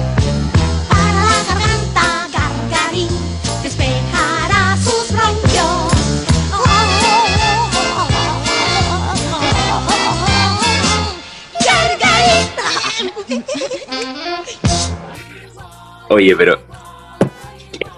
Oye, 16.08 16.34
pero 16.36 16.60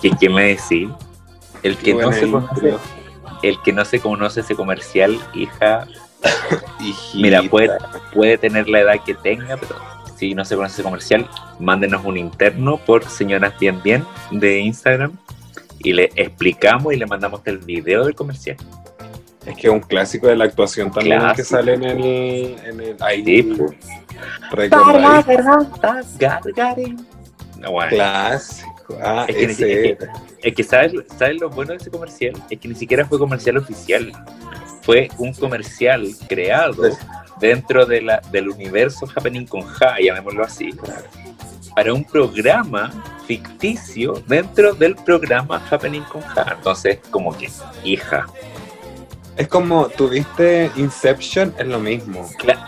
¿qué, 0.01 0.11
qué 0.19 0.29
me 0.29 0.49
decís? 0.49 0.89
El 1.63 1.77
que 1.77 1.95
no 1.95 2.13
se 2.13 2.31
conoce, 2.31 2.75
el 3.43 3.63
que 3.63 3.73
no 3.73 3.85
se 3.85 4.01
conoce 4.01 4.41
ese 4.41 4.55
comercial, 4.55 5.19
hija, 5.35 5.87
Mira, 7.15 7.43
puede, 7.43 7.71
puede 8.13 8.39
tener 8.39 8.69
la 8.69 8.81
edad 8.81 8.95
que 9.05 9.15
tenga, 9.15 9.57
pero 9.57 9.77
si 10.17 10.35
no 10.35 10.45
se 10.45 10.57
conoce 10.57 10.75
ese 10.75 10.83
comercial, 10.83 11.29
mándenos 11.59 12.05
un 12.05 12.17
interno 12.17 12.77
por 12.79 13.05
señoras 13.05 13.59
bien 13.59 13.83
bien 13.83 14.05
de 14.31 14.61
Instagram 14.61 15.17
y 15.79 15.93
le 15.93 16.11
explicamos 16.15 16.93
y 16.93 16.97
le 16.97 17.07
mandamos 17.07 17.41
el 17.45 17.59
video 17.59 18.05
del 18.05 18.15
comercial. 18.15 18.57
Es 19.47 19.57
que 19.57 19.67
es 19.67 19.73
un 19.73 19.81
clásico 19.81 20.29
de 20.29 20.37
la 20.37 20.45
actuación 20.45 20.91
también 20.91 21.21
que 21.35 21.45
sale 21.45 21.75
en 21.75 21.85
el, 21.85 22.57
en 22.65 22.81
el 22.81 22.97
ahí. 23.01 23.43
Pues. 23.43 23.73
Clásico. 27.89 28.71
Ah, 29.03 29.25
es, 29.29 29.57
que, 29.57 29.99
es, 30.43 30.55
que, 30.55 30.63
¿sabes, 30.65 30.93
¿sabes 31.17 31.41
lo 31.41 31.49
bueno 31.49 31.71
de 31.71 31.79
ese 31.79 31.91
comercial? 31.91 32.35
Es 32.51 32.59
que 32.59 32.69
ni 32.69 32.75
siquiera 32.75 33.07
fue 33.07 33.19
comercial 33.19 33.57
oficial 33.57 34.13
fue 34.83 35.09
un 35.19 35.33
comercial 35.33 36.09
creado 36.29 36.83
dentro 37.41 37.87
de 37.87 38.03
la, 38.03 38.21
del 38.31 38.49
universo 38.51 39.07
Happening 39.15 39.47
con 39.47 39.63
Ja, 39.63 39.97
llamémoslo 40.01 40.45
así, 40.45 40.71
para 41.75 41.95
un 41.95 42.05
programa 42.05 42.93
ficticio 43.27 44.23
dentro 44.27 44.75
del 44.75 44.95
programa 44.97 45.63
Happening 45.71 46.03
con 46.05 46.21
Ja. 46.23 46.55
Entonces, 46.57 46.99
como 47.11 47.37
que, 47.37 47.49
hija. 47.85 48.27
Es 49.37 49.49
como, 49.49 49.89
tuviste 49.89 50.71
Inception, 50.77 51.55
es 51.59 51.67
lo 51.67 51.79
mismo. 51.79 52.29
Claro, 52.39 52.61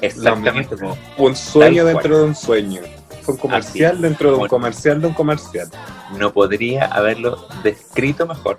exactamente. 0.00 0.76
Como, 0.76 0.96
un 1.18 1.36
sueño 1.36 1.84
dentro 1.84 2.18
de 2.18 2.24
un 2.24 2.34
sueño. 2.34 2.82
Fue 3.22 3.34
un 3.34 3.40
comercial 3.40 4.00
dentro 4.00 4.32
de 4.32 4.36
un 4.38 4.48
comercial 4.48 5.00
de 5.00 5.06
un 5.06 5.14
comercial. 5.14 5.68
No 6.18 6.32
podría 6.32 6.86
haberlo 6.86 7.46
descrito 7.62 8.26
mejor 8.26 8.58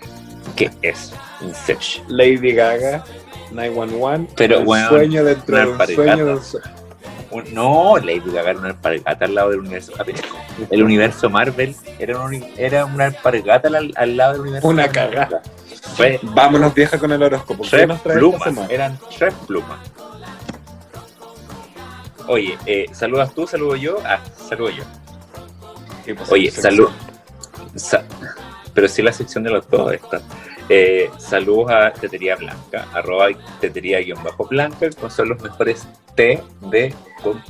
que 0.56 0.72
es 0.82 1.12
Inception. 1.41 2.06
Lady 2.08 2.54
Gaga, 2.54 3.04
911, 3.51 4.34
pero 4.38 4.62
un 4.62 4.88
sueño 4.88 5.24
dentro 5.24 5.58
de 5.58 5.68
un 5.68 5.88
sueño 5.88 6.39
No, 7.52 7.98
Lady 7.98 8.32
Gaga 8.32 8.52
era 8.52 8.60
una 8.60 8.68
alpargata 8.70 9.26
al 9.26 9.36
lado 9.36 9.50
del 9.52 9.60
universo. 9.60 9.94
El 10.70 10.84
universo 10.84 11.30
Marvel 11.30 11.76
era, 12.00 12.20
era 12.58 12.86
una 12.86 13.06
alpargata 13.06 13.70
al, 13.96 14.18
lado 14.18 14.34
del 14.34 14.42
universo. 14.42 14.68
Una 14.68 14.88
cagada. 14.88 15.42
Vámonos 16.22 16.74
vieja 16.74 16.98
con 16.98 17.12
el 17.12 17.22
horóscopo. 17.24 17.64
Tres 17.70 17.90
plumas, 18.02 18.70
eran 18.70 19.00
tres 19.18 19.34
plumas. 19.48 19.80
Oye, 22.28 22.58
eh, 22.66 22.86
¿saludas 22.94 23.34
tú? 23.34 23.46
¿Saludo 23.48 23.76
yo? 23.76 23.98
Ah, 24.06 24.20
saludo 24.48 24.70
yo. 24.70 24.84
Oye, 26.30 26.52
salud. 26.52 26.90
pero 28.74 28.88
sí 28.88 29.02
la 29.02 29.14
sección 29.14 29.44
de 29.44 29.50
los 29.50 29.70
dos 29.70 29.94
está. 29.94 30.22
Eh, 30.70 31.09
saludos 31.18 31.72
a 31.72 31.91
Tetería 31.91 32.36
Blanca, 32.36 32.88
arroba 32.93 33.28
tetería-blanca, 33.59 34.91
son 35.09 35.30
los 35.30 35.41
mejores 35.41 35.88
té 36.16 36.41
de 36.61 36.93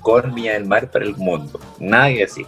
con 0.02 0.36
del 0.36 0.66
mar 0.66 0.90
para 0.92 1.06
el 1.06 1.16
mundo. 1.16 1.60
Nadie 1.80 2.24
así. 2.24 2.46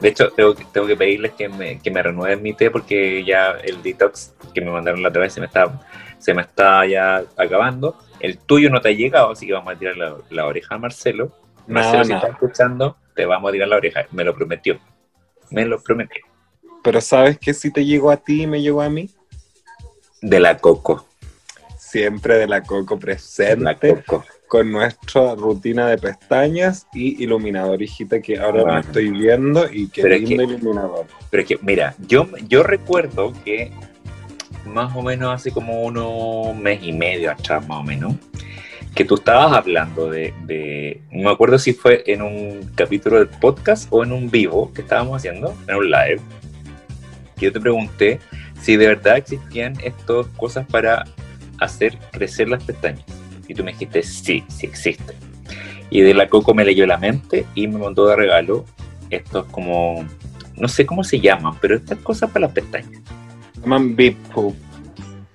De 0.00 0.08
hecho, 0.08 0.30
tengo, 0.30 0.54
tengo 0.54 0.86
que 0.86 0.96
pedirles 0.96 1.32
que 1.32 1.48
me, 1.48 1.80
que 1.80 1.90
me 1.90 2.02
renueven 2.02 2.42
mi 2.42 2.52
té 2.52 2.70
porque 2.70 3.24
ya 3.24 3.52
el 3.64 3.82
detox 3.82 4.34
que 4.54 4.60
me 4.60 4.70
mandaron 4.70 5.02
la 5.02 5.08
otra 5.08 5.22
vez 5.22 5.32
se 5.32 5.40
me 5.40 5.46
está, 5.46 5.80
se 6.18 6.34
me 6.34 6.42
está 6.42 6.86
ya 6.86 7.24
acabando. 7.36 7.96
El 8.20 8.38
tuyo 8.38 8.70
no 8.70 8.80
te 8.80 8.90
ha 8.90 8.92
llegado, 8.92 9.32
así 9.32 9.46
que 9.46 9.52
vamos 9.52 9.74
a 9.74 9.78
tirar 9.78 9.96
la, 9.96 10.46
oreja 10.46 10.74
a 10.74 10.78
Marcelo. 10.78 11.32
Marcelo, 11.66 12.04
si 12.04 12.12
estás 12.12 12.30
escuchando, 12.30 12.96
te 13.14 13.26
vamos 13.26 13.48
a 13.48 13.52
tirar 13.52 13.68
la 13.68 13.76
oreja. 13.76 14.06
Me 14.12 14.24
lo 14.24 14.34
prometió. 14.34 14.78
Me 15.50 15.64
lo 15.64 15.80
prometió. 15.82 16.24
Pero 16.82 17.00
¿sabes 17.00 17.38
que 17.38 17.52
si 17.52 17.72
te 17.72 17.84
llegó 17.84 18.10
a 18.10 18.16
ti 18.16 18.42
y 18.42 18.46
me 18.46 18.62
llegó 18.62 18.82
a 18.82 18.88
mí? 18.88 19.10
De 20.22 20.40
la 20.40 20.56
Coco. 20.58 21.06
Siempre 21.78 22.38
de 22.38 22.46
la 22.46 22.62
Coco 22.62 22.98
presente. 22.98 24.02
Con 24.46 24.72
nuestra 24.72 25.34
rutina 25.34 25.88
de 25.88 25.98
pestañas 25.98 26.86
y 26.94 27.22
iluminador, 27.22 27.82
hijita, 27.82 28.20
que 28.20 28.38
ahora 28.38 28.74
me 28.74 28.80
estoy 28.80 29.10
viendo 29.10 29.70
y 29.70 29.88
qué 29.88 30.02
lindo 30.08 30.44
iluminador. 30.44 31.06
Pero 31.30 31.42
es 31.42 31.48
que, 31.48 31.58
mira, 31.60 31.94
yo, 32.06 32.26
yo 32.48 32.62
recuerdo 32.62 33.34
que 33.44 33.70
más 34.64 34.94
o 34.96 35.02
menos 35.02 35.34
hace 35.34 35.50
como 35.50 35.82
unos 35.82 36.56
mes 36.56 36.82
y 36.82 36.92
medio 36.92 37.30
atrás, 37.30 37.66
más 37.68 37.80
o 37.80 37.82
menos, 37.82 38.14
que 38.94 39.04
tú 39.04 39.16
estabas 39.16 39.52
hablando 39.52 40.10
de, 40.10 40.34
de, 40.44 41.02
no 41.12 41.24
me 41.24 41.30
acuerdo 41.30 41.58
si 41.58 41.72
fue 41.72 42.02
en 42.06 42.22
un 42.22 42.70
capítulo 42.74 43.18
del 43.18 43.28
podcast 43.28 43.86
o 43.90 44.02
en 44.02 44.12
un 44.12 44.30
vivo 44.30 44.72
que 44.72 44.82
estábamos 44.82 45.18
haciendo, 45.18 45.54
en 45.68 45.76
un 45.76 45.90
live, 45.90 46.20
que 47.36 47.46
yo 47.46 47.52
te 47.52 47.60
pregunté 47.60 48.18
si 48.60 48.76
de 48.76 48.88
verdad 48.88 49.16
existían 49.18 49.74
estas 49.82 50.26
cosas 50.36 50.66
para 50.66 51.04
hacer 51.58 51.98
crecer 52.12 52.48
las 52.48 52.62
pestañas. 52.64 53.04
Y 53.46 53.54
tú 53.54 53.64
me 53.64 53.72
dijiste, 53.72 54.02
sí, 54.02 54.44
sí 54.48 54.66
existen. 54.66 55.16
Y 55.90 56.02
de 56.02 56.14
la 56.14 56.28
Coco 56.28 56.54
me 56.54 56.64
leyó 56.64 56.86
la 56.86 56.98
mente 56.98 57.46
y 57.54 57.66
me 57.66 57.78
mandó 57.78 58.06
de 58.06 58.16
regalo 58.16 58.64
estos 59.10 59.46
como, 59.46 60.06
no 60.56 60.68
sé 60.68 60.84
cómo 60.84 61.02
se 61.02 61.18
llaman, 61.18 61.54
pero 61.60 61.76
estas 61.76 61.98
cosas 61.98 62.30
para 62.30 62.46
las 62.46 62.52
pestañas. 62.54 63.00
Se 63.54 63.60
llaman 63.62 63.96
Bip 63.96 64.18
Poop. 64.34 64.54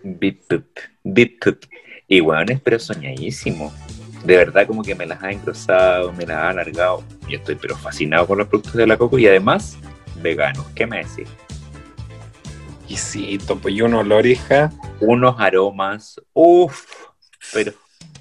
Poop. 0.04 1.66
Y 2.08 2.20
bueno, 2.20 2.60
pero 2.64 2.78
soñadísimo. 2.78 3.74
De 4.24 4.38
verdad 4.38 4.68
como 4.68 4.84
que 4.84 4.96
me 4.96 5.06
las 5.06 5.22
ha 5.24 5.32
engrosado, 5.32 6.14
me 6.14 6.26
las 6.26 6.38
ha 6.38 6.50
alargado. 6.50 7.04
Yo 7.28 7.38
estoy 7.38 7.56
pero 7.56 7.76
fascinado 7.76 8.28
con 8.28 8.38
los 8.38 8.48
productos 8.48 8.74
de 8.74 8.88
la 8.88 8.98
Coco 8.98 9.18
y 9.18 9.28
además 9.28 9.78
veganos. 10.22 10.66
¿Qué 10.76 10.86
me 10.86 10.98
decís? 10.98 11.28
Exquisito, 12.84 13.58
pues 13.58 13.76
y 13.76 13.82
un 13.82 13.94
olor, 13.94 14.26
hija. 14.26 14.72
Unos 15.00 15.40
aromas, 15.40 16.22
uff, 16.34 16.86
pero. 17.54 17.74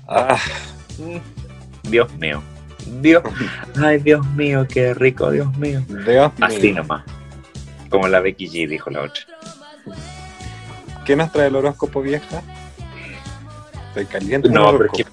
Ah, 0.09 0.39
mm, 0.99 1.91
Dios 1.91 2.13
mío. 2.15 2.43
Dios, 3.01 3.23
ay 3.83 3.99
Dios 3.99 4.27
mío, 4.35 4.67
qué 4.69 4.95
rico, 4.95 5.31
Dios 5.31 5.57
mío. 5.57 5.83
Dios 6.07 6.33
Así 6.41 6.73
nomás. 6.73 7.05
Como 7.89 8.09
la 8.09 8.21
Becky 8.21 8.49
G 8.49 8.69
dijo 8.69 8.91
la 8.91 9.03
otra. 9.03 9.23
¿Qué 11.05 11.17
nos 11.17 11.33
trae 11.33 11.49
el 11.49 11.57
horóscopo 11.57 12.01
vieja? 12.01 12.43
Estoy 13.89 14.07
caliente. 14.07 14.49
No, 14.49 14.73
pero 14.73 14.87
es 14.87 14.93
que, 14.93 15.07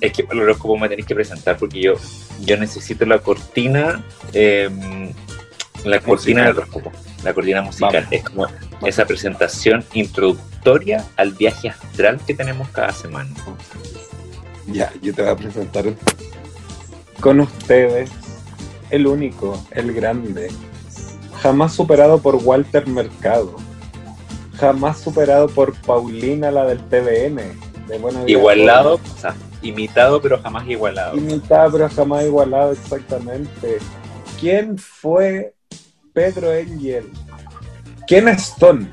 es 0.00 0.12
que 0.12 0.26
el 0.30 0.40
horóscopo 0.40 0.76
me 0.76 0.88
tenéis 0.88 1.06
que 1.06 1.14
presentar 1.14 1.56
porque 1.56 1.80
yo, 1.80 1.94
yo 2.40 2.56
necesito 2.56 3.06
la 3.06 3.18
cortina, 3.18 4.02
em, 4.32 5.12
la 5.84 6.00
cortina 6.00 6.44
del 6.44 6.58
horóscopo 6.58 6.90
la 7.24 7.34
cortina 7.34 7.62
musical. 7.62 8.06
Es 8.10 8.22
como 8.24 8.46
esa 8.84 9.06
presentación 9.06 9.84
introductoria 9.94 11.04
al 11.16 11.32
viaje 11.32 11.70
astral 11.70 12.20
que 12.26 12.34
tenemos 12.34 12.68
cada 12.68 12.92
semana. 12.92 13.30
Ya, 14.66 14.92
yo 15.02 15.14
te 15.14 15.22
voy 15.22 15.30
a 15.30 15.36
presentar 15.36 15.84
con 17.20 17.40
ustedes 17.40 18.10
el 18.90 19.06
único, 19.06 19.62
el 19.70 19.92
grande, 19.92 20.50
jamás 21.40 21.72
superado 21.72 22.20
por 22.20 22.36
Walter 22.36 22.86
Mercado. 22.86 23.56
jamás 24.56 25.00
superado 25.00 25.48
por 25.48 25.74
Paulina, 25.82 26.50
la 26.50 26.64
del 26.64 26.78
TVN. 26.78 27.36
De 27.88 27.98
Buena 27.98 28.22
Igualado, 28.26 28.94
o 28.94 29.20
sea, 29.20 29.34
imitado 29.60 30.22
pero 30.22 30.40
jamás 30.40 30.66
igualado. 30.68 31.16
Imitado, 31.16 31.72
pero 31.72 31.88
jamás 31.90 32.24
igualado, 32.24 32.72
exactamente. 32.72 33.78
¿Quién 34.40 34.78
fue 34.78 35.54
Pedro 36.14 36.52
Engel? 36.54 37.10
¿Quiénes 38.06 38.54
son? 38.58 38.88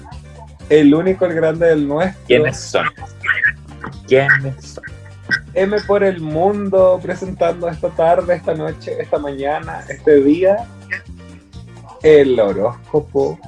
El 0.70 0.94
único, 0.94 1.26
el 1.26 1.36
grande 1.36 1.68
del 1.68 1.88
nuestro. 1.88 2.26
¿Quiénes 2.26 2.60
son? 2.60 2.88
¿Quiénes 4.08 4.66
son? 4.66 4.84
M 5.54 5.80
por 5.82 6.04
el 6.04 6.20
mundo 6.20 7.00
presentando 7.02 7.70
esta 7.70 7.90
tarde, 7.90 8.36
esta 8.36 8.56
noche, 8.56 9.00
esta 9.00 9.20
mañana, 9.20 9.86
este 9.88 10.22
día. 10.24 10.68
El 12.02 12.40
horóscopo 12.40 13.40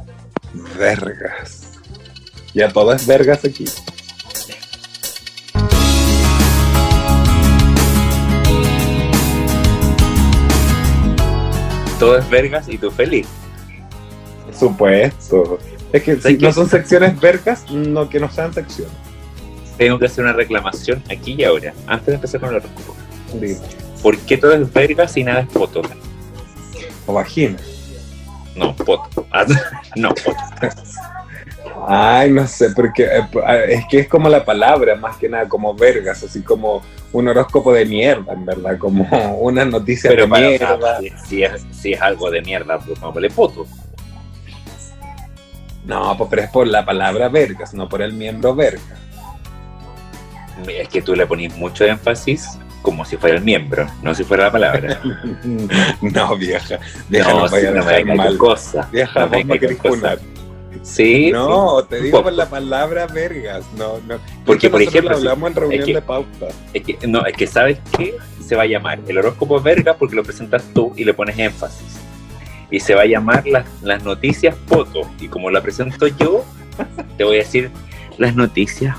Vergas. 0.77 1.79
Ya 2.53 2.71
todo 2.71 2.93
es 2.93 3.07
Vergas 3.07 3.43
aquí. 3.43 3.65
Todo 11.97 12.17
es 12.17 12.29
vergas 12.29 12.67
y 12.67 12.77
tú 12.77 12.91
feliz. 12.91 13.42
Supuesto. 14.51 15.59
Es 15.91 16.03
que 16.03 16.15
si 16.15 16.21
¿Sabes 16.21 16.41
no 16.41 16.51
son 16.51 16.69
secciones 16.69 17.19
vergas, 17.19 17.69
no 17.71 18.09
que 18.09 18.19
no 18.19 18.29
sean 18.29 18.53
secciones. 18.53 18.93
Tengo 19.77 19.99
que 19.99 20.05
hacer 20.05 20.23
una 20.23 20.33
reclamación 20.33 21.03
aquí 21.09 21.35
y 21.37 21.43
ahora, 21.43 21.73
antes 21.87 22.07
de 22.07 22.13
empezar 22.15 22.39
con 22.39 22.49
el 22.49 22.55
horóscopo. 22.57 22.95
¿Por 24.01 24.17
qué 24.19 24.37
todo 24.37 24.53
es 24.53 24.71
vergas 24.71 25.15
y 25.17 25.23
nada 25.23 25.41
es 25.41 25.47
poto? 25.47 25.81
O 27.05 27.13
vagina. 27.13 27.57
No, 28.55 28.75
poto. 28.75 29.25
Ah, 29.31 29.45
no, 29.95 30.09
poto. 30.09 30.37
Ay, 31.87 32.31
no 32.31 32.47
sé, 32.47 32.69
porque 32.71 33.03
eh, 33.03 33.27
es 33.69 33.85
que 33.89 33.99
es 33.99 34.07
como 34.07 34.29
la 34.29 34.45
palabra, 34.45 34.95
más 34.95 35.17
que 35.17 35.27
nada, 35.27 35.47
como 35.49 35.73
vergas, 35.73 36.23
así 36.23 36.41
como 36.41 36.81
un 37.11 37.27
horóscopo 37.27 37.73
de 37.73 37.85
mierda, 37.85 38.33
en 38.33 38.45
verdad, 38.45 38.77
como 38.77 39.05
una 39.39 39.65
noticia 39.65 40.09
Pero 40.09 40.27
de 40.27 40.39
mierda. 40.39 40.99
si, 40.99 41.09
si 41.25 41.43
es, 41.43 41.65
si 41.71 41.93
es 41.93 42.01
algo 42.01 42.29
de 42.31 42.41
mierda, 42.41 42.77
pues 42.79 42.97
pongámosle 42.99 43.29
poto. 43.29 43.65
No, 45.85 46.17
pues 46.17 46.29
pero 46.29 46.41
es 46.43 46.49
por 46.49 46.67
la 46.67 46.85
palabra 46.85 47.29
vergas, 47.29 47.73
no 47.73 47.89
por 47.89 48.01
el 48.01 48.13
miembro 48.13 48.55
verga. 48.55 48.81
Es 50.67 50.87
que 50.87 51.01
tú 51.01 51.15
le 51.15 51.25
ponís 51.25 51.55
mucho 51.57 51.83
énfasis 51.83 52.57
como 52.81 53.05
si 53.05 53.17
fuera 53.17 53.37
el 53.37 53.43
miembro, 53.43 53.87
no 54.01 54.13
si 54.13 54.23
fuera 54.23 54.45
la 54.45 54.51
palabra. 54.51 54.99
no, 56.01 56.37
vieja, 56.37 56.79
vieja, 57.09 57.31
no, 57.33 57.39
no, 57.41 57.47
si 57.47 57.67
me 57.67 57.81
venga 57.81 58.15
mal. 58.15 58.37
cosa. 58.37 58.87
Vieja, 58.91 59.21
no 59.21 59.29
vos 59.29 59.45
me 59.45 59.59
querés 59.59 59.77
funar. 59.77 60.19
Sí, 60.81 61.31
No, 61.31 61.79
sí, 61.81 61.85
te 61.89 62.01
digo 62.01 62.21
por 62.23 62.33
la 62.33 62.49
palabra 62.49 63.07
vergas, 63.07 63.63
no, 63.77 63.99
no. 64.05 64.17
Porque, 64.45 64.69
por 64.69 64.81
ejemplo, 64.81 65.11
lo 65.11 65.17
hablamos 65.17 65.51
en 65.51 65.55
reunión 65.55 65.79
es 65.81 65.85
que- 65.87 65.93
de 65.93 66.01
pauta. 66.01 66.47
Es 66.73 66.83
que, 66.83 67.07
no, 67.07 67.25
es 67.25 67.33
que 67.37 67.47
sabes 67.47 67.79
qué 67.97 68.17
se 68.45 68.55
va 68.55 68.63
a 68.63 68.65
llamar 68.65 68.99
el 69.07 69.17
horóscopo 69.17 69.61
verga 69.61 69.93
porque 69.93 70.15
lo 70.15 70.23
presentas 70.23 70.63
tú 70.73 70.91
y 70.97 71.05
le 71.05 71.13
pones 71.13 71.39
énfasis. 71.39 72.02
Y 72.73 72.79
se 72.79 72.95
va 72.95 73.03
a 73.03 73.05
llamar 73.05 73.45
las, 73.45 73.67
las 73.83 74.03
noticias 74.03 74.55
poto. 74.67 75.01
Y 75.19 75.27
como 75.27 75.51
la 75.51 75.61
presento 75.61 76.07
yo, 76.07 76.43
te 77.17 77.23
voy 77.23 77.35
a 77.35 77.39
decir 77.39 77.69
las 78.17 78.35
noticias 78.35 78.97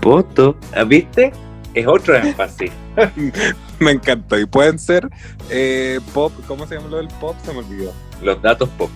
poto. 0.00 0.56
¿Ah, 0.74 0.82
¿Viste? 0.82 1.32
Es 1.72 1.86
otro 1.86 2.16
énfasis. 2.16 2.72
Me 3.78 3.92
encantó. 3.92 4.36
Y 4.40 4.44
pueden 4.44 4.76
ser 4.76 5.08
eh, 5.50 6.00
pop, 6.12 6.32
¿cómo 6.48 6.66
se 6.66 6.74
llama 6.74 6.88
lo 6.88 6.96
del 6.96 7.06
pop? 7.20 7.36
Se 7.44 7.52
me 7.52 7.60
olvidó. 7.60 7.92
Los 8.20 8.42
datos 8.42 8.68
pop. 8.70 8.90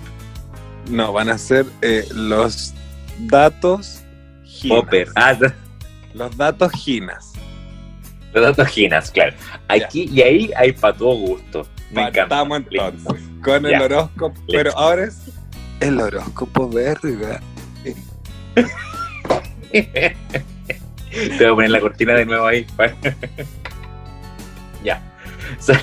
No, 0.90 1.12
van 1.12 1.28
a 1.30 1.38
ser 1.38 1.64
eh, 1.80 2.04
los 2.12 2.74
datos 3.20 4.02
ginas. 4.44 4.80
Popper. 4.80 5.08
Ah, 5.14 5.36
Los 6.14 6.36
datos 6.36 6.72
ginas. 6.72 7.32
los 8.34 8.44
datos 8.44 8.68
ginas, 8.68 9.10
claro. 9.12 9.36
Aquí 9.68 10.08
y 10.12 10.20
ahí 10.20 10.50
hay 10.56 10.72
para 10.72 10.96
todo 10.96 11.14
gusto. 11.14 11.66
Me 11.92 12.02
encanta. 12.02 12.20
Partamos 12.28 12.58
entonces 12.58 13.22
con 13.42 13.64
el 13.66 13.72
Ya. 13.72 13.82
horóscopo. 13.82 14.40
Pero 14.48 14.76
ahora 14.76 15.04
es 15.04 15.18
el 15.80 16.00
horóscopo 16.00 16.68
verga. 16.68 17.40
Te 19.72 20.16
voy 21.38 21.46
a 21.46 21.54
poner 21.54 21.70
la 21.70 21.80
cortina 21.80 22.14
de 22.14 22.26
nuevo 22.26 22.46
ahí. 22.46 22.66
ya. 24.84 25.02
O 25.58 25.62
sea, 25.62 25.82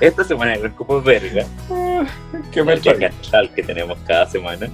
esta 0.00 0.24
semana 0.24 0.54
el 0.54 0.60
horóscopo 0.60 1.02
verga, 1.02 1.44
¿Qué 2.52 2.62
me 2.62 2.74
el 2.74 2.82
cachal 2.82 3.52
que 3.54 3.62
tenemos 3.62 3.98
cada 4.06 4.26
semana, 4.26 4.68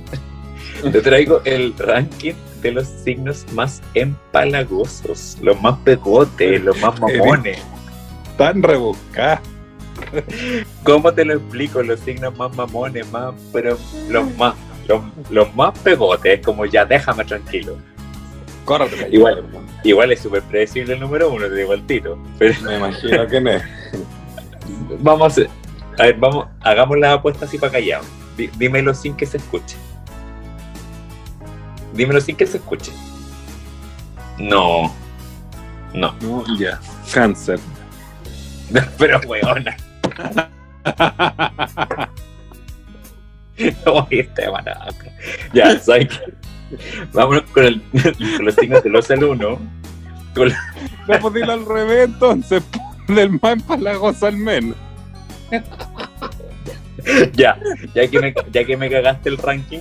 te 0.82 1.00
traigo 1.00 1.40
el 1.44 1.74
ranking 1.78 2.34
de 2.62 2.72
los 2.72 2.86
signos 2.86 3.44
más 3.52 3.82
empalagosos, 3.94 5.38
los 5.40 5.60
más 5.62 5.78
pegotes, 5.80 6.62
los 6.62 6.80
más 6.80 6.98
mamones. 7.00 7.58
tan 8.36 8.62
rebuscada? 8.62 9.40
¿Cómo 10.82 11.12
te 11.12 11.24
lo 11.24 11.34
explico? 11.34 11.82
Los 11.82 12.00
signos 12.00 12.36
más 12.36 12.54
mamones, 12.56 13.10
más, 13.10 13.34
pero 13.52 13.78
los 14.08 14.36
más, 14.36 14.54
los, 14.88 15.02
los 15.30 15.54
más 15.54 15.78
pegotes, 15.80 16.38
es 16.40 16.44
como 16.44 16.64
ya 16.66 16.84
déjame 16.84 17.24
tranquilo. 17.24 17.76
Córrate. 18.64 19.08
Igual. 19.10 19.44
Igual 19.82 20.12
es 20.12 20.20
súper 20.20 20.42
predecible 20.42 20.94
el 20.94 21.00
número 21.00 21.30
uno, 21.30 21.46
te 21.46 21.54
digo 21.54 21.72
al 21.72 21.86
tiro. 21.86 22.18
Pero 22.38 22.54
Me 22.62 22.76
imagino 22.78 23.26
que 23.26 23.40
no 23.40 23.50
vamos 25.00 25.38
a 25.98 26.02
ver, 26.04 26.14
vamos, 26.18 26.46
hagamos 26.62 26.98
la 26.98 27.12
apuesta 27.14 27.44
así 27.44 27.58
para 27.58 27.72
callado. 27.72 28.04
Dí- 28.36 28.50
dímelo 28.56 28.94
sin 28.94 29.14
que 29.14 29.26
se 29.26 29.36
escuche. 29.36 29.76
Dímelo 31.92 32.20
sin 32.20 32.36
que 32.36 32.46
se 32.46 32.56
escuche. 32.56 32.90
No. 34.38 34.92
No. 35.92 36.14
No, 36.22 36.44
ya. 36.58 36.80
Cáncer. 37.12 37.60
Pero 38.98 39.20
weona. 39.26 39.76
Oye, 43.86 44.20
este. 44.20 44.46
Ya, 45.52 45.78
¿sabes? 45.78 46.08
Vámonos 47.12 47.42
con, 47.52 47.64
el, 47.64 47.82
con 48.36 48.44
los 48.44 48.54
signos 48.54 48.82
del 48.82 48.96
11 48.96 49.14
al 49.14 49.24
1. 49.24 49.58
Con 50.34 50.48
la- 50.48 50.74
No 51.08 51.18
pues 51.20 51.34
dilo 51.34 51.52
al 51.52 51.66
revés 51.66 52.04
entonces. 52.06 52.62
Del 53.08 53.30
más 53.32 53.52
empalagoso 53.52 54.26
al 54.26 54.36
menos. 54.38 54.76
ya, 57.34 57.58
ya 57.94 58.08
que, 58.08 58.18
me, 58.18 58.34
ya 58.50 58.64
que 58.64 58.76
me 58.78 58.90
cagaste 58.90 59.28
el 59.28 59.36
ranking. 59.38 59.80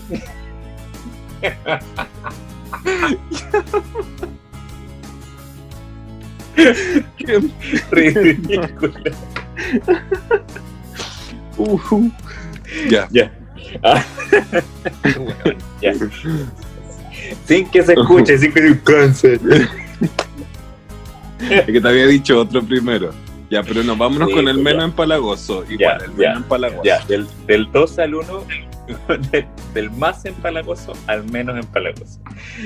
Ridículo. 7.92 8.94
Uh, 11.58 12.10
ya. 12.90 13.08
Ya. 13.12 13.32
Ah. 13.84 14.04
Ya. 15.82 15.94
Sin 17.46 17.70
que 17.70 17.84
se 17.84 17.94
escuche, 17.94 18.38
sin 18.38 18.54
que 18.54 18.70
se 18.70 18.80
cáncer. 18.82 19.40
Es 21.40 21.66
que 21.66 21.82
te 21.82 21.88
había 21.88 22.08
dicho 22.08 22.40
otro 22.40 22.62
primero. 22.64 23.12
Ya, 23.50 23.62
pero 23.64 23.84
nos 23.84 23.98
vámonos 23.98 24.30
Sí, 24.30 24.34
con 24.36 24.48
el 24.48 24.58
ya. 24.58 24.64
menos 24.64 24.84
empalagoso. 24.86 25.64
Igual, 25.70 25.78
Ya, 26.00 26.06
el 26.06 26.12
menos 26.14 26.38
empalagoso. 26.38 26.84
Ya, 26.84 27.00
del, 27.06 27.28
del 27.48 27.72
2 27.72 28.00
al 28.00 28.16
1, 28.16 28.44
del, 29.32 29.46
del 29.74 29.92
más 29.92 30.26
empalagoso 30.26 30.94
al 31.08 31.24
menos 31.26 31.58
empalagoso. 31.58 32.20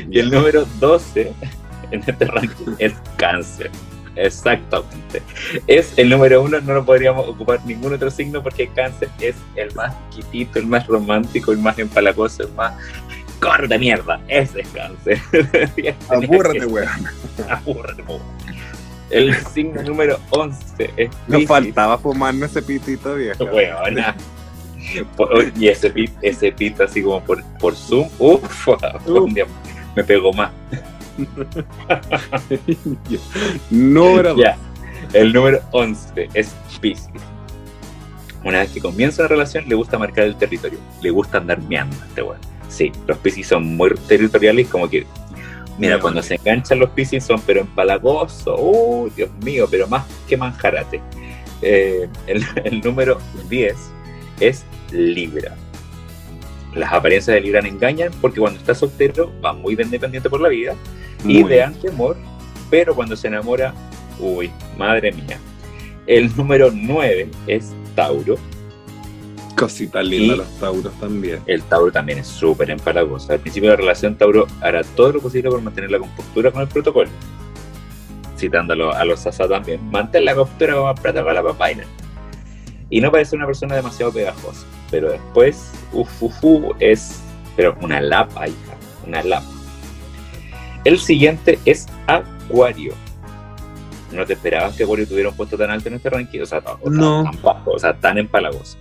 Y 0.10 0.20
el 0.20 0.30
número 0.32 0.66
12 0.80 1.34
en 1.92 2.04
este 2.06 2.26
ranking 2.26 2.74
es 2.80 2.94
cáncer. 3.18 3.72
Exactamente. 4.18 5.22
Es 5.68 5.94
el 5.98 6.10
número 6.10 6.42
uno, 6.42 6.60
no 6.60 6.74
lo 6.74 6.86
podríamos 6.86 7.28
ocupar 7.28 7.64
ningún 7.66 7.94
otro 7.94 8.10
signo 8.10 8.42
porque 8.42 8.68
cáncer 8.68 9.10
es 9.20 9.36
el 9.56 9.74
más 9.76 9.96
quitito, 10.10 10.60
el 10.60 10.68
más 10.68 10.88
romántico, 10.88 11.52
el 11.52 11.60
más 11.60 11.78
empalagoso, 11.80 12.44
el 12.44 12.54
más... 12.54 12.74
¡Corre 13.40 13.68
de 13.68 13.78
mierda! 13.78 14.20
Ese 14.28 14.62
es 14.62 14.68
cáncer. 14.70 15.22
Abúrrate, 16.10 16.66
weón. 16.66 17.08
Abúrrate, 17.48 18.02
po. 18.04 18.20
El 19.10 19.36
signo 19.36 19.82
número 19.84 20.20
11 20.32 20.92
es 20.98 21.10
Nos 21.28 21.46
faltaba 21.46 21.98
fumarnos 21.98 22.50
ese 22.50 22.62
pitito 22.62 23.16
viejo. 23.16 23.46
Weona. 23.46 24.16
Y 25.56 25.68
ese 25.68 25.90
pito, 25.90 26.18
ese 26.22 26.52
pito 26.52 26.84
así 26.84 27.02
como 27.02 27.22
por, 27.22 27.44
por 27.60 27.76
Zoom, 27.76 28.10
uff, 28.20 28.68
día 29.34 29.46
me 29.96 30.04
pegó 30.04 30.32
más. 30.34 30.52
Número. 33.70 34.36
Ya. 34.38 34.58
El 35.14 35.34
número 35.34 35.62
11 35.72 36.30
es 36.34 36.56
Piscis. 36.82 37.10
Una 38.44 38.60
vez 38.60 38.72
que 38.72 38.82
comienza 38.82 39.24
una 39.24 39.30
relación, 39.30 39.68
le 39.68 39.76
gusta 39.76 39.98
marcar 39.98 40.26
el 40.26 40.36
territorio. 40.36 40.80
Le 41.02 41.10
gusta 41.10 41.38
andar 41.38 41.62
meando 41.62 41.96
este 42.08 42.22
weón. 42.22 42.40
Sí, 42.70 42.92
los 43.08 43.18
Piscis 43.18 43.48
son 43.48 43.76
muy 43.76 43.92
territoriales, 44.08 44.68
como 44.68 44.90
que. 44.90 45.06
Mira, 45.78 45.96
Muy 45.96 46.02
cuando 46.02 46.24
se 46.24 46.36
enganchan 46.36 46.80
los 46.80 46.90
Piscis 46.92 47.24
son 47.24 47.42
pero 47.46 47.62
empalagosos. 47.62 48.60
¡Uh, 48.60 49.10
Dios 49.16 49.30
mío! 49.44 49.68
Pero 49.70 49.88
más 49.88 50.06
que 50.28 50.38
manjarate. 50.38 51.02
Eh, 51.62 52.08
el, 52.28 52.46
el 52.64 52.82
número 52.82 53.20
10 53.50 53.76
es 54.40 54.66
Libra. 54.92 55.56
Las 56.74 56.94
apariencias 56.94 57.36
de 57.36 57.42
Libra 57.42 57.60
engañan 57.60 58.12
porque 58.22 58.40
cuando 58.40 58.60
está 58.60 58.76
soltero 58.76 59.32
va 59.44 59.54
muy 59.54 59.74
independiente 59.74 60.30
por 60.30 60.42
la 60.42 60.50
vida 60.50 60.76
y 61.26 61.44
de 61.44 61.64
amor, 61.64 62.18
pero 62.70 62.96
cuando 62.96 63.16
se 63.16 63.28
enamora, 63.28 63.74
uy, 64.20 64.52
madre 64.78 65.12
mía. 65.12 65.40
El 66.06 66.36
número 66.36 66.70
9 66.74 67.30
es 67.48 67.74
Tauro. 67.96 68.38
Cosita 69.58 70.04
linda 70.04 70.36
los 70.36 70.60
Tauros 70.60 70.94
también. 71.00 71.40
El 71.48 71.64
Tauro 71.64 71.92
también 71.92 72.20
es 72.20 72.28
súper 72.28 72.70
empalagoso. 72.70 73.34
Al 73.34 73.40
principio 73.40 73.72
de 73.72 73.76
la 73.76 73.82
relación, 73.82 74.16
Tauro 74.16 74.48
hará 74.62 74.84
todo 74.84 75.14
lo 75.14 75.20
posible 75.20 75.50
por 75.50 75.62
mantener 75.62 75.92
la 75.92 76.00
compostura 76.00 76.52
con 76.52 76.62
el 76.62 76.68
protocolo. 76.68 77.10
Citándolo 78.38 78.94
a 78.94 79.04
los 79.04 79.22
Sasa 79.22 79.48
también. 79.48 79.84
Mantén 79.90 80.26
la 80.26 80.36
compostura 80.36 80.76
con 80.76 80.90
el 80.90 81.02
protocolo, 81.02 81.34
la 81.34 81.44
papaina. 81.44 81.84
Y 82.90 83.02
no 83.02 83.12
parece 83.12 83.36
una 83.36 83.48
persona 83.48 83.76
demasiado 83.76 84.14
pegajosa. 84.14 84.66
Pero 84.92 85.12
después, 85.12 85.72
uff, 85.92 86.10
uff, 86.22 86.76
es 86.80 87.20
pero 87.58 87.76
una 87.82 88.00
lapa, 88.00 88.48
hija. 88.48 88.78
Una 89.06 89.24
lapa. 89.24 89.57
El 90.88 91.00
siguiente 91.00 91.60
es 91.66 91.86
Acuario. 92.08 92.94
No 94.14 94.26
te 94.26 94.32
esperabas 94.32 94.74
que 94.78 94.84
Acuario 94.84 95.06
tuviera 95.06 95.28
un 95.28 95.36
puesto 95.36 95.58
tan 95.58 95.70
alto 95.70 95.90
en 95.90 95.96
este 95.96 96.10
ranking, 96.10 96.40
o 96.40 96.46
sea, 96.46 96.62
tan, 96.62 96.78
no. 96.86 97.24
tan 97.24 97.42
bajo, 97.42 97.72
o 97.72 97.78
sea, 97.78 97.94
tan 97.94 98.18
empalagoso. 98.18 98.78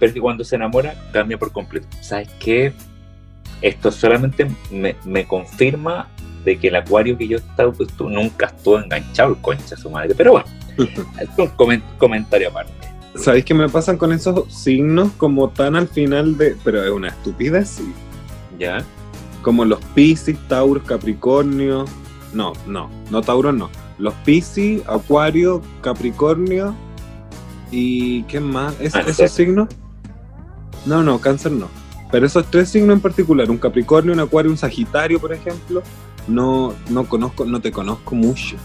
Pero 0.00 0.08
es 0.08 0.14
que 0.14 0.20
cuando 0.20 0.42
se 0.42 0.56
enamora, 0.56 0.96
cambia 1.12 1.38
por 1.38 1.52
completo. 1.52 1.86
¿Sabes 2.00 2.28
qué? 2.40 2.72
Esto 3.62 3.92
solamente 3.92 4.48
me, 4.72 4.96
me 5.04 5.28
confirma 5.28 6.08
de 6.44 6.58
que 6.58 6.66
el 6.66 6.74
acuario 6.74 7.16
que 7.16 7.28
yo 7.28 7.36
estaba, 7.36 7.70
pues, 7.70 7.88
tú 7.92 8.10
nunca 8.10 8.46
estuvo 8.46 8.80
enganchado 8.80 9.30
el 9.30 9.36
concha 9.36 9.76
su 9.76 9.88
madre. 9.90 10.12
Pero 10.16 10.32
bueno, 10.32 10.46
es 11.20 11.28
un 11.38 11.52
comentario 11.98 12.48
aparte. 12.48 12.72
¿Sabéis 13.14 13.44
qué 13.44 13.54
me 13.54 13.68
pasan 13.68 13.96
con 13.96 14.12
esos 14.12 14.52
signos 14.52 15.12
como 15.18 15.50
tan 15.50 15.76
al 15.76 15.86
final 15.86 16.36
de... 16.36 16.56
Pero 16.64 16.82
es 16.82 16.90
una 16.90 17.10
estupidez, 17.10 17.68
sí. 17.68 17.94
¿Ya? 18.58 18.84
Como 19.44 19.64
los 19.64 19.78
Piscis, 19.94 20.38
Tauros, 20.48 20.82
Capricornio. 20.82 21.84
No, 22.32 22.54
no, 22.66 22.90
no 23.10 23.22
Tauros 23.22 23.54
no. 23.54 23.70
Los 23.98 24.14
Piscis, 24.24 24.82
Acuario, 24.88 25.62
Capricornio 25.82 26.74
y 27.70 28.22
¿qué 28.24 28.40
más? 28.40 28.74
¿Es, 28.80 28.94
¿Esos 28.94 29.30
signos? 29.30 29.68
No, 30.86 31.02
no, 31.02 31.20
cáncer 31.20 31.52
no. 31.52 31.68
Pero 32.10 32.26
esos 32.26 32.50
tres 32.50 32.70
signos 32.70 32.94
en 32.94 33.00
particular, 33.00 33.50
un 33.50 33.58
Capricornio, 33.58 34.12
un 34.12 34.20
Acuario, 34.20 34.50
un 34.50 34.56
Sagitario, 34.56 35.20
por 35.20 35.32
ejemplo, 35.32 35.82
no, 36.26 36.72
no 36.88 37.04
conozco, 37.08 37.44
no 37.44 37.60
te 37.60 37.70
conozco 37.70 38.14
mucho. 38.14 38.56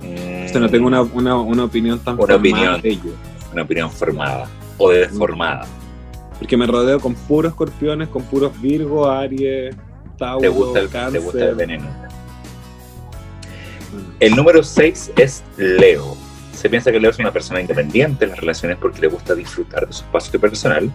O 0.00 0.48
sea, 0.48 0.60
no 0.60 0.68
tengo 0.68 0.86
una, 0.86 1.02
una, 1.02 1.36
una 1.36 1.64
opinión 1.64 1.98
tan 2.00 2.18
una 2.20 2.34
opinión, 2.34 2.80
de 2.82 2.90
ellos. 2.90 3.14
Una 3.52 3.62
opinión 3.62 3.90
formada 3.90 4.48
o 4.78 4.90
deformada. 4.90 5.66
Porque 6.38 6.56
me 6.56 6.66
rodeo 6.66 6.98
con 6.98 7.14
puros 7.14 7.52
escorpiones, 7.52 8.08
con 8.08 8.22
puros 8.24 8.60
Virgo, 8.60 9.08
Aries, 9.08 9.76
Tauro, 10.22 10.40
te 10.40 10.48
gusta 10.48 10.78
el, 10.78 10.88
Cáncer. 10.88 11.20
Te 11.20 11.24
gusta 11.24 11.44
el 11.44 11.54
veneno. 11.56 11.86
El 14.20 14.36
número 14.36 14.62
6 14.62 15.12
es 15.16 15.42
Leo. 15.56 16.16
Se 16.54 16.70
piensa 16.70 16.92
que 16.92 17.00
Leo 17.00 17.10
es 17.10 17.18
una 17.18 17.32
persona 17.32 17.60
independiente 17.60 18.24
en 18.24 18.30
las 18.30 18.38
relaciones 18.38 18.78
porque 18.80 19.00
le 19.00 19.08
gusta 19.08 19.34
disfrutar 19.34 19.86
de 19.86 19.92
su 19.92 20.04
espacio 20.04 20.40
personal, 20.40 20.92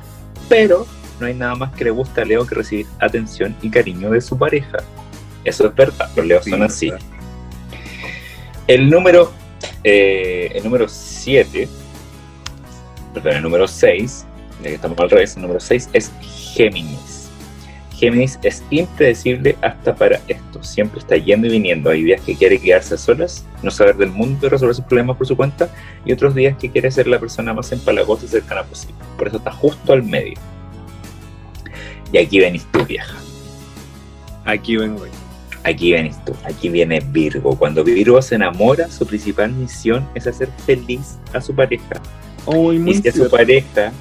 pero 0.48 0.88
no 1.20 1.26
hay 1.26 1.34
nada 1.34 1.56
más 1.56 1.76
que 1.76 1.84
le 1.84 1.90
gusta 1.90 2.22
a 2.22 2.26
Leo 2.26 2.48
que 2.48 2.56
recibir 2.56 2.88
atención 3.00 3.54
y 3.62 3.70
cariño 3.70 4.12
de 4.12 4.22
su 4.22 4.38
pareja. 4.38 4.78
Eso 5.44 5.68
es 5.68 5.76
verdad, 5.76 6.10
los 6.16 6.26
Leos 6.26 6.46
son 6.46 6.64
así. 6.64 6.94
El 8.66 8.90
número 8.90 9.34
eh, 9.84 10.52
el 10.54 10.64
número 10.64 10.88
7, 10.88 11.68
perdón, 13.14 13.34
el 13.34 13.44
número 13.44 13.68
6, 13.68 14.26
ya 14.64 14.70
que 14.70 14.76
estamos 14.76 14.98
al 15.00 15.10
revés, 15.10 15.36
el 15.36 15.42
número 15.42 15.60
6 15.60 15.90
es 15.94 16.12
Géminis. 16.22 17.17
Géminis 17.98 18.38
es 18.44 18.64
impredecible 18.70 19.58
hasta 19.62 19.96
para 19.96 20.20
esto. 20.28 20.64
Siempre 20.64 21.00
está 21.00 21.18
yendo 21.18 21.48
y 21.48 21.52
viniendo. 21.52 21.90
Hay 21.90 22.04
días 22.04 22.22
que 22.22 22.36
quiere 22.36 22.60
quedarse 22.60 22.94
a 22.94 22.98
solas, 22.98 23.44
no 23.64 23.72
saber 23.72 23.98
del 23.98 24.12
mundo 24.12 24.46
y 24.46 24.50
resolver 24.50 24.76
sus 24.76 24.86
problemas 24.86 25.18
por 25.18 25.26
su 25.26 25.36
cuenta, 25.36 25.68
y 26.06 26.14
otros 26.14 26.36
días 26.36 26.56
que 26.58 26.70
quiere 26.70 26.92
ser 26.92 27.08
la 27.08 27.20
persona 27.20 27.54
más 27.54 27.72
empalagosa 27.72 28.26
y 28.26 28.28
cercana 28.28 28.64
posible. 28.64 28.96
Por 29.18 29.28
eso 29.28 29.38
está 29.38 29.52
justo 29.52 29.94
al 29.94 30.04
medio. 30.04 30.36
Y 32.12 32.20
aquí 32.20 32.40
venís 32.40 32.66
tú, 32.72 32.86
vieja. 32.86 33.18
Aquí 34.46 34.78
vengo 34.78 35.06
yo. 35.06 35.12
Aquí 35.64 35.92
vienes 35.92 36.24
tú, 36.24 36.34
aquí 36.46 36.70
viene 36.70 37.02
Virgo. 37.02 37.58
Cuando 37.58 37.84
Virgo 37.84 38.22
se 38.22 38.36
enamora, 38.36 38.90
su 38.90 39.06
principal 39.06 39.52
misión 39.52 40.08
es 40.16 40.26
hacer 40.26 40.50
feliz 40.66 41.18
a 41.34 41.42
su 41.42 41.54
pareja. 41.54 42.02
Oh, 42.46 42.72
y 42.72 42.94
si 42.94 43.10
a 43.10 43.12
su 43.12 43.30
pareja, 43.30 43.92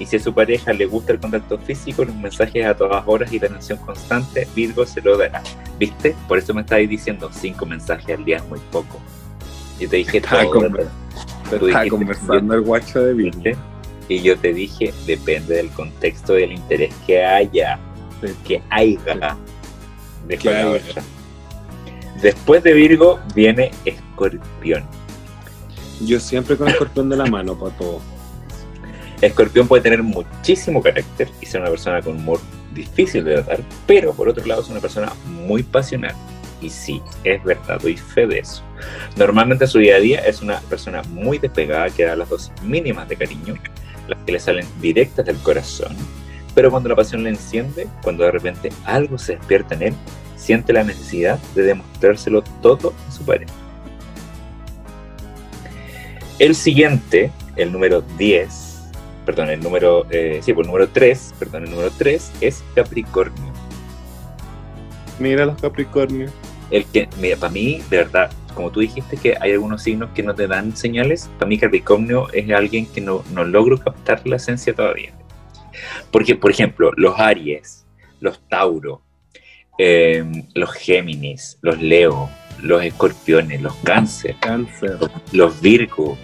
y 0.00 0.06
si 0.06 0.16
a 0.16 0.20
su 0.20 0.32
pareja 0.32 0.72
le 0.72 0.86
gusta 0.86 1.12
el 1.12 1.20
contacto 1.20 1.58
físico, 1.58 2.06
los 2.06 2.16
mensajes 2.16 2.64
a 2.64 2.74
todas 2.74 3.04
horas 3.06 3.30
y 3.34 3.38
la 3.38 3.48
atención 3.48 3.78
constante, 3.78 4.48
Virgo 4.56 4.86
se 4.86 5.02
lo 5.02 5.18
dará. 5.18 5.42
¿Viste? 5.78 6.16
Por 6.26 6.38
eso 6.38 6.54
me 6.54 6.62
estáis 6.62 6.88
diciendo 6.88 7.30
cinco 7.30 7.66
mensajes 7.66 8.16
al 8.16 8.24
día 8.24 8.38
es 8.38 8.48
muy 8.48 8.60
poco. 8.72 8.98
Y 9.78 9.86
te 9.86 9.96
dije 9.96 10.16
Estaba 10.16 10.44
todo, 10.44 11.66
estaba 11.66 11.86
conversando 11.86 12.54
el 12.54 12.62
guacho 12.62 13.02
de 13.02 13.12
Virgo. 13.12 13.42
¿Viste? 13.42 13.58
Y 14.08 14.22
yo 14.22 14.38
te 14.38 14.54
dije, 14.54 14.92
depende 15.06 15.56
del 15.56 15.68
contexto 15.68 16.32
del 16.32 16.52
interés 16.52 16.94
que 17.06 17.22
haya, 17.22 17.78
que 18.44 18.62
haya. 18.70 19.14
La 19.14 19.36
haya. 20.28 21.02
Después 22.22 22.62
de 22.62 22.72
Virgo 22.72 23.20
viene 23.34 23.70
Escorpión. 23.84 24.82
Yo 26.00 26.18
siempre 26.18 26.56
con 26.56 26.68
escorpión 26.68 27.10
de 27.10 27.18
la 27.18 27.26
mano 27.26 27.54
para 27.58 27.76
todo. 27.76 28.00
Escorpión 29.20 29.68
puede 29.68 29.82
tener 29.82 30.02
muchísimo 30.02 30.82
carácter 30.82 31.28
y 31.40 31.46
ser 31.46 31.60
una 31.60 31.70
persona 31.70 32.00
con 32.00 32.16
humor 32.16 32.40
difícil 32.74 33.24
de 33.24 33.34
tratar, 33.34 33.60
pero 33.86 34.14
por 34.14 34.28
otro 34.28 34.44
lado 34.46 34.62
es 34.62 34.68
una 34.68 34.80
persona 34.80 35.12
muy 35.26 35.62
pasional. 35.62 36.14
Y 36.62 36.70
sí, 36.70 37.02
es 37.24 37.42
verdad, 37.44 37.80
doy 37.80 37.96
fe 37.96 38.26
de 38.26 38.38
eso. 38.40 38.62
Normalmente 39.16 39.64
en 39.64 39.70
su 39.70 39.78
día 39.78 39.96
a 39.96 40.00
día 40.00 40.20
es 40.20 40.42
una 40.42 40.60
persona 40.60 41.02
muy 41.10 41.38
despegada 41.38 41.90
que 41.90 42.04
da 42.04 42.16
las 42.16 42.28
dosis 42.28 42.52
mínimas 42.62 43.08
de 43.08 43.16
cariño, 43.16 43.54
las 44.08 44.18
que 44.24 44.32
le 44.32 44.40
salen 44.40 44.66
directas 44.80 45.26
del 45.26 45.36
corazón. 45.38 45.94
Pero 46.54 46.70
cuando 46.70 46.88
la 46.88 46.96
pasión 46.96 47.22
le 47.22 47.30
enciende, 47.30 47.88
cuando 48.02 48.24
de 48.24 48.32
repente 48.32 48.70
algo 48.84 49.18
se 49.18 49.36
despierta 49.36 49.74
en 49.74 49.82
él, 49.82 49.94
siente 50.36 50.72
la 50.72 50.84
necesidad 50.84 51.38
de 51.54 51.62
demostrárselo 51.62 52.42
todo 52.62 52.94
a 53.08 53.12
su 53.12 53.24
pareja. 53.24 53.52
El 56.38 56.54
siguiente, 56.54 57.30
el 57.56 57.70
número 57.70 58.02
10, 58.18 58.69
perdón, 59.30 59.50
el 59.50 59.60
número, 59.60 60.06
eh, 60.10 60.40
sí, 60.42 60.52
pues 60.52 60.64
el 60.66 60.72
número 60.72 60.88
3, 60.88 61.34
perdón, 61.38 61.62
el 61.62 61.70
número 61.70 61.92
3 61.96 62.32
es 62.40 62.64
Capricornio. 62.74 63.52
Mira 65.20 65.46
los 65.46 65.60
Capricornios. 65.60 66.32
El 66.72 66.84
que, 66.86 67.08
mira, 67.20 67.36
para 67.36 67.52
mí, 67.52 67.80
de 67.90 67.98
verdad, 67.98 68.32
como 68.56 68.72
tú 68.72 68.80
dijiste 68.80 69.16
que 69.16 69.36
hay 69.40 69.52
algunos 69.52 69.84
signos 69.84 70.10
que 70.14 70.24
no 70.24 70.34
te 70.34 70.48
dan 70.48 70.76
señales, 70.76 71.30
para 71.38 71.48
mí 71.48 71.58
Capricornio 71.58 72.28
es 72.32 72.50
alguien 72.50 72.86
que 72.86 73.00
no, 73.00 73.22
no 73.32 73.44
logro 73.44 73.78
captar 73.78 74.26
la 74.26 74.34
esencia 74.34 74.74
todavía. 74.74 75.12
Porque, 76.10 76.34
por 76.34 76.50
ejemplo, 76.50 76.90
los 76.96 77.16
Aries, 77.16 77.86
los 78.18 78.40
Tauro, 78.48 79.02
eh, 79.78 80.24
los 80.54 80.72
Géminis, 80.72 81.56
los 81.62 81.80
Leo, 81.80 82.28
los 82.62 82.82
Escorpiones, 82.82 83.62
los 83.62 83.76
Cáncer, 83.84 84.34
Cáncer. 84.40 84.98
los 85.30 85.60
Virgo, 85.60 86.18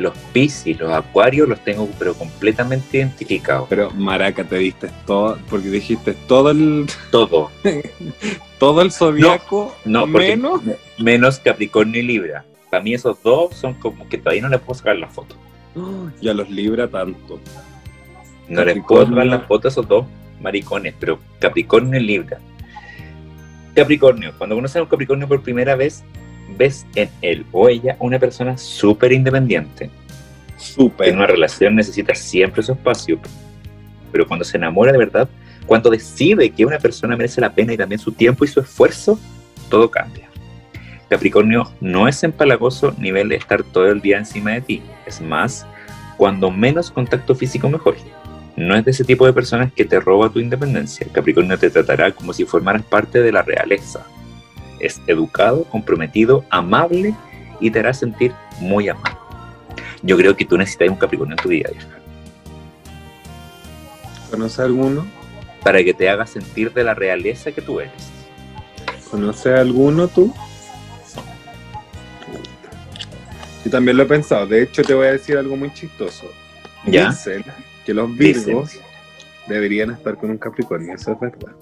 los 0.00 0.16
Piscis, 0.32 0.78
los 0.78 0.90
Acuarios, 0.90 1.48
los 1.48 1.60
tengo 1.60 1.88
pero 1.98 2.14
completamente 2.14 2.98
identificados. 2.98 3.68
Pero 3.68 3.90
Maraca, 3.92 4.44
te 4.44 4.56
diste 4.56 4.90
todo, 5.06 5.38
porque 5.48 5.68
dijiste 5.68 6.14
todo 6.26 6.50
el, 6.50 6.86
Todo. 7.10 7.50
todo 8.58 8.82
el 8.82 8.90
zodiaco 8.92 9.74
No, 9.84 10.06
menos. 10.06 10.60
Menos 10.98 11.38
Capricornio 11.38 12.00
y 12.00 12.04
Libra. 12.04 12.44
Para 12.70 12.82
mí 12.82 12.94
esos 12.94 13.22
dos 13.22 13.54
son 13.54 13.74
como 13.74 14.08
que 14.08 14.18
todavía 14.18 14.42
no 14.42 14.48
les 14.48 14.60
puedo 14.60 14.78
sacar 14.78 14.96
la 14.96 15.08
foto. 15.08 15.36
Y 16.20 16.28
a 16.28 16.34
los 16.34 16.50
libra 16.50 16.88
tanto. 16.88 17.40
No 18.48 18.64
les 18.64 18.82
puedo 18.84 19.06
sacar 19.06 19.26
la 19.26 19.40
foto 19.40 19.68
a 19.68 19.70
esos 19.70 19.86
dos 19.86 20.04
maricones, 20.40 20.94
pero 20.98 21.18
Capricornio 21.38 22.00
y 22.00 22.02
Libra. 22.02 22.38
Capricornio, 23.74 24.32
cuando 24.36 24.56
conoces 24.56 24.76
a 24.76 24.82
un 24.82 24.88
Capricornio 24.88 25.28
por 25.28 25.42
primera 25.42 25.76
vez, 25.76 26.02
ves 26.56 26.86
en 26.94 27.08
él 27.22 27.46
o 27.52 27.68
ella 27.68 27.96
una 28.00 28.18
persona 28.18 28.56
súper 28.58 29.12
independiente. 29.12 29.90
Súper. 30.56 31.08
En 31.08 31.16
una 31.16 31.26
relación 31.26 31.74
necesita 31.74 32.14
siempre 32.14 32.62
su 32.62 32.72
espacio, 32.72 33.18
pero 34.12 34.26
cuando 34.26 34.44
se 34.44 34.56
enamora 34.56 34.92
de 34.92 34.98
verdad, 34.98 35.28
cuando 35.66 35.90
decide 35.90 36.50
que 36.50 36.64
una 36.64 36.78
persona 36.78 37.16
merece 37.16 37.40
la 37.40 37.52
pena 37.52 37.72
y 37.72 37.76
también 37.76 37.98
su 37.98 38.12
tiempo 38.12 38.44
y 38.44 38.48
su 38.48 38.60
esfuerzo, 38.60 39.18
todo 39.68 39.90
cambia. 39.90 40.28
Capricornio 41.08 41.70
no 41.80 42.06
es 42.06 42.22
empalagoso 42.22 42.94
nivel 42.98 43.28
de 43.28 43.36
estar 43.36 43.62
todo 43.62 43.88
el 43.90 44.00
día 44.00 44.18
encima 44.18 44.52
de 44.52 44.60
ti. 44.60 44.82
Es 45.06 45.20
más, 45.20 45.66
cuando 46.16 46.50
menos 46.50 46.90
contacto 46.90 47.34
físico 47.34 47.68
mejor. 47.68 47.96
No 48.56 48.76
es 48.76 48.84
de 48.84 48.90
ese 48.90 49.04
tipo 49.04 49.26
de 49.26 49.32
personas 49.32 49.72
que 49.72 49.84
te 49.84 49.98
roba 49.98 50.28
tu 50.28 50.38
independencia. 50.38 51.06
Capricornio 51.12 51.58
te 51.58 51.70
tratará 51.70 52.12
como 52.12 52.32
si 52.32 52.44
formaras 52.44 52.82
parte 52.82 53.20
de 53.20 53.32
la 53.32 53.42
realeza. 53.42 54.06
Es 54.80 55.00
educado, 55.06 55.64
comprometido, 55.64 56.44
amable 56.50 57.14
y 57.60 57.70
te 57.70 57.78
hará 57.78 57.94
sentir 57.94 58.32
muy 58.60 58.88
amado. 58.88 59.18
Yo 60.02 60.16
creo 60.16 60.34
que 60.34 60.44
tú 60.44 60.56
necesitas 60.56 60.88
un 60.88 60.96
Capricornio 60.96 61.36
en 61.36 61.42
tu 61.42 61.48
vida, 61.50 61.70
vieja. 61.70 61.98
¿Conoce 64.30 64.62
alguno? 64.62 65.20
para 65.62 65.84
que 65.84 65.94
te 65.94 66.08
haga 66.08 66.26
sentir 66.26 66.72
de 66.72 66.84
la 66.84 66.94
realeza 66.94 67.52
que 67.52 67.62
tú 67.62 67.80
eres. 67.80 67.92
¿Conoces 69.10 69.58
alguno 69.58 70.08
tú? 70.08 70.32
Yo 73.64 73.70
también 73.70 73.96
lo 73.96 74.04
he 74.04 74.06
pensado. 74.06 74.46
De 74.46 74.62
hecho, 74.62 74.82
te 74.82 74.94
voy 74.94 75.08
a 75.08 75.12
decir 75.12 75.36
algo 75.36 75.56
muy 75.56 75.72
chistoso. 75.72 76.26
¿Ya? 76.86 77.10
Dicen 77.10 77.44
que 77.84 77.92
los 77.92 78.14
virgos 78.16 78.78
deberían 79.46 79.90
estar 79.90 80.16
con 80.16 80.30
un 80.30 80.38
Capricornio, 80.38 80.94
eso 80.94 81.12
es 81.12 81.20
verdad. 81.20 81.52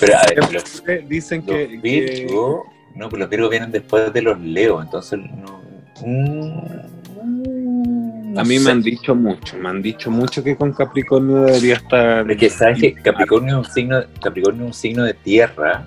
Pero 0.00 0.16
a 0.16 0.22
ver, 0.28 0.52
los, 0.52 0.82
Dicen 1.08 1.42
los 1.46 1.56
que, 1.56 1.68
que- 1.68 1.76
Virgo, 1.78 2.64
no, 2.94 3.08
pues 3.08 3.20
los 3.20 3.28
Virgos 3.28 3.50
vienen 3.50 3.70
después 3.72 4.12
de 4.12 4.22
los 4.22 4.38
Leo, 4.40 4.80
entonces 4.82 5.18
no. 5.18 5.60
mm, 6.04 8.32
no 8.34 8.40
a 8.40 8.44
mí 8.44 8.58
sé. 8.58 8.64
me 8.64 8.70
han 8.70 8.82
dicho 8.82 9.14
mucho, 9.14 9.56
me 9.56 9.68
han 9.68 9.82
dicho 9.82 10.10
mucho 10.10 10.42
que 10.44 10.56
con 10.56 10.72
Capricornio 10.72 11.42
debería 11.42 11.74
estar. 11.76 12.22
Pero 12.22 12.32
es 12.32 12.38
que 12.38 12.50
sabes 12.50 12.80
que 12.80 12.94
Capricornio 12.94 13.60
es 13.60 13.68
un 13.68 13.72
signo, 13.74 14.02
Capricornio 14.22 14.62
es 14.64 14.68
un 14.68 14.74
signo 14.74 15.04
de 15.04 15.14
tierra 15.14 15.84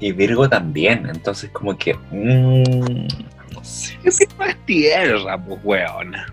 y 0.00 0.12
Virgo 0.12 0.48
también, 0.48 1.06
entonces 1.08 1.50
como 1.50 1.76
que 1.76 1.94
mm, 2.10 3.06
no 3.54 3.64
sé. 3.64 3.98
Es 4.04 4.18
tierra, 4.66 5.38
pues 5.42 5.60
weona. 5.64 6.26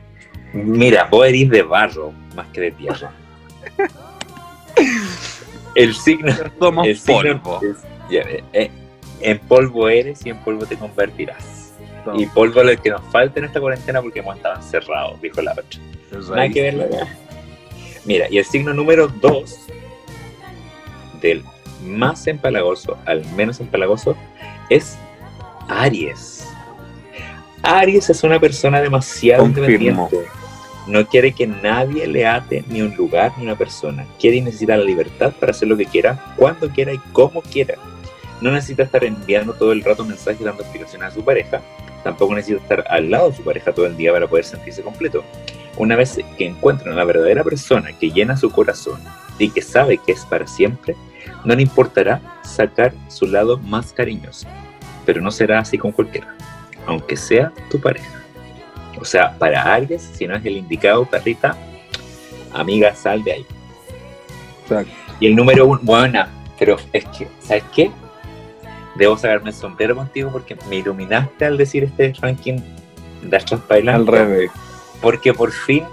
Mira, 0.53 1.05
vos 1.05 1.25
eres 1.27 1.49
de 1.49 1.61
barro 1.63 2.11
más 2.35 2.47
que 2.47 2.61
de 2.61 2.71
tierra. 2.71 3.11
El 5.77 5.93
signo, 5.95 6.31
Somos 6.59 6.87
el 6.87 6.97
signo 6.97 7.41
polvo. 7.41 7.59
es- 7.63 7.77
ya, 8.09 8.21
eh, 8.21 8.43
eh, 8.53 8.71
en 9.21 9.39
polvo 9.39 9.87
eres 9.89 10.25
y 10.25 10.29
en 10.29 10.37
polvo 10.43 10.65
te 10.65 10.75
convertirás. 10.77 11.73
Y 12.15 12.25
polvo 12.27 12.61
es 12.61 12.65
lo 12.77 12.81
que 12.81 12.89
nos 12.89 13.01
falta 13.11 13.39
en 13.39 13.45
esta 13.45 13.59
cuarentena 13.59 14.01
porque 14.01 14.19
hemos 14.19 14.37
estado 14.37 14.55
encerrados, 14.55 15.21
dijo 15.21 15.41
la 15.41 15.51
otra. 15.51 15.65
Nada 16.29 16.49
que 16.49 16.61
ver 16.61 16.73
la 16.75 16.85
weá. 16.85 17.07
Mira, 18.05 18.27
y 18.29 18.37
el 18.37 18.45
signo 18.45 18.73
número 18.73 19.07
2, 19.09 19.59
del 21.21 21.43
más 21.83 22.25
empalagoso 22.27 22.97
al 23.05 23.25
menos 23.35 23.59
empalagoso, 23.59 24.15
es 24.69 24.97
Aries. 25.67 26.47
Aries 27.61 28.09
es 28.09 28.23
una 28.23 28.39
persona 28.39 28.79
demasiado 28.81 29.43
Confirmo. 29.43 30.07
independiente. 30.07 30.31
No 30.87 31.05
quiere 31.05 31.33
que 31.33 31.45
nadie 31.47 32.07
le 32.07 32.25
ate 32.25 32.63
ni 32.69 32.81
un 32.81 32.95
lugar 32.95 33.33
ni 33.37 33.43
una 33.43 33.57
persona. 33.57 34.05
Quiere 34.19 34.37
y 34.37 34.41
necesita 34.41 34.77
la 34.77 34.85
libertad 34.85 35.33
para 35.37 35.51
hacer 35.51 35.67
lo 35.67 35.75
que 35.75 35.85
quiera, 35.85 36.33
cuando 36.37 36.69
quiera 36.69 36.93
y 36.93 36.97
como 37.11 37.41
quiera. 37.41 37.75
No 38.39 38.51
necesita 38.51 38.83
estar 38.83 39.03
enviando 39.03 39.53
todo 39.53 39.73
el 39.73 39.83
rato 39.83 40.05
mensajes 40.05 40.45
dando 40.45 40.63
explicaciones 40.63 41.09
a 41.09 41.13
su 41.13 41.25
pareja. 41.25 41.61
Tampoco 42.03 42.35
necesita 42.35 42.61
estar 42.61 42.85
al 42.89 43.11
lado 43.11 43.31
de 43.31 43.35
su 43.35 43.43
pareja 43.43 43.73
todo 43.73 43.85
el 43.85 43.97
día 43.97 44.13
para 44.13 44.27
poder 44.27 44.45
sentirse 44.45 44.81
completo. 44.81 45.25
Una 45.75 45.97
vez 45.97 46.19
que 46.37 46.45
encuentran 46.45 46.93
a 46.93 46.97
la 46.97 47.03
verdadera 47.03 47.43
persona 47.43 47.91
que 47.91 48.09
llena 48.09 48.37
su 48.37 48.49
corazón 48.49 49.01
y 49.37 49.49
que 49.49 49.61
sabe 49.61 49.97
que 49.97 50.13
es 50.13 50.25
para 50.25 50.47
siempre, 50.47 50.95
no 51.43 51.53
le 51.53 51.63
importará 51.63 52.21
sacar 52.43 52.93
su 53.09 53.27
lado 53.27 53.57
más 53.57 53.91
cariñoso. 53.91 54.47
Pero 55.05 55.21
no 55.21 55.31
será 55.31 55.59
así 55.59 55.77
con 55.77 55.91
cualquiera, 55.91 56.33
aunque 56.85 57.17
sea 57.17 57.51
tu 57.69 57.79
pareja. 57.79 58.16
O 58.99 59.05
sea, 59.05 59.37
para 59.37 59.73
Aries, 59.73 60.01
si 60.01 60.27
no 60.27 60.35
es 60.35 60.45
el 60.45 60.57
indicado, 60.57 61.05
perrita, 61.05 61.55
amiga, 62.53 62.93
sal 62.95 63.23
de 63.23 63.33
ahí. 63.33 63.45
Exacto. 64.63 64.91
Y 65.19 65.27
el 65.27 65.35
número 65.35 65.65
uno, 65.65 65.79
buena, 65.83 66.29
pero 66.59 66.77
es 66.93 67.05
que, 67.05 67.27
¿sabes 67.39 67.63
qué? 67.73 67.91
Debo 68.95 69.17
sacarme 69.17 69.51
el 69.51 69.55
sombrero 69.55 69.95
contigo 69.95 70.31
porque 70.31 70.57
me 70.69 70.77
iluminaste 70.77 71.45
al 71.45 71.57
decir 71.57 71.83
este 71.83 72.13
ranking 72.19 72.59
de 73.21 73.57
para 73.67 73.95
Al 73.95 74.07
revés. 74.07 74.51
Porque 75.01 75.33
por 75.33 75.51
fin, 75.51 75.83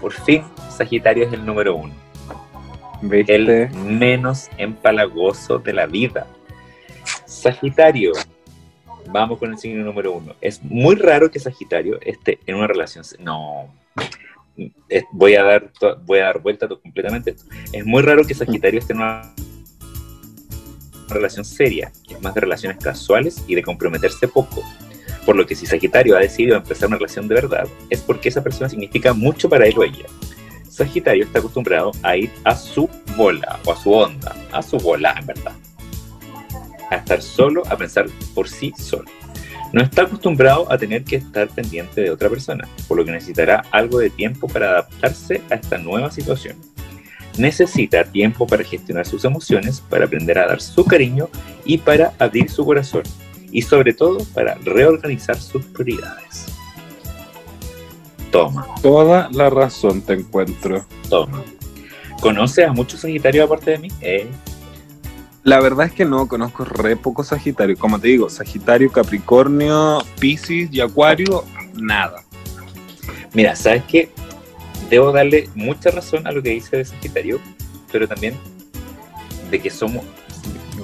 por 0.00 0.12
fin, 0.12 0.44
Sagitario 0.70 1.26
es 1.26 1.32
el 1.32 1.44
número 1.44 1.74
uno. 1.74 1.94
¿Viste? 3.02 3.34
El 3.34 3.70
menos 3.74 4.48
empalagoso 4.58 5.58
de 5.58 5.72
la 5.72 5.86
vida. 5.86 6.26
Sagitario. 7.24 8.12
Vamos 9.12 9.38
con 9.38 9.52
el 9.52 9.58
signo 9.58 9.84
número 9.84 10.12
uno. 10.12 10.34
Es 10.40 10.62
muy 10.62 10.94
raro 10.94 11.30
que 11.30 11.38
Sagitario 11.38 12.00
esté 12.00 12.38
en 12.46 12.56
una 12.56 12.66
relación. 12.66 13.04
No. 13.18 13.68
Voy, 15.12 15.34
a 15.34 15.42
dar, 15.42 15.70
voy 16.04 16.20
a 16.20 16.24
dar 16.24 16.40
vuelta 16.40 16.66
completamente. 16.68 17.36
Es 17.72 17.84
muy 17.84 18.02
raro 18.02 18.24
que 18.24 18.34
Sagitario 18.34 18.80
esté 18.80 18.94
en 18.94 19.00
una 19.00 19.34
relación 21.08 21.44
seria. 21.44 21.92
Es 22.08 22.20
más 22.22 22.34
de 22.34 22.40
relaciones 22.40 22.78
casuales 22.78 23.44
y 23.46 23.54
de 23.54 23.62
comprometerse 23.62 24.28
poco. 24.28 24.62
Por 25.26 25.36
lo 25.36 25.46
que 25.46 25.54
si 25.54 25.66
Sagitario 25.66 26.16
ha 26.16 26.20
decidido 26.20 26.56
empezar 26.56 26.88
una 26.88 26.96
relación 26.96 27.28
de 27.28 27.34
verdad, 27.34 27.68
es 27.90 28.00
porque 28.00 28.30
esa 28.30 28.42
persona 28.42 28.68
significa 28.68 29.12
mucho 29.12 29.48
para 29.48 29.66
él 29.66 29.74
o 29.76 29.84
ella. 29.84 30.06
Sagitario 30.68 31.24
está 31.24 31.38
acostumbrado 31.38 31.92
a 32.02 32.16
ir 32.16 32.30
a 32.44 32.56
su 32.56 32.88
bola 33.14 33.60
o 33.66 33.72
a 33.72 33.76
su 33.76 33.92
onda, 33.92 34.34
a 34.52 34.62
su 34.62 34.78
bola 34.78 35.14
en 35.18 35.26
verdad. 35.26 35.52
A 36.92 36.96
estar 36.96 37.22
solo, 37.22 37.62
a 37.70 37.76
pensar 37.76 38.06
por 38.34 38.50
sí 38.50 38.74
solo. 38.76 39.06
No 39.72 39.80
está 39.82 40.02
acostumbrado 40.02 40.70
a 40.70 40.76
tener 40.76 41.04
que 41.04 41.16
estar 41.16 41.48
pendiente 41.48 42.02
de 42.02 42.10
otra 42.10 42.28
persona, 42.28 42.68
por 42.86 42.98
lo 42.98 43.04
que 43.06 43.12
necesitará 43.12 43.64
algo 43.70 43.98
de 43.98 44.10
tiempo 44.10 44.46
para 44.46 44.68
adaptarse 44.68 45.40
a 45.50 45.54
esta 45.54 45.78
nueva 45.78 46.10
situación. 46.10 46.56
Necesita 47.38 48.04
tiempo 48.04 48.46
para 48.46 48.62
gestionar 48.62 49.06
sus 49.06 49.24
emociones, 49.24 49.80
para 49.80 50.04
aprender 50.04 50.38
a 50.38 50.48
dar 50.48 50.60
su 50.60 50.84
cariño 50.84 51.30
y 51.64 51.78
para 51.78 52.12
abrir 52.18 52.50
su 52.50 52.62
corazón. 52.66 53.04
Y 53.50 53.62
sobre 53.62 53.94
todo 53.94 54.18
para 54.34 54.56
reorganizar 54.56 55.36
sus 55.36 55.64
prioridades. 55.64 56.44
Toma. 58.30 58.66
Toda 58.82 59.30
la 59.32 59.48
razón 59.48 60.02
te 60.02 60.12
encuentro. 60.12 60.84
Toma. 61.08 61.42
¿Conoces 62.20 62.66
a 62.66 62.72
muchos 62.74 63.00
Sagitarios 63.00 63.46
aparte 63.46 63.70
de 63.72 63.78
mí? 63.78 63.88
Eh, 64.02 64.28
La 65.44 65.58
verdad 65.60 65.86
es 65.86 65.92
que 65.92 66.04
no 66.04 66.28
conozco 66.28 66.64
re 66.64 66.94
poco 66.96 67.24
Sagitario. 67.24 67.76
Como 67.76 67.98
te 67.98 68.08
digo, 68.08 68.30
Sagitario, 68.30 68.92
Capricornio, 68.92 69.98
Piscis 70.20 70.68
y 70.72 70.80
Acuario, 70.80 71.44
nada. 71.74 72.22
mira, 73.32 73.56
¿sabes 73.56 73.82
qué? 73.88 74.10
Debo 74.88 75.10
darle 75.10 75.48
mucha 75.54 75.90
razón 75.90 76.26
a 76.28 76.32
lo 76.32 76.42
que 76.42 76.50
dice 76.50 76.76
de 76.76 76.84
Sagitario, 76.84 77.40
pero 77.90 78.06
también 78.06 78.36
de 79.50 79.60
que 79.60 79.70
somos. 79.70 80.04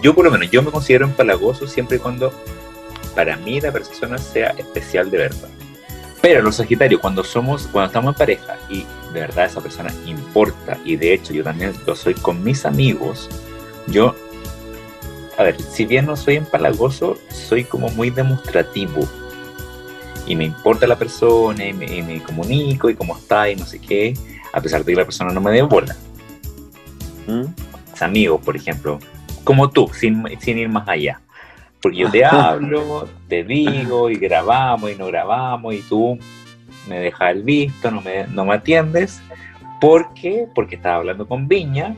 Yo, 0.02 0.14
por 0.14 0.24
lo 0.24 0.30
menos, 0.30 0.50
yo 0.50 0.62
me 0.62 0.72
considero 0.72 1.04
empalagoso 1.04 1.68
siempre 1.68 1.98
y 1.98 2.00
cuando 2.00 2.32
para 3.14 3.36
mí 3.36 3.60
la 3.60 3.70
persona 3.70 4.18
sea 4.18 4.50
especial 4.58 5.10
de 5.10 5.18
verdad. 5.18 5.48
Pero 6.20 6.42
los 6.42 6.56
Sagitarios, 6.56 7.00
cuando 7.00 7.22
somos, 7.22 7.68
cuando 7.68 7.86
estamos 7.86 8.14
en 8.14 8.18
pareja 8.18 8.56
y 8.68 8.84
de 9.12 9.20
verdad 9.20 9.46
esa 9.46 9.60
persona 9.60 9.92
importa, 10.04 10.76
y 10.84 10.96
de 10.96 11.14
hecho 11.14 11.32
yo 11.32 11.44
también 11.44 11.72
lo 11.86 11.94
soy 11.94 12.14
con 12.14 12.42
mis 12.42 12.64
amigos, 12.66 13.28
yo, 13.86 14.14
a 15.38 15.44
ver, 15.44 15.62
si 15.62 15.86
bien 15.86 16.04
no 16.04 16.16
soy 16.16 16.34
empalagoso, 16.34 17.16
soy 17.28 17.62
como 17.62 17.88
muy 17.90 18.10
demostrativo. 18.10 19.08
Y 20.26 20.34
me 20.34 20.44
importa 20.44 20.84
la 20.88 20.98
persona, 20.98 21.64
y 21.64 21.72
me, 21.72 21.86
y 21.86 22.02
me 22.02 22.20
comunico, 22.20 22.90
y 22.90 22.96
cómo 22.96 23.16
está, 23.16 23.48
y 23.48 23.54
no 23.54 23.64
sé 23.64 23.78
qué, 23.78 24.14
a 24.52 24.60
pesar 24.60 24.84
de 24.84 24.92
que 24.92 24.98
la 24.98 25.04
persona 25.04 25.32
no 25.32 25.40
me 25.40 25.52
dé 25.52 25.62
bola. 25.62 25.94
¿Mm? 27.28 27.44
Mis 27.92 28.02
amigos, 28.02 28.40
por 28.44 28.56
ejemplo, 28.56 28.98
como 29.44 29.70
tú, 29.70 29.88
sin, 29.94 30.24
sin 30.40 30.58
ir 30.58 30.68
más 30.68 30.88
allá. 30.88 31.20
Porque 31.80 31.98
yo 31.98 32.10
te 32.10 32.24
hablo, 32.24 33.08
te 33.28 33.44
digo, 33.44 34.10
y 34.10 34.16
grabamos, 34.16 34.90
y 34.90 34.96
no 34.96 35.06
grabamos, 35.06 35.72
y 35.72 35.82
tú 35.82 36.18
me 36.88 36.98
dejas 36.98 37.30
el 37.30 37.44
visto, 37.44 37.92
no 37.92 38.00
me, 38.00 38.26
no 38.26 38.44
me 38.44 38.54
atiendes. 38.54 39.22
¿Por 39.80 40.12
qué? 40.14 40.48
Porque 40.52 40.74
estaba 40.74 40.96
hablando 40.96 41.28
con 41.28 41.46
Viña, 41.46 41.94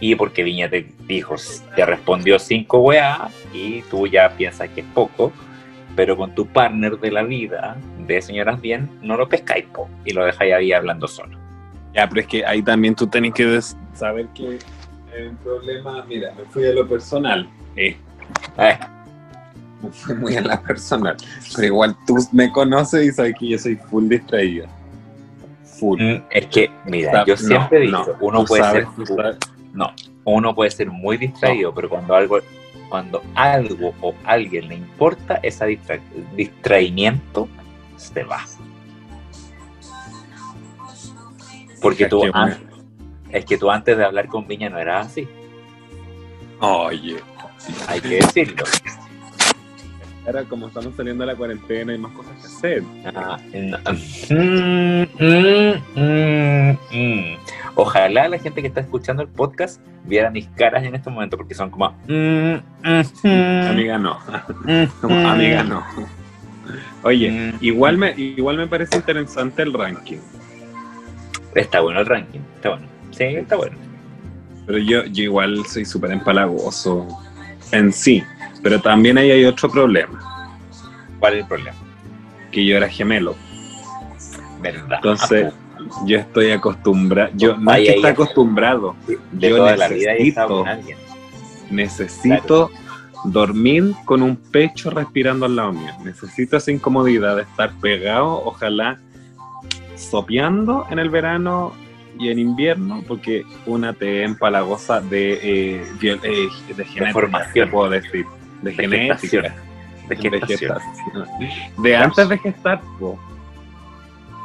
y 0.00 0.14
porque 0.14 0.42
Viña 0.42 0.68
te 0.68 0.86
dijo, 1.06 1.36
te 1.74 1.84
respondió 1.86 2.38
cinco 2.38 2.78
weá, 2.80 3.28
y 3.52 3.82
tú 3.82 4.06
ya 4.06 4.30
piensas 4.30 4.68
que 4.70 4.80
es 4.82 4.86
poco, 4.94 5.32
pero 5.94 6.16
con 6.16 6.34
tu 6.34 6.46
partner 6.46 6.98
de 6.98 7.10
la 7.10 7.22
vida, 7.22 7.76
de 8.06 8.20
señoras 8.20 8.60
bien, 8.60 8.90
no 9.00 9.16
lo 9.16 9.28
pescáis, 9.28 9.64
po, 9.66 9.88
y 10.04 10.12
lo 10.12 10.24
dejáis 10.24 10.52
ahí 10.54 10.72
hablando 10.72 11.08
solo. 11.08 11.38
Ya, 11.94 12.06
pero 12.08 12.20
es 12.20 12.26
que 12.26 12.44
ahí 12.44 12.62
también 12.62 12.94
tú 12.94 13.06
tenés 13.06 13.32
que 13.32 13.60
saber 13.94 14.26
que 14.34 14.58
un 15.24 15.36
problema. 15.36 16.04
Mira, 16.06 16.34
me 16.36 16.44
fui 16.44 16.66
a 16.66 16.72
lo 16.72 16.86
personal. 16.86 17.48
Eh, 17.74 17.96
Eh, 18.58 18.78
me 19.82 19.90
fui 19.90 20.14
muy 20.14 20.36
a 20.36 20.42
la 20.42 20.60
personal. 20.60 21.16
Pero 21.54 21.66
igual 21.66 21.96
tú 22.06 22.16
me 22.32 22.50
conoces 22.52 23.06
y 23.06 23.12
sabes 23.12 23.34
que 23.38 23.48
yo 23.48 23.58
soy 23.58 23.76
full 23.76 24.08
distraída. 24.08 24.66
Full. 25.78 26.00
Mm, 26.00 26.22
Es 26.30 26.46
que, 26.46 26.70
mira, 26.84 27.24
yo 27.24 27.34
no, 27.34 27.38
siempre 27.38 27.88
no, 27.88 28.00
dicho, 28.00 28.16
uno 28.20 28.44
puede 28.44 28.62
sabes, 28.62 28.86
ser. 29.06 29.38
No, 29.76 29.92
uno 30.24 30.54
puede 30.54 30.70
ser 30.70 30.90
muy 30.90 31.16
distraído, 31.16 31.72
pero 31.74 31.88
cuando 31.88 32.14
algo, 32.14 32.38
cuando 32.88 33.22
algo 33.34 33.94
o 34.00 34.14
alguien 34.24 34.68
le 34.68 34.74
importa, 34.76 35.38
ese 35.42 35.66
distra- 35.66 36.00
distraimiento 36.34 37.48
se 37.96 38.24
va. 38.24 38.44
Porque 41.80 42.06
tú, 42.06 42.22
es 43.30 43.44
que 43.44 43.58
tú 43.58 43.70
antes 43.70 43.96
de 43.96 44.04
hablar 44.04 44.28
con 44.28 44.46
Viña 44.48 44.70
no 44.70 44.78
eras 44.78 45.06
así, 45.08 45.28
Oye. 46.60 47.16
hay 47.86 48.00
que 48.00 48.08
decirlo. 48.16 48.64
Ahora, 50.26 50.42
como 50.44 50.66
estamos 50.66 50.94
saliendo 50.96 51.24
de 51.24 51.32
la 51.32 51.36
cuarentena, 51.36 51.92
hay 51.92 51.98
más 51.98 52.12
cosas 52.12 52.32
que 52.40 52.46
hacer. 52.46 52.82
Ah, 53.14 53.38
no. 53.54 53.78
Mm, 54.30 55.02
mm, 55.20 55.74
mm, 55.94 56.78
mm. 56.92 57.36
Ojalá 57.76 58.28
la 58.28 58.38
gente 58.38 58.60
que 58.60 58.68
está 58.68 58.80
escuchando 58.80 59.22
el 59.22 59.28
podcast 59.28 59.80
viera 60.04 60.30
mis 60.30 60.48
caras 60.48 60.82
en 60.82 60.94
este 60.96 61.10
momento, 61.10 61.36
porque 61.36 61.54
son 61.54 61.70
como. 61.70 61.90
mm, 62.08 62.54
mm, 62.54 63.02
mm, 63.22 63.66
Amiga, 63.70 63.98
no. 63.98 64.18
mm, 64.64 64.84
Como, 65.00 65.14
mm. 65.14 65.26
amiga, 65.26 65.62
no. 65.62 65.84
Oye, 67.04 67.30
Mm. 67.30 67.58
igual 67.60 67.96
me, 67.96 68.12
igual 68.16 68.56
me 68.56 68.66
parece 68.66 68.96
interesante 68.96 69.62
el 69.62 69.72
ranking. 69.72 70.18
Está 71.54 71.80
bueno 71.80 72.00
el 72.00 72.06
ranking, 72.06 72.40
está 72.56 72.70
bueno. 72.70 72.86
Sí, 73.12 73.24
está 73.24 73.54
bueno. 73.56 73.76
Pero 74.66 74.78
yo, 74.78 75.04
yo 75.04 75.22
igual 75.22 75.64
soy 75.66 75.84
súper 75.84 76.10
empalagoso 76.10 77.06
en 77.70 77.92
sí. 77.92 78.24
Pero 78.68 78.80
también 78.80 79.16
ahí 79.16 79.30
hay 79.30 79.44
otro 79.44 79.70
problema. 79.70 80.18
¿Cuál 81.20 81.34
es 81.34 81.42
el 81.42 81.46
problema? 81.46 81.76
Que 82.50 82.66
yo 82.66 82.76
era 82.76 82.88
gemelo. 82.88 83.36
¿Verdad? 84.60 84.96
Entonces, 84.96 85.54
yo 86.04 86.18
estoy 86.18 86.50
acostumbrado. 86.50 87.30
Yo 87.36 87.56
no 87.56 87.72
es 87.72 87.86
que 87.86 87.94
ay. 88.04 88.04
acostumbrado. 88.06 88.96
de 89.30 89.48
yo 89.50 89.58
toda 89.58 89.76
la 89.76 89.86
vida 89.86 90.14
he 90.14 90.26
estado 90.26 90.64
necesito-. 90.64 91.70
Necesito 91.70 92.70
dormir 93.26 93.94
con 94.04 94.20
un 94.20 94.34
pecho 94.34 94.90
respirando 94.90 95.46
al 95.46 95.54
lado 95.54 95.72
mío. 95.72 95.92
Necesito 96.02 96.56
esa 96.56 96.72
incomodidad 96.72 97.36
de 97.36 97.42
estar 97.42 97.70
pegado, 97.74 98.42
ojalá 98.46 98.98
sopeando 99.94 100.86
en 100.90 100.98
el 100.98 101.08
verano 101.08 101.72
y 102.18 102.30
en 102.30 102.40
invierno, 102.40 103.04
porque 103.06 103.44
una 103.64 103.92
te 103.92 104.24
empalagosa 104.24 105.00
de, 105.00 105.38
eh, 105.40 105.86
viol- 106.00 106.18
eh, 106.24 106.48
de 106.74 107.12
formación. 107.12 107.66
te 107.68 107.70
puedo 107.70 107.90
decir. 107.90 108.26
De, 108.70 108.74
genética. 108.74 109.16
gestación. 109.16 109.42
De 110.08 110.16
gestación. 110.16 110.78
De 111.78 111.96
antes 111.96 112.28
de 112.28 112.38
gestar, 112.38 112.80
po. 112.98 113.18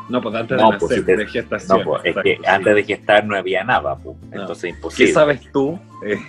No, 0.09 0.21
pues 0.21 0.35
antes 0.35 0.57
No, 0.59 0.71
de 0.71 0.77
pues, 0.77 0.91
nacer, 0.91 0.99
si 0.99 1.05
te- 1.05 1.17
de 1.17 1.27
gestación. 1.27 1.77
No, 1.79 1.83
pues, 1.85 2.01
es 2.05 2.15
que 2.23 2.35
sí. 2.37 2.41
antes 2.47 2.75
de 2.75 2.83
gestar 2.83 3.25
no 3.25 3.35
había 3.37 3.63
nada, 3.63 3.95
pues. 3.95 4.17
No. 4.31 4.41
Entonces 4.41 4.63
¿Qué 4.63 4.69
imposible. 4.69 5.13
sabes 5.13 5.51
tú? 5.51 5.79
Eh, 6.05 6.19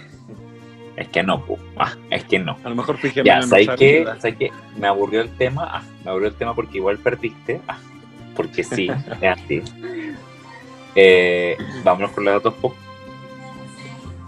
Es 0.95 1.09
que 1.09 1.23
no, 1.23 1.43
pues. 1.45 1.59
Ah, 1.79 1.93
es 2.11 2.25
que 2.25 2.39
no. 2.39 2.59
a 2.63 2.69
lo 2.69 2.75
mejor 2.77 2.99
gemelo 2.99 3.25
Ya, 3.25 3.37
en 3.39 3.49
¿sabes 3.49 3.69
qué? 3.79 4.05
¿Sabes 4.19 4.37
qué? 4.37 4.53
Me 4.77 4.87
aburrió 4.87 5.23
el 5.23 5.31
tema. 5.37 5.67
Ah, 5.73 5.83
me 6.05 6.11
aburrió 6.11 6.29
el 6.29 6.35
tema 6.35 6.55
porque 6.55 6.77
igual 6.79 6.99
perdiste. 6.99 7.61
Ah, 7.67 7.79
porque 8.37 8.63
sí, 8.63 8.89
es 9.21 9.29
así. 9.29 9.63
Eh, 10.95 11.57
vámonos 11.83 12.11
con 12.11 12.25
los 12.27 12.35
datos 12.35 12.55
pop. 12.61 12.75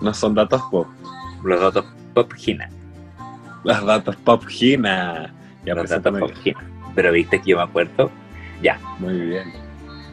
No 0.01 0.13
son 0.15 0.35
datos 0.35 0.63
pop. 0.71 0.87
Los 1.45 1.61
datos 1.61 1.85
pop 2.15 2.33
Gina. 2.35 2.71
Los 3.65 3.85
datos 3.85 4.17
pop 4.17 4.45
Gina. 4.47 5.33
Ya 5.65 5.75
Los 5.75 5.89
pues, 5.89 6.03
datos 6.03 6.21
pop 6.21 6.33
Gina. 6.43 6.61
Pero 6.95 7.13
viste 7.13 7.41
que 7.41 7.51
yo 7.51 7.57
me 7.57 7.63
acuerdo. 7.65 8.11
Ya. 8.63 8.79
Muy 8.99 9.19
bien. 9.19 9.53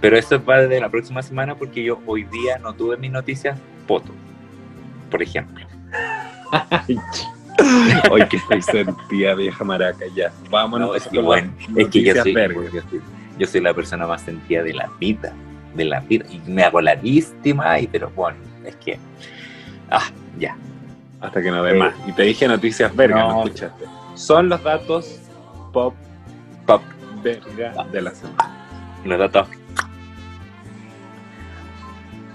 Pero 0.02 0.18
eso 0.18 0.44
va 0.44 0.58
de 0.62 0.80
la 0.80 0.90
próxima 0.90 1.22
semana 1.22 1.56
porque 1.56 1.84
yo 1.84 2.00
hoy 2.08 2.24
día 2.24 2.58
no 2.58 2.74
tuve 2.74 2.98
mis 2.98 3.12
noticias 3.12 3.60
poto. 3.88 4.12
Por 5.12 5.22
ejemplo. 5.22 5.66
Ay, 6.52 6.98
Hoy 8.10 8.26
que 8.28 8.38
estoy 8.38 8.62
sentida, 8.62 9.36
vieja 9.36 9.64
maraca, 9.64 10.06
ya. 10.16 10.32
Vámonos 10.50 10.90
No, 10.90 10.96
es 10.96 11.08
que, 11.08 11.20
bueno, 11.20 11.54
las 11.70 11.78
es 11.86 11.88
que 11.90 12.02
yo 12.04 12.16
soy, 12.16 12.34
yo 12.34 12.82
soy- 12.90 13.02
yo 13.38 13.48
soy 13.48 13.62
la 13.62 13.74
persona 13.74 14.08
más 14.08 14.22
sentida 14.22 14.64
de 14.64 14.74
la 14.74 14.90
vida, 15.00 15.34
de 15.76 15.86
la 15.86 16.00
vida, 16.00 16.26
y 16.30 16.40
me 16.50 16.64
hago 16.64 16.82
la 16.82 16.96
víctima, 16.96 17.80
y 17.80 17.88
pero 17.88 18.10
bueno, 18.16 18.38
es 18.66 18.76
que, 18.78 18.98
ah, 19.90 20.10
ya, 20.40 20.56
Hasta 21.22 21.42
que 21.42 21.52
no 21.52 21.64
dé 21.64 21.72
Eh, 21.76 21.80
más. 21.80 21.94
Y 22.08 22.12
te 22.14 22.24
dije 22.24 22.48
noticias 22.48 22.96
vergas, 22.96 23.28
no, 23.28 23.34
no. 23.34 23.44
escuchaste. 23.46 23.86
Son 24.16 24.50
los 24.50 24.62
datos 24.64 25.20
pop 25.72 25.94
pop, 26.66 26.82
verga 27.24 27.86
de 27.92 28.02
la 28.02 28.12
semana. 28.12 28.58
los 29.06 29.18
datos. 29.20 29.48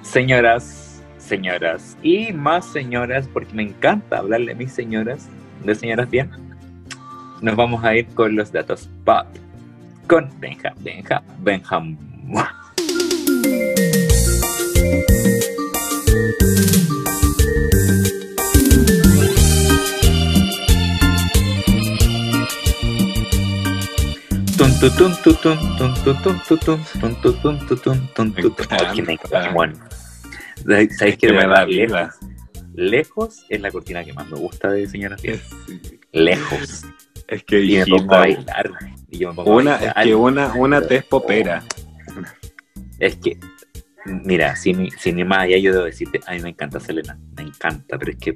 Señoras, 0.02 1.02
señoras, 1.18 1.96
y 2.02 2.32
más 2.32 2.64
señoras, 2.66 3.28
porque 3.32 3.52
me 3.54 3.64
encanta 3.64 4.18
hablarle 4.18 4.52
a 4.52 4.54
mis 4.54 4.72
señoras, 4.72 5.28
de 5.64 5.74
señoras 5.74 6.08
bien, 6.08 6.30
nos 7.42 7.56
vamos 7.56 7.84
a 7.84 7.94
ir 7.94 8.06
con 8.14 8.36
los 8.36 8.52
datos 8.52 8.88
pop, 9.04 9.26
con 10.08 10.30
Benja, 10.38 10.72
Benja, 10.78 11.22
Benjam. 11.40 11.96
¿Sabéis 30.90 31.00
Es 31.00 31.18
que 31.18 31.28
me 31.28 31.34
da 31.38 31.46
verdad, 31.46 31.66
vida. 31.66 31.86
lejos, 32.02 32.14
lejos 32.74 33.46
es 33.48 33.60
la 33.62 33.70
cortina 33.70 34.04
que 34.04 34.12
más 34.12 34.28
me 34.28 34.38
gusta 34.38 34.70
de 34.70 34.86
Señoras 34.86 35.22
Bien? 35.22 35.40
Sí. 35.66 35.98
Lejos. 36.12 36.84
Es 37.26 37.42
que 37.44 37.62
Y 37.64 37.78
me 37.78 37.86
pongo 37.86 38.14
a 38.14 38.18
bailar. 38.18 38.70
Y 39.10 39.18
yo 39.18 39.30
me 39.30 39.34
pongo 39.36 39.52
a 39.52 39.56
una, 39.56 39.74
es 39.76 39.80
bailar. 39.80 40.04
que 40.04 40.14
una, 40.14 40.54
una 40.54 40.80
te 40.82 40.96
es 40.96 41.04
popera. 41.04 41.62
Es 42.98 43.16
que, 43.16 43.38
mira, 44.04 44.56
sin, 44.56 44.90
sin 44.90 45.18
ir 45.18 45.24
más 45.26 45.40
allá, 45.40 45.56
yo 45.58 45.72
debo 45.72 45.84
decirte, 45.84 46.20
a 46.26 46.32
mí 46.32 46.40
me 46.40 46.50
encanta 46.50 46.80
Selena. 46.80 47.18
Me 47.36 47.44
encanta, 47.44 47.98
pero 47.98 48.12
es 48.12 48.18
que 48.18 48.34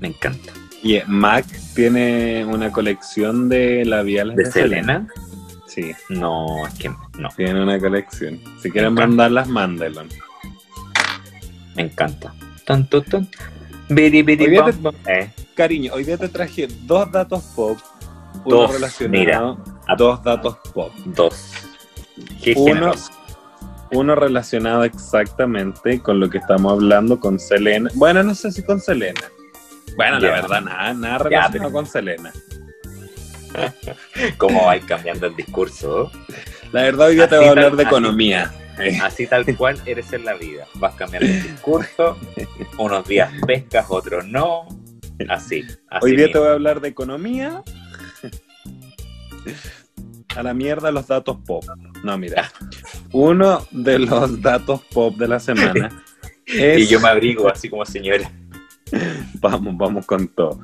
me 0.00 0.08
encanta. 0.08 0.52
Y 0.82 0.96
eh, 0.96 1.04
Mac 1.06 1.44
tiene 1.74 2.44
una 2.46 2.72
colección 2.72 3.48
de 3.48 3.84
labiales 3.84 4.36
¿De 4.36 4.46
Selena? 4.50 5.06
Sí, 5.66 5.92
No, 6.08 6.66
es 6.66 6.74
que 6.74 6.88
no. 7.18 7.28
tiene 7.36 7.62
una 7.62 7.78
colección. 7.78 8.40
Si 8.60 8.70
quieren 8.70 8.94
mandarlas, 8.94 9.46
mándenlo. 9.48 10.02
Me 11.76 11.82
encanta. 11.82 12.34
Tanto, 12.64 13.02
tan. 13.02 13.28
Biri, 13.88 14.22
biri, 14.22 14.44
Hoy 14.44 14.50
día 14.50 14.62
bam. 14.80 14.94
Eh, 15.06 15.30
Cariño, 15.54 15.92
hoy 15.94 16.04
día 16.04 16.16
te 16.16 16.28
traje 16.28 16.66
dos 16.82 17.10
datos 17.12 17.42
pop. 17.54 17.78
Uno 18.44 18.56
Dos, 18.56 18.72
relacionado. 18.72 19.56
mira. 19.58 19.96
Dos 19.96 20.22
datos 20.24 20.56
pop. 20.72 20.92
dos. 21.04 21.52
Qué 22.42 22.54
Uno, 22.56 22.92
uno 23.92 24.14
relacionado 24.14 24.84
exactamente 24.84 26.00
con 26.00 26.20
lo 26.20 26.28
que 26.30 26.38
estamos 26.38 26.72
hablando 26.72 27.18
con 27.20 27.38
Selena. 27.38 27.90
Bueno, 27.94 28.22
no 28.22 28.34
sé 28.34 28.50
si 28.52 28.62
con 28.62 28.80
Selena. 28.80 29.20
Bueno, 29.96 30.18
la 30.18 30.30
verdad, 30.30 30.60
nada, 30.60 30.94
nada 30.94 31.18
relacionado 31.18 31.72
con 31.72 31.86
Selena. 31.86 32.32
¿Cómo 34.38 34.66
vais 34.66 34.84
cambiando 34.84 35.26
el 35.26 35.36
discurso? 35.36 36.10
La 36.72 36.82
verdad, 36.82 37.08
hoy 37.08 37.16
día 37.16 37.28
te 37.28 37.36
voy 37.36 37.46
a 37.46 37.50
hablar 37.50 37.76
de 37.76 37.82
economía. 37.82 38.52
Así 39.02 39.26
tal 39.26 39.44
cual 39.56 39.80
eres 39.86 40.12
en 40.12 40.24
la 40.24 40.34
vida. 40.34 40.66
Vas 40.74 40.94
cambiando 40.94 41.28
el 41.28 41.42
discurso. 41.42 42.18
Unos 42.78 43.06
días 43.06 43.30
pescas, 43.46 43.86
otros 43.88 44.26
no. 44.26 44.68
Así. 45.28 45.64
así 45.90 46.04
Hoy 46.04 46.16
día 46.16 46.32
te 46.32 46.38
voy 46.38 46.48
a 46.48 46.52
hablar 46.52 46.80
de 46.80 46.88
economía. 46.88 47.62
A 50.36 50.42
la 50.42 50.54
mierda 50.54 50.90
los 50.92 51.06
datos 51.08 51.38
pop. 51.44 51.64
No, 52.02 52.16
mira. 52.16 52.50
Uno 53.12 53.66
de 53.70 53.98
los 53.98 54.40
datos 54.40 54.80
pop 54.92 55.16
de 55.16 55.28
la 55.28 55.40
semana 55.40 56.04
es... 56.46 56.78
Y 56.78 56.86
yo 56.86 57.00
me 57.00 57.08
abrigo 57.08 57.48
así 57.48 57.68
como 57.68 57.84
señora. 57.84 58.30
Vamos, 59.42 59.76
vamos 59.78 60.06
con 60.06 60.28
todo. 60.28 60.60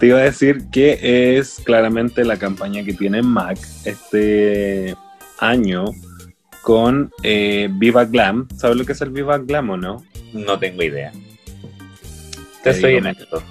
Te 0.00 0.06
iba 0.06 0.18
a 0.18 0.22
decir 0.22 0.68
que 0.72 1.36
es 1.38 1.60
claramente 1.64 2.24
la 2.24 2.38
campaña 2.38 2.82
que 2.82 2.94
tiene 2.94 3.22
Mac 3.22 3.58
este 3.84 4.96
año 5.38 5.84
con 6.62 7.10
eh, 7.22 7.68
Viva 7.72 8.06
Glam. 8.06 8.48
¿Sabes 8.56 8.76
lo 8.78 8.84
que 8.86 8.92
es 8.92 9.00
el 9.02 9.10
Viva 9.10 9.38
Glam 9.38 9.70
o 9.70 9.76
no? 9.76 10.04
No 10.32 10.58
tengo 10.58 10.82
idea. 10.82 11.12
Te 12.62 12.72
Te 12.72 12.80
soy 12.80 12.94
digo, 12.94 13.00
honesto. 13.00 13.42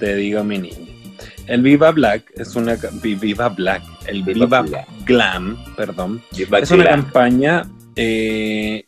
Te 0.00 0.16
digo, 0.16 0.42
mi 0.42 0.58
niño. 0.58 0.86
El 1.46 1.62
Viva 1.62 1.92
Black 1.92 2.32
es 2.34 2.56
una... 2.56 2.76
Viva 3.02 3.48
Black. 3.50 3.82
El 4.06 4.22
Viva 4.22 4.46
Viva, 4.46 4.62
Black. 4.62 4.88
Glam, 5.06 5.56
perdón. 5.76 6.20
Viva 6.36 6.58
Es 6.58 6.70
una 6.70 6.86
campaña 6.86 7.70
eh, 7.96 8.84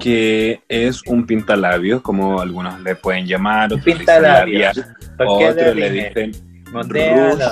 que 0.00 0.60
es 0.68 1.02
un 1.06 1.26
pintalabios, 1.26 2.00
como 2.02 2.40
algunos 2.40 2.80
le 2.80 2.96
pueden 2.96 3.26
llamar. 3.26 3.66
otros 3.72 3.84
le 3.86 3.92
dicen 3.92 3.98
Pintalabios. 3.98 4.76
labial, 4.76 4.96
¿Por 5.16 5.38
qué 5.38 5.48
Otros 5.48 5.76
le 5.76 5.90
dicen 5.90 6.32
Rush. 6.72 7.42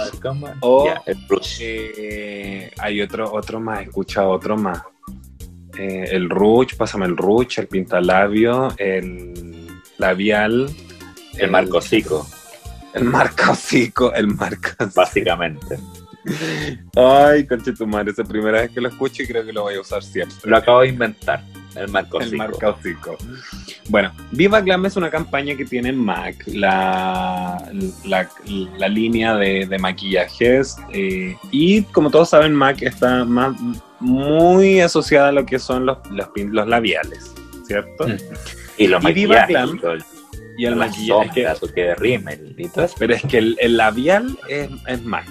O- 0.60 0.94
el 1.06 1.16
Rush. 1.28 1.58
Eh, 1.62 2.70
hay 2.78 3.02
otro, 3.02 3.32
otro 3.32 3.60
más, 3.60 3.82
escucha 3.82 4.26
otro 4.26 4.56
más. 4.56 4.80
Eh, 5.76 6.08
el 6.12 6.28
Rouge, 6.28 6.74
pásame 6.76 7.06
el 7.06 7.16
Rouge, 7.16 7.60
el 7.60 7.68
pintalabio, 7.68 8.68
el 8.78 9.66
labial, 9.98 10.68
El 11.36 11.50
marcosico, 11.50 12.26
el 12.94 13.04
marcosico, 13.04 14.12
el 14.12 14.26
marcosico. 14.28 14.90
básicamente. 14.96 15.78
Ay, 16.96 17.46
conche 17.46 17.72
tu 17.72 17.86
madre, 17.86 18.10
es 18.10 18.18
la 18.18 18.24
primera 18.24 18.60
vez 18.60 18.70
que 18.70 18.80
lo 18.80 18.88
escucho 18.88 19.22
y 19.22 19.26
creo 19.26 19.44
que 19.46 19.52
lo 19.52 19.62
voy 19.62 19.74
a 19.76 19.80
usar 19.80 20.02
siempre. 20.02 20.36
Lo 20.44 20.56
acabo 20.56 20.80
de 20.80 20.88
inventar. 20.88 21.42
El 21.76 21.88
marcosico. 21.88 22.30
El 22.32 22.36
marcosico. 22.38 23.16
Bueno, 23.88 24.12
Viva 24.32 24.60
Glam 24.60 24.86
es 24.86 24.96
una 24.96 25.10
campaña 25.10 25.54
que 25.56 25.64
tiene 25.64 25.92
MAC, 25.92 26.44
la, 26.48 27.62
la, 28.04 28.28
la 28.76 28.88
línea 28.88 29.36
de, 29.36 29.66
de 29.66 29.78
maquillajes. 29.78 30.76
eh, 30.92 31.36
y 31.50 31.82
como 31.82 32.10
todos 32.10 32.30
saben, 32.30 32.54
MAC 32.54 32.82
está 32.82 33.24
más, 33.24 33.54
muy 34.00 34.80
asociada 34.80 35.28
a 35.28 35.32
lo 35.32 35.44
que 35.46 35.58
son 35.58 35.86
los, 35.86 35.98
los, 36.10 36.28
los 36.36 36.66
labiales. 36.66 37.32
¿cierto? 37.66 38.06
Y 38.78 38.86
lo 38.86 38.98
Y 39.08 39.12
Viva 39.12 39.40
maquillajes 39.40 39.80
Glam, 39.80 39.98
y 40.56 40.64
el- 40.64 40.76
maquillaje, 40.76 41.26
es 41.28 41.34
que- 41.34 41.42
sombras, 41.44 41.72
que 41.74 41.82
de 41.82 41.94
rímel 41.94 42.54
y 42.58 42.68
todo 42.68 42.84
eso. 42.86 42.94
pero 42.98 43.14
es 43.14 43.22
que 43.22 43.38
el, 43.38 43.56
el 43.60 43.76
labial 43.76 44.38
es, 44.48 44.70
es 44.86 45.04
MAC. 45.04 45.28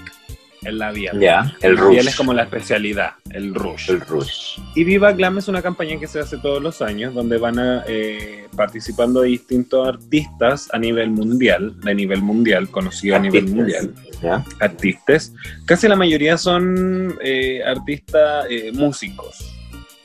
El 0.64 0.80
labial. 0.80 1.20
Ya, 1.20 1.55
el 1.62 1.72
El 1.72 1.76
labial 1.76 2.03
rush. 2.03 2.08
es 2.08 2.16
como 2.16 2.34
la 2.34 2.43
especialidad, 2.43 3.12
el 3.32 3.53
rush. 3.53 3.89
El 3.91 4.01
rush. 4.01 4.60
Y 4.76 4.84
Viva 4.84 5.12
Glam 5.14 5.38
es 5.38 5.47
una 5.47 5.62
campaña 5.62 5.99
que 5.99 6.08
se 6.08 6.20
hace 6.20 6.38
todos 6.38 6.62
los 6.62 6.82
años, 6.82 7.14
donde 7.14 7.38
van 7.38 7.60
a, 7.60 7.84
eh, 7.88 8.47
participando 8.55 9.22
distintos 9.22 9.88
artistas 9.88 10.68
a 10.74 10.80
nivel 10.80 11.12
mundial, 11.12 11.80
de 11.82 11.93
nivel 11.95 12.22
mundial, 12.22 12.70
conocido 12.70 13.16
a 13.16 13.20
nivel 13.20 13.47
mundial, 13.47 13.93
¿Ya? 14.22 14.43
artistas. 14.60 15.32
Casi 15.66 15.88
la 15.88 15.95
mayoría 15.95 16.38
son 16.38 17.18
eh, 17.24 17.62
artistas 17.64 18.47
eh, 18.49 18.72
músicos. 18.74 19.53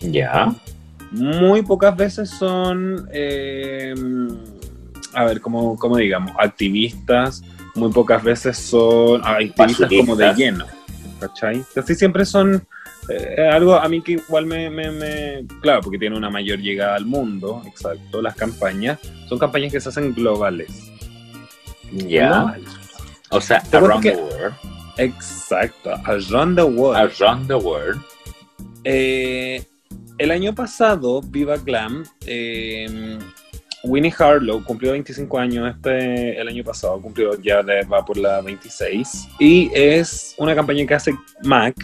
Ya. 0.01 0.55
Muy 1.13 1.63
pocas 1.63 1.97
veces 1.97 2.31
son, 2.31 3.09
eh, 3.13 3.95
a 5.15 5.25
ver, 5.25 5.41
como, 5.41 5.79
como 5.79 5.97
digamos, 5.97 6.33
activistas. 6.39 7.43
Muy 7.75 7.91
pocas 7.93 8.23
veces 8.23 8.59
son 8.59 9.21
ah, 9.25 9.39
activistas 9.41 9.91
como 9.99 10.15
de 10.17 10.33
lleno. 10.35 10.67
¿Cachai? 11.21 11.65
Casi 11.75 11.95
siempre 11.95 12.25
son 12.25 12.67
eh, 13.09 13.49
algo 13.51 13.75
a 13.77 13.89
mí 13.89 14.03
que 14.03 14.13
igual 14.13 14.47
me, 14.47 14.69
me- 14.71 14.91
me- 14.91 15.47
Claro, 15.61 15.81
porque 15.83 15.99
tiene 15.99 16.17
una 16.17 16.31
mayor 16.31 16.59
llegada 16.59 16.97
al 16.97 17.07
mundo, 17.07 17.63
exacto. 17.67 18.21
Las 18.21 18.35
campañas 18.35 18.99
son 19.29 19.39
campañas 19.39 19.73
que 19.73 19.81
se 19.81 19.89
hacen 19.89 20.13
globales. 20.15 20.71
Ya. 21.93 22.57
O 23.31 23.41
sea, 23.41 23.63
around 23.73 24.03
the 24.03 24.17
world. 24.17 24.55
Exacto. 24.99 25.91
Around 26.05 26.57
the 26.57 26.63
world. 26.65 27.13
Around 27.21 27.47
the 27.49 27.55
world. 27.55 28.01
Eh, 28.85 29.65
el 30.19 30.31
año 30.31 30.55
pasado, 30.55 31.21
Viva 31.23 31.57
Glam, 31.57 32.05
eh, 32.27 33.19
Winnie 33.85 34.13
Harlow 34.17 34.63
cumplió 34.65 34.93
25 34.93 35.39
años 35.39 35.75
este, 35.75 36.41
el 36.41 36.49
año 36.49 36.63
pasado, 36.65 37.01
cumplió 37.01 37.41
ya 37.41 37.63
de- 37.63 37.83
va 37.85 38.05
por 38.05 38.17
la 38.17 38.41
26, 38.41 39.29
y 39.39 39.71
es 39.75 40.35
una 40.39 40.55
campaña 40.55 40.87
que 40.87 40.95
hace 40.95 41.15
MAC 41.43 41.75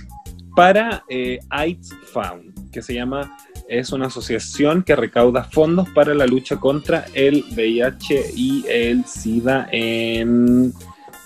para 0.54 1.04
eh, 1.08 1.38
AIDS 1.50 1.90
Found, 2.12 2.70
que 2.70 2.82
se 2.82 2.94
llama, 2.94 3.36
es 3.68 3.92
una 3.92 4.06
asociación 4.06 4.82
que 4.82 4.96
recauda 4.96 5.44
fondos 5.44 5.88
para 5.90 6.14
la 6.14 6.26
lucha 6.26 6.56
contra 6.56 7.04
el 7.14 7.44
VIH 7.54 8.32
y 8.34 8.64
el 8.68 9.04
SIDA 9.04 9.68
en, 9.72 10.72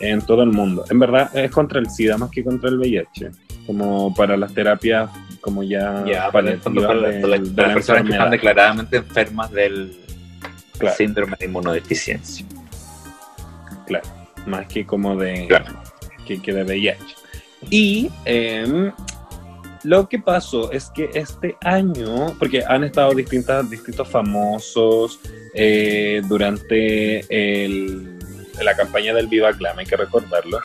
en 0.01 0.21
todo 0.23 0.43
el 0.43 0.51
mundo. 0.51 0.85
En 0.91 0.99
verdad 0.99 1.35
es 1.37 1.51
contra 1.51 1.79
el 1.81 1.89
SIDA 1.89 2.19
más 2.19 2.31
que 2.31 2.43
contra 2.45 2.69
el 2.69 2.79
VIH, 2.79 3.31
como 3.67 4.13
para 4.15 4.37
las 4.37 4.53
terapias 4.53 5.11
como 5.41 5.63
ya, 5.63 6.05
Ya, 6.07 6.31
para, 6.31 6.53
el 6.53 6.61
fondo, 6.61 6.87
para, 6.87 6.95
las 7.01 7.73
personas 7.75 8.05
que 8.05 8.11
están 8.13 8.31
declaradamente 8.31 8.97
enfermas 8.99 9.51
del 9.51 10.02
Claro. 10.83 10.97
síndrome 10.97 11.37
de 11.39 11.47
inmunodeficiencia. 11.47 12.45
Claro, 13.87 14.09
más 14.47 14.67
que 14.67 14.85
como 14.87 15.17
de, 15.17 15.47
Claro. 15.49 15.67
que, 16.27 16.41
que 16.41 16.53
de 16.53 16.63
VIH. 16.65 16.99
Y 17.71 18.11
em, 18.25 18.93
lo 19.85 20.09
que 20.09 20.19
pasó 20.19 20.71
es 20.73 20.91
que 20.91 21.11
este 21.15 21.57
año, 21.63 22.35
porque 22.39 22.63
han 22.67 22.85
estado 22.85 23.13
distintas, 23.15 23.69
distintos 23.71 24.09
famosos 24.09 25.19
eh, 25.55 26.23
durante 26.29 27.21
el- 27.65 28.19
la 28.63 28.75
campaña 28.77 29.13
del 29.15 29.27
Viva 29.27 29.53
Glam, 29.53 29.79
hay 29.79 29.87
que 29.87 29.97
recordarlo. 29.97 30.61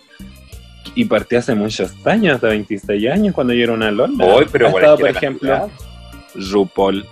Y 0.95 1.05
partí 1.05 1.35
hace 1.35 1.53
muchos 1.55 1.93
años, 2.05 2.39
de 2.41 2.47
26 2.49 3.11
años, 3.11 3.35
cuando 3.35 3.53
yo 3.53 3.63
era 3.65 3.73
una 3.73 3.91
lola. 3.91 4.25
Hoy, 4.25 4.47
pero 4.51 4.67
ha 4.67 4.69
estado, 4.71 4.97
por 4.97 5.09
ejemplo, 5.09 5.49
cantidad. 5.51 6.49
RuPaul, 6.51 7.05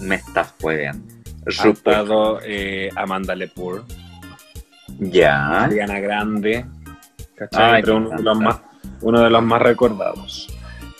Me 0.00 0.14
estás 0.14 0.54
jodiendo. 0.60 1.04
Ha 1.48 1.68
estado 1.68 2.40
eh, 2.44 2.90
Amanda 2.96 3.34
Lepore, 3.34 3.82
Ya. 4.98 5.64
Ariana 5.64 6.00
Grande, 6.00 6.64
¿cachai? 7.34 7.82
Ay, 7.82 7.90
uno, 7.90 8.10
de 8.10 8.22
los 8.22 8.38
más, 8.40 8.60
uno 9.00 9.20
de 9.22 9.30
los 9.30 9.42
más 9.42 9.62
recordados. 9.62 10.48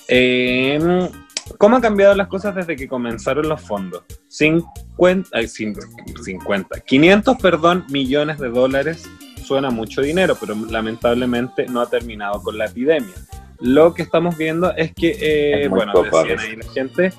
Eh, 0.09 1.09
¿Cómo 1.57 1.77
han 1.77 1.83
cambiado 1.83 2.15
las 2.15 2.29
cosas 2.29 2.55
desde 2.55 2.77
que 2.77 2.87
comenzaron 2.89 3.49
los 3.49 3.61
fondos? 3.61 4.03
50, 4.29 5.31
ay, 5.33 5.47
cin- 5.47 5.77
50, 6.23 6.81
500, 6.81 7.37
perdón, 7.41 7.85
millones 7.89 8.39
de 8.39 8.49
dólares 8.51 9.09
suena 9.45 9.71
mucho 9.71 10.03
dinero, 10.03 10.37
pero 10.39 10.55
lamentablemente 10.71 11.67
no 11.67 11.81
ha 11.81 11.89
terminado 11.89 12.43
con 12.43 12.59
la 12.59 12.67
epidemia. 12.67 13.15
Lo 13.61 13.95
que 13.95 14.03
estamos 14.03 14.37
viendo 14.37 14.73
es 14.77 14.93
que, 14.95 15.09
eh, 15.21 15.63
Es 15.65 15.71
bueno, 15.71 15.93
decían 16.03 16.39
ahí 16.39 16.57
la 16.57 16.71
gente, 16.73 17.13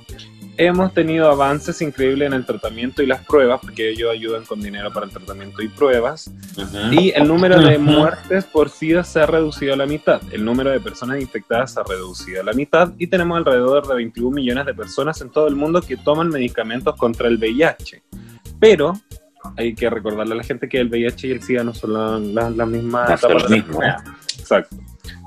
hemos 0.60 0.94
tenido 0.94 1.30
avances 1.32 1.82
increíbles 1.82 2.28
en 2.28 2.34
el 2.34 2.46
tratamiento 2.46 3.02
y 3.02 3.06
las 3.08 3.26
pruebas, 3.26 3.60
porque 3.62 3.90
ellos 3.90 4.12
ayudan 4.12 4.46
con 4.46 4.62
dinero 4.62 4.92
para 4.92 5.06
el 5.06 5.12
tratamiento 5.12 5.62
y 5.62 5.70
pruebas, 5.70 6.30
y 6.92 7.12
el 7.12 7.28
número 7.28 7.56
de 7.62 7.78
muertes 7.98 8.46
por 8.46 8.70
SIDA 8.70 9.04
se 9.04 9.22
ha 9.22 9.26
reducido 9.26 9.74
a 9.74 9.78
la 9.78 9.86
mitad. 9.86 10.22
El 10.32 10.44
número 10.44 10.70
de 10.70 10.80
personas 10.80 11.22
infectadas 11.22 11.74
se 11.74 11.80
ha 11.80 11.84
reducido 11.84 12.42
a 12.42 12.44
la 12.44 12.54
mitad 12.54 12.92
y 12.98 13.08
tenemos 13.08 13.38
alrededor 13.38 13.88
de 13.88 13.96
21 13.96 14.36
millones 14.36 14.66
de 14.66 14.74
personas 14.74 15.20
en 15.22 15.30
todo 15.30 15.48
el 15.48 15.56
mundo 15.56 15.82
que 15.82 15.96
toman 15.98 16.28
medicamentos 16.30 16.96
contra 16.98 17.28
el 17.30 17.38
VIH. 17.38 18.04
Pero 18.60 18.94
hay 19.56 19.74
que 19.74 19.90
recordarle 19.90 20.34
a 20.34 20.38
la 20.38 20.44
gente 20.44 20.68
que 20.68 20.80
el 20.80 20.90
VIH 20.90 21.28
y 21.28 21.32
el 21.32 21.42
SIDA 21.42 21.64
no 21.64 21.74
son 21.74 21.94
la- 21.94 22.20
la- 22.20 22.50
las 22.50 22.68
mismas 22.68 23.10
No 23.10 23.16
etapas. 23.38 24.04
Exacto. 24.38 24.76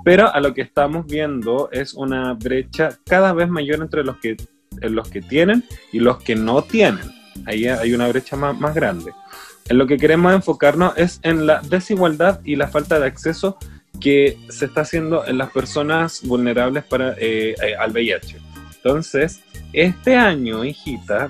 Pero 0.04 0.28
a 0.32 0.40
lo 0.40 0.52
que 0.52 0.60
estamos 0.62 1.06
viendo 1.06 1.68
es 1.72 1.94
una 1.94 2.34
brecha 2.34 2.90
cada 3.06 3.32
vez 3.32 3.48
mayor 3.48 3.80
entre 3.80 4.02
los 4.04 4.16
que, 4.18 4.36
en 4.82 4.94
los 4.94 5.08
que 5.08 5.22
tienen 5.22 5.64
y 5.92 6.00
los 6.00 6.22
que 6.22 6.34
no 6.34 6.62
tienen. 6.62 7.10
Ahí 7.46 7.66
hay 7.66 7.94
una 7.94 8.08
brecha 8.08 8.36
más, 8.36 8.58
más 8.58 8.74
grande. 8.74 9.12
En 9.68 9.78
lo 9.78 9.86
que 9.86 9.96
queremos 9.96 10.32
enfocarnos 10.34 10.94
es 10.96 11.20
en 11.22 11.46
la 11.46 11.60
desigualdad 11.60 12.40
y 12.44 12.56
la 12.56 12.68
falta 12.68 12.98
de 12.98 13.06
acceso 13.06 13.56
que 14.00 14.38
se 14.48 14.66
está 14.66 14.82
haciendo 14.82 15.26
en 15.26 15.38
las 15.38 15.50
personas 15.50 16.22
vulnerables 16.24 16.84
para, 16.84 17.12
eh, 17.18 17.54
eh, 17.62 17.74
al 17.78 17.92
VIH. 17.92 18.38
Entonces, 18.76 19.40
este 19.72 20.16
año, 20.16 20.64
hijita, 20.64 21.28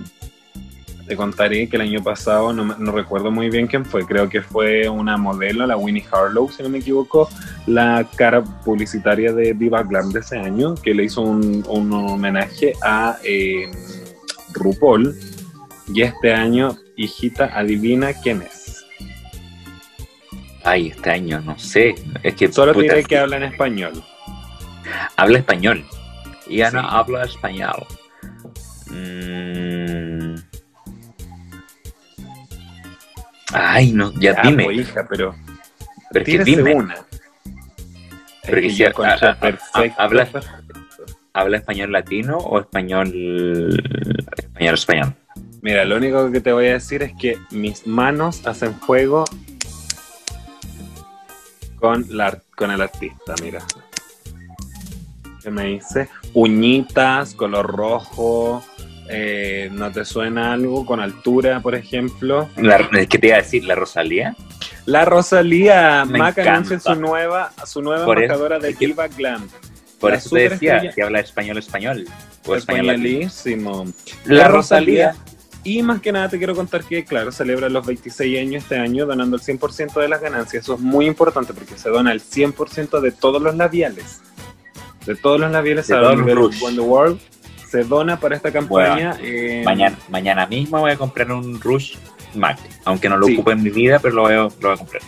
te 1.13 1.17
contaré 1.17 1.69
que 1.69 1.77
el 1.77 1.83
año 1.83 2.03
pasado, 2.03 2.55
no, 2.55 2.93
recuerdo 2.93 3.31
muy 3.31 3.51
bien 3.51 3.67
quién 3.67 3.85
fue, 3.85 4.07
creo 4.07 4.31
que 4.31 4.41
fue 4.41 4.89
una 4.89 5.19
modelo, 5.19 5.67
la 5.67 5.77
Winnie 5.77 6.07
Harlow, 6.11 6.51
si 6.51 6.63
no 6.63 6.71
me 6.71 6.79
equivoco, 6.79 7.29
la 7.67 8.09
cara 8.17 8.43
publicitaria 8.43 9.31
de 9.35 9.53
Viva 9.53 9.83
Glam 9.83 10.11
de 10.11 10.21
ese 10.21 10.39
año, 10.39 10.75
que 10.75 10.95
le 10.95 11.05
hizo 11.05 11.21
un, 11.21 11.67
un 11.69 11.93
homenaje 11.93 12.73
a 12.83 13.19
eh, 13.25 13.71
RuPaul. 14.55 15.15
Y 15.93 16.01
este 16.01 16.33
año, 16.33 16.79
hijita, 16.97 17.51
adivina 17.59 18.15
quién 18.15 18.41
es. 18.41 18.87
Ay, 20.65 20.89
este 20.97 21.11
año, 21.11 21.43
no 21.43 21.59
sé. 21.59 21.95
Es 22.23 22.35
que 22.37 22.51
Solo 22.51 22.73
puta, 22.73 22.95
diré 22.95 23.05
que 23.05 23.19
habla 23.19 23.37
en 23.37 23.43
español. 23.43 24.03
habla 25.17 25.39
español. 25.41 25.85
Y 26.47 26.57
ya 26.59 26.71
no 26.71 26.81
Sí. 26.81 26.87
habla 26.89 27.25
español. 27.25 27.85
Mm. 28.87 29.52
Ay, 33.53 33.93
no, 33.93 34.13
ya, 34.15 34.35
Ya, 34.37 34.43
dime. 34.49 34.65
pues, 34.65 34.79
hija, 34.79 35.07
pero 35.09 35.35
pero 36.11 36.25
es 36.25 36.31
que 36.39 36.45
dime. 36.45 36.75
una. 36.75 36.97
Pero 38.45 38.57
Es 38.59 38.63
que 38.65 38.71
si 38.71 38.85
ha- 38.85 38.93
perfecto, 38.93 39.95
habla- 39.99 40.25
perfecto. 40.27 40.59
¿Habla 41.35 41.57
español 41.57 41.93
latino 41.93 42.37
o 42.37 42.61
español 42.61 43.09
español 44.37 44.75
español? 44.75 45.15
Mira, 45.63 45.85
lo 45.87 45.97
único 45.97 46.31
que 46.31 46.41
te 46.41 46.53
voy 46.53 46.67
a 46.67 46.73
decir 46.75 47.03
es 47.03 47.13
que 47.19 47.39
mis 47.51 47.87
manos 47.87 48.47
hacen 48.47 48.75
fuego 48.75 49.25
con, 51.77 52.05
la, 52.11 52.39
con 52.57 52.71
el 52.71 52.81
artista, 52.83 53.35
mira. 53.43 53.61
¿Qué 55.43 55.51
me 55.51 55.65
dice? 55.65 56.09
Uñitas, 56.35 57.35
color 57.35 57.67
rojo. 57.67 58.63
Eh, 59.09 59.69
¿No 59.73 59.91
te 59.91 60.05
suena 60.05 60.53
algo 60.53 60.87
con 60.87 61.01
altura, 61.01 61.61
por 61.61 61.75
ejemplo? 61.75 62.49
La, 62.57 62.89
¿Qué 63.09 63.19
te 63.19 63.27
iba 63.29 63.37
a 63.37 63.43
decir? 63.43 63.65
¿La 63.65 63.75
Rosalía? 63.75 64.35
La 64.87 65.05
Rosalía 65.05 66.05
Me 66.05 66.19
Mac 66.19 66.39
anuncia 66.39 66.81
su 66.81 66.95
nueva, 66.97 67.53
su 67.67 67.83
nueva 67.83 68.05
Por 68.05 68.19
eso- 68.19 68.25
embajadora 68.25 68.59
de 68.59 68.71
es 68.71 68.77
que- 68.79 68.87
Diva 68.87 69.09
Glam. 69.09 69.49
Por 70.01 70.11
La 70.11 70.17
eso 70.17 70.31
te 70.35 70.49
decía 70.49 70.91
que 70.95 71.03
habla 71.03 71.21
español 71.21 71.59
español. 71.59 72.05
O 72.45 72.57
español 72.57 72.89
latino. 72.89 73.07
Españolísimo. 73.27 73.87
La 74.25 74.49
Rosalía. 74.49 75.15
Y 75.65 75.81
más 75.85 76.01
que 76.01 76.11
nada 76.11 76.29
te 76.29 76.39
quiero 76.39 76.57
contar 76.57 76.83
que, 76.83 77.05
claro, 77.05 77.31
celebra 77.31 77.69
los 77.69 77.87
26 77.87 78.41
años 78.41 78.65
este 78.65 78.77
año 78.79 79.07
donando 79.07 79.37
el 79.37 79.43
100% 79.43 80.01
de 80.01 80.09
las 80.09 80.21
ganancias. 80.21 80.65
Eso 80.65 80.75
es 80.75 80.81
muy 80.81 81.07
importante 81.07 81.55
porque 81.55 81.79
se 81.79 81.89
dona 81.89 82.11
el 82.11 82.21
100% 82.21 83.01
de 83.01 83.13
todos 83.13 83.41
los 83.41 83.55
labiales. 83.55 84.23
De 85.07 85.15
todos 85.15 85.39
los 85.39 85.53
labiales 85.53 85.87
De 85.87 85.95
a 85.95 86.01
the 86.01 86.81
World. 86.81 87.21
Se 87.73 87.85
dona 87.85 88.21
para 88.21 88.37
esta 88.37 88.53
campaña. 88.53 89.17
eh, 89.23 89.63
Mañana, 89.65 89.97
mañana 90.11 90.47
mismo 90.47 90.79
voy 90.81 90.91
a 90.91 90.97
comprar 90.99 91.33
un 91.33 91.59
Rush 91.59 91.95
Mac. 92.35 92.59
Aunque 92.85 93.09
no 93.09 93.17
lo 93.17 93.27
Sí. 93.27 93.33
ocupe 93.33 93.53
en 93.53 93.63
mi 93.63 93.71
vida, 93.71 93.99
pero 93.99 94.15
lo 94.15 94.23
voy 94.25 94.33
a, 94.35 94.37
lo 94.37 94.51
voy 94.51 94.73
a 94.73 94.77
comprar. 94.77 95.01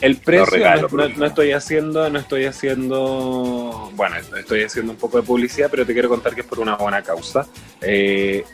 El 0.00 0.16
precio, 0.18 0.46
regalo, 0.46 0.88
no, 1.16 1.26
estoy 1.26 1.50
haciendo, 1.50 2.08
no 2.10 2.18
estoy 2.20 2.44
haciendo, 2.44 3.90
bueno, 3.94 4.16
estoy 4.38 4.62
haciendo 4.62 4.92
un 4.92 4.98
poco 4.98 5.16
de 5.16 5.24
publicidad, 5.24 5.68
pero 5.70 5.84
te 5.84 5.94
quiero 5.94 6.08
contar 6.08 6.34
que 6.34 6.42
es 6.42 6.46
por 6.46 6.60
una 6.60 6.76
buena 6.76 7.02
causa. 7.02 7.46
Eh, 7.80 8.44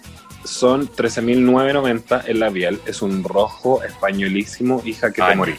son 0.45 0.89
13.990 0.89 2.23
el 2.27 2.41
labial. 2.41 2.81
Es 2.87 3.03
un 3.03 3.23
rojo 3.23 3.83
españolísimo, 3.83 4.83
hija 4.85 5.13
que 5.13 5.21
Ay, 5.21 5.31
te 5.33 5.37
morí. 5.37 5.55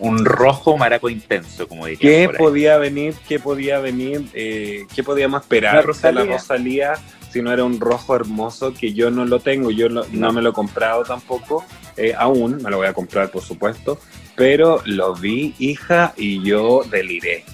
Un 0.00 0.24
rojo 0.24 0.76
maraco 0.76 1.08
intenso, 1.08 1.68
como 1.68 1.86
diría. 1.86 2.00
¿Qué 2.00 2.26
por 2.26 2.34
ahí. 2.34 2.38
podía 2.38 2.78
venir? 2.78 3.14
¿Qué 3.28 3.38
podía 3.38 3.78
venir? 3.80 4.26
eh, 4.34 4.86
¿Qué 4.94 5.02
podíamos 5.04 5.42
esperar 5.42 5.74
La 5.76 5.82
Rosalía. 5.82 6.24
la 6.24 6.32
Rosalía 6.32 6.92
si 7.30 7.42
no 7.42 7.52
era 7.52 7.62
un 7.64 7.78
rojo 7.78 8.16
hermoso 8.16 8.72
que 8.74 8.92
yo 8.94 9.10
no 9.10 9.24
lo 9.24 9.40
tengo? 9.40 9.70
Yo 9.70 9.88
lo- 9.88 10.04
no. 10.06 10.28
No. 10.28 10.32
me 10.32 10.42
lo 10.42 10.50
he 10.50 10.52
comprado 10.52 11.04
tampoco 11.04 11.64
eh, 11.96 12.14
aún, 12.16 12.62
me 12.62 12.70
lo 12.70 12.78
voy 12.78 12.86
a 12.86 12.94
comprar 12.94 13.30
por 13.30 13.42
supuesto, 13.42 14.00
pero 14.36 14.80
lo 14.86 15.14
vi, 15.14 15.54
hija, 15.58 16.14
y 16.16 16.42
yo 16.42 16.82
deliré. 16.90 17.44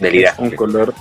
Es 0.00 0.32
un 0.38 0.50
color 0.52 0.94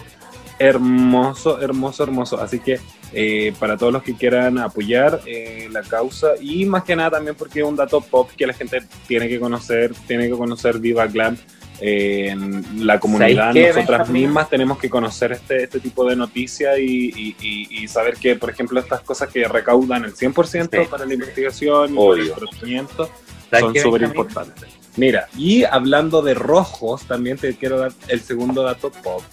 hermoso, 0.59 1.61
hermoso, 1.61 2.03
hermoso. 2.03 2.41
Así 2.41 2.59
que 2.59 2.79
eh, 3.13 3.53
para 3.59 3.77
todos 3.77 3.93
los 3.93 4.03
que 4.03 4.15
quieran 4.15 4.57
apoyar 4.57 5.21
eh, 5.25 5.67
la 5.71 5.81
causa 5.83 6.29
y 6.41 6.65
más 6.65 6.83
que 6.83 6.95
nada 6.95 7.11
también 7.11 7.35
porque 7.35 7.59
es 7.61 7.65
un 7.65 7.75
dato 7.75 8.01
pop 8.01 8.29
que 8.35 8.47
la 8.47 8.53
gente 8.53 8.81
tiene 9.07 9.27
que 9.27 9.39
conocer, 9.39 9.93
tiene 10.07 10.27
que 10.29 10.35
conocer 10.35 10.79
Viva 10.79 11.05
Glam. 11.07 11.37
eh, 11.81 12.29
en 12.29 12.85
la 12.87 12.99
comunidad, 12.99 13.47
¿Sabes 13.51 13.67
qué, 13.67 13.73
nosotras 13.81 14.09
mismas 14.09 14.49
tenemos 14.49 14.77
que 14.77 14.89
conocer 14.89 15.31
este, 15.33 15.63
este 15.63 15.79
tipo 15.79 16.05
de 16.07 16.15
noticias 16.15 16.77
y, 16.79 17.09
y- 17.09 17.35
y- 17.41 17.83
y 17.83 17.87
saber 17.87 18.15
que, 18.15 18.35
por 18.35 18.51
ejemplo, 18.51 18.79
estas 18.79 19.01
cosas 19.01 19.29
que 19.29 19.45
recaudan 19.47 20.05
el 20.05 20.13
100% 20.15 20.83
Sí. 20.83 20.87
para 20.89 21.05
la 21.05 21.13
investigación 21.13 21.93
y 21.93 21.97
para 21.97 22.21
el 22.21 22.31
tratamiento 22.31 23.09
¿Sabes 23.49 23.65
son 23.65 23.75
súper 23.75 24.03
importantes. 24.03 24.69
Mira, 24.95 25.27
y 25.35 25.63
hablando 25.63 26.21
de 26.21 26.35
rojos, 26.35 27.03
también 27.07 27.37
te 27.37 27.55
quiero 27.55 27.79
dar 27.79 27.91
el 28.07 28.21
segundo 28.21 28.61
dato 28.63 28.91
pop, 28.91 29.23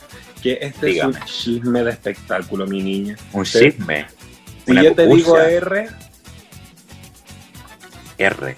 que 0.40 0.58
este 0.60 0.98
es 0.98 1.04
un 1.04 1.16
chisme 1.24 1.84
de 1.84 1.90
espectáculo, 1.90 2.66
mi 2.66 2.82
niña. 2.82 3.16
Un 3.32 3.44
chisme. 3.44 4.06
Si 4.66 4.74
yo 4.74 4.94
te 4.94 5.06
digo. 5.06 5.38
R, 5.38 5.88
R. 8.18 8.54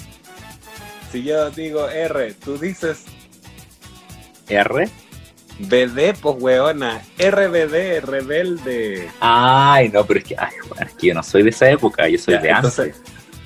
si 1.10 1.22
yo 1.22 1.50
digo 1.50 1.88
R, 1.88 2.34
tú 2.34 2.58
dices 2.58 3.04
R. 4.48 4.88
BD, 5.58 6.14
pues 6.20 6.36
weona, 6.40 7.02
RBD, 7.18 8.00
rebelde. 8.04 9.08
Ay, 9.20 9.90
no, 9.90 10.04
pero 10.04 10.18
es 10.18 10.24
que, 10.24 10.34
ay, 10.36 10.54
bueno, 10.68 10.86
es 10.86 10.92
que 10.94 11.08
yo 11.08 11.14
no 11.14 11.22
soy 11.22 11.42
de 11.42 11.50
esa 11.50 11.70
época, 11.70 12.08
yo 12.08 12.18
soy 12.18 12.34
Ya, 12.34 12.40
de 12.40 12.50
antes. 12.50 13.00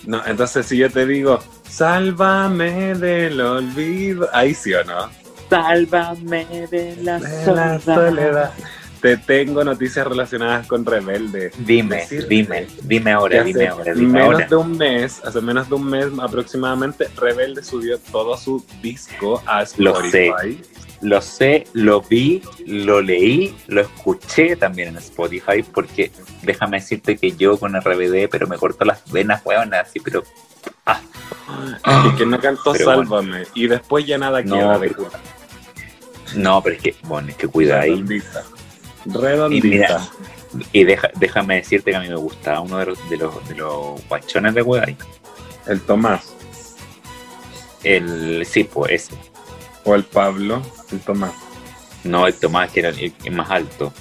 no, 0.06 0.24
entonces 0.24 0.66
si 0.66 0.78
yo 0.78 0.88
te 0.90 1.04
digo, 1.04 1.40
sálvame 1.68 2.94
del 2.94 3.40
olvido, 3.40 4.28
ahí 4.32 4.54
sí 4.54 4.72
o 4.72 4.82
no. 4.84 5.10
Sálvame 5.50 6.46
de 6.70 6.96
la, 7.02 7.18
De 7.18 7.52
la 7.54 7.80
soledad. 7.80 8.52
Te 9.00 9.16
tengo 9.18 9.62
noticias 9.62 10.06
relacionadas 10.06 10.66
con 10.66 10.84
rebelde. 10.84 11.52
Dime, 11.58 12.06
dime, 12.28 12.66
dime 12.82 13.12
ahora, 13.12 13.40
hace 13.42 13.48
dime 13.52 13.68
ahora, 13.68 13.94
dime 13.94 14.12
menos 14.12 14.32
ahora. 14.34 14.46
de 14.48 14.56
un 14.56 14.78
mes, 14.78 15.20
hace 15.24 15.40
menos 15.42 15.68
de 15.68 15.74
un 15.74 15.84
mes 15.86 16.06
aproximadamente, 16.20 17.06
Rebelde 17.16 17.62
subió 17.62 17.98
todo 17.98 18.36
su 18.38 18.64
disco 18.82 19.42
a 19.46 19.64
Lo 19.76 20.00
sé. 20.10 20.28
Spotify. 20.28 20.62
Lo 21.02 21.20
sé, 21.20 21.66
lo 21.74 22.00
vi, 22.00 22.42
lo 22.66 23.02
leí, 23.02 23.54
lo 23.66 23.82
escuché 23.82 24.56
también 24.56 24.88
en 24.88 24.96
Spotify, 24.96 25.62
porque 25.62 26.10
déjame 26.42 26.78
decirte 26.80 27.18
que 27.18 27.32
yo 27.32 27.58
con 27.58 27.78
RBD, 27.78 28.28
pero 28.30 28.46
me 28.48 28.56
cortó 28.56 28.86
las 28.86 29.08
venas, 29.12 29.42
weón, 29.44 29.74
así, 29.74 30.00
pero 30.00 30.24
Y 31.86 32.16
que 32.16 32.24
no 32.26 32.40
cantó 32.40 32.72
Pero 32.72 32.86
Sálvame. 32.86 33.42
Y 33.54 33.66
después 33.68 34.06
ya 34.06 34.16
nada 34.18 34.40
No, 34.42 34.54
queda 34.56 34.78
de 34.78 34.88
pero- 34.88 34.94
cuenta. 35.02 35.18
No, 36.34 36.62
pero 36.62 36.76
es 36.76 36.82
que, 36.82 36.96
bueno, 37.04 37.28
es 37.28 37.36
que 37.36 37.48
cuida 37.48 37.80
ahí. 37.80 37.90
Redondita. 37.90 38.44
Y 39.04 39.10
Redondita. 39.12 39.66
mira, 39.68 40.08
y 40.72 40.84
deja- 40.84 41.10
déjame 41.16 41.56
decirte 41.56 41.90
que 41.90 41.96
a 41.96 42.00
mí 42.00 42.08
me 42.08 42.16
gustaba 42.16 42.60
uno 42.60 42.78
de 42.78 42.86
los, 42.86 43.10
de 43.10 43.16
los, 43.16 43.48
de 43.48 43.54
los 43.54 44.08
guachones 44.08 44.54
de 44.54 44.62
Huegay. 44.62 44.96
El 45.66 45.80
Tomás. 45.80 46.34
El, 47.84 48.44
sí, 48.46 48.64
pues 48.64 48.92
ese. 48.92 49.14
O 49.84 49.94
el 49.94 50.04
Pablo. 50.04 50.62
El 50.90 51.00
Tomás. 51.00 51.32
No 52.04 52.26
el 52.26 52.34
Tomás, 52.34 52.70
que 52.70 52.80
era 52.80 52.88
el, 52.90 53.12
el 53.24 53.32
más 53.32 53.50
alto. 53.50 53.92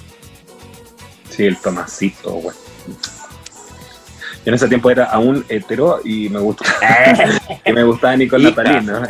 Sí, 1.30 1.44
el 1.44 1.56
Tomasito, 1.58 2.30
güey. 2.32 2.56
En 4.46 4.54
ese 4.54 4.68
tiempo 4.68 4.90
era 4.90 5.04
aún 5.06 5.44
hetero 5.48 6.00
y 6.04 6.28
me 6.28 6.38
gustaba, 6.38 6.70
y 7.64 7.72
me 7.72 7.82
gustaba. 7.82 8.16
Natalí, 8.16 8.86
¿no? 8.86 9.02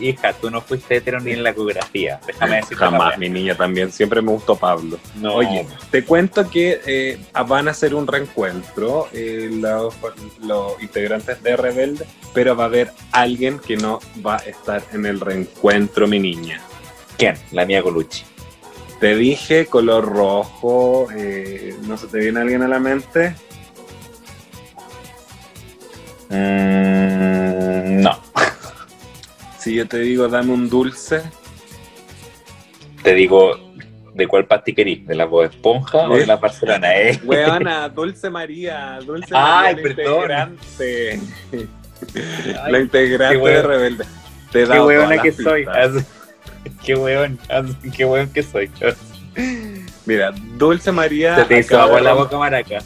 Hija, 0.00 0.32
tú 0.34 0.50
no 0.50 0.60
fuiste 0.60 0.96
hetero 0.96 1.18
ni 1.18 1.32
en 1.32 1.42
la 1.42 1.50
ecografía. 1.50 2.20
Déjame 2.26 2.56
decirte 2.56 2.76
Jamás, 2.76 3.18
mi 3.18 3.28
niña 3.28 3.56
también. 3.56 3.90
Siempre 3.90 4.22
me 4.22 4.30
gustó 4.30 4.54
Pablo. 4.54 4.98
No, 5.16 5.34
Oye, 5.34 5.66
te 5.90 6.04
cuento 6.04 6.48
que 6.48 6.80
eh, 6.86 7.18
van 7.48 7.68
a 7.68 7.72
hacer 7.72 7.94
un 7.94 8.06
reencuentro 8.06 9.08
eh, 9.12 9.48
los, 9.50 9.96
los 10.42 10.80
integrantes 10.82 11.42
de 11.42 11.56
Rebelde, 11.56 12.06
pero 12.34 12.54
va 12.54 12.64
a 12.64 12.66
haber 12.66 12.92
alguien 13.10 13.58
que 13.58 13.76
no 13.76 13.98
va 14.24 14.36
a 14.36 14.40
estar 14.40 14.82
en 14.92 15.06
el 15.06 15.20
reencuentro, 15.20 16.06
mi 16.06 16.20
niña. 16.20 16.60
¿quién? 17.16 17.36
La 17.52 17.64
mía 17.64 17.82
Colucci. 17.82 18.24
Te 19.00 19.14
dije 19.16 19.66
color 19.66 20.04
rojo, 20.04 21.08
eh, 21.16 21.76
¿no 21.82 21.96
se 21.96 22.06
te 22.06 22.18
viene 22.18 22.40
alguien 22.40 22.62
a 22.62 22.68
la 22.68 22.78
mente? 22.78 23.34
Mm, 26.32 28.00
no. 28.02 28.18
Si 29.58 29.74
yo 29.76 29.86
te 29.86 29.98
digo 29.98 30.26
dame 30.28 30.52
un 30.52 30.68
dulce, 30.68 31.22
Te 33.04 33.14
digo, 33.14 33.52
¿de 34.14 34.26
cuál 34.26 34.46
pasti 34.46 34.74
querís? 34.74 35.06
¿De 35.06 35.14
la 35.14 35.24
Bob 35.24 35.44
Esponja 35.44 35.98
o 36.08 36.16
¿Eh? 36.16 36.20
de 36.20 36.26
la 36.26 36.36
Barcelona? 36.36 36.88
Eh? 36.96 37.20
weona, 37.24 37.88
Dulce 37.88 38.28
María, 38.28 38.98
Dulce 39.06 39.28
Ay, 39.32 39.76
María, 39.76 39.88
la 39.88 39.94
perdón. 39.94 40.14
integrante, 40.14 41.20
Ay, 42.60 42.72
la 42.72 42.78
integrante 42.80 43.38
qué 43.40 43.48
de. 43.48 43.62
Rebelde. 43.62 44.04
Te 44.50 44.64
Qué 44.66 44.80
weona 44.80 45.22
que 45.22 45.32
soy. 45.32 45.66
Qué 46.84 46.94
weón, 46.96 47.38
haz- 47.48 47.76
qué 47.96 48.04
weón 48.04 48.28
que 48.32 48.42
soy. 48.42 48.68
Mira, 50.06 50.32
Dulce 50.56 50.90
María. 50.90 51.36
Se 51.36 51.44
te 51.44 51.58
hizo 51.60 51.80
agua 51.80 52.00
la 52.00 52.14
boca, 52.14 52.36
maraca. 52.36 52.78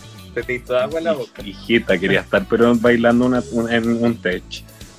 Te 0.43 0.55
hizo 0.55 0.77
agua 0.77 0.99
en 0.99 1.05
la 1.05 1.13
boca. 1.13 1.43
Hijita, 1.45 1.97
quería 1.99 2.21
estar, 2.21 2.45
pero 2.49 2.75
bailando 2.77 3.27
una- 3.27 3.43
un- 3.53 3.71
en 3.73 4.05
un 4.05 4.17
tech. 4.21 4.43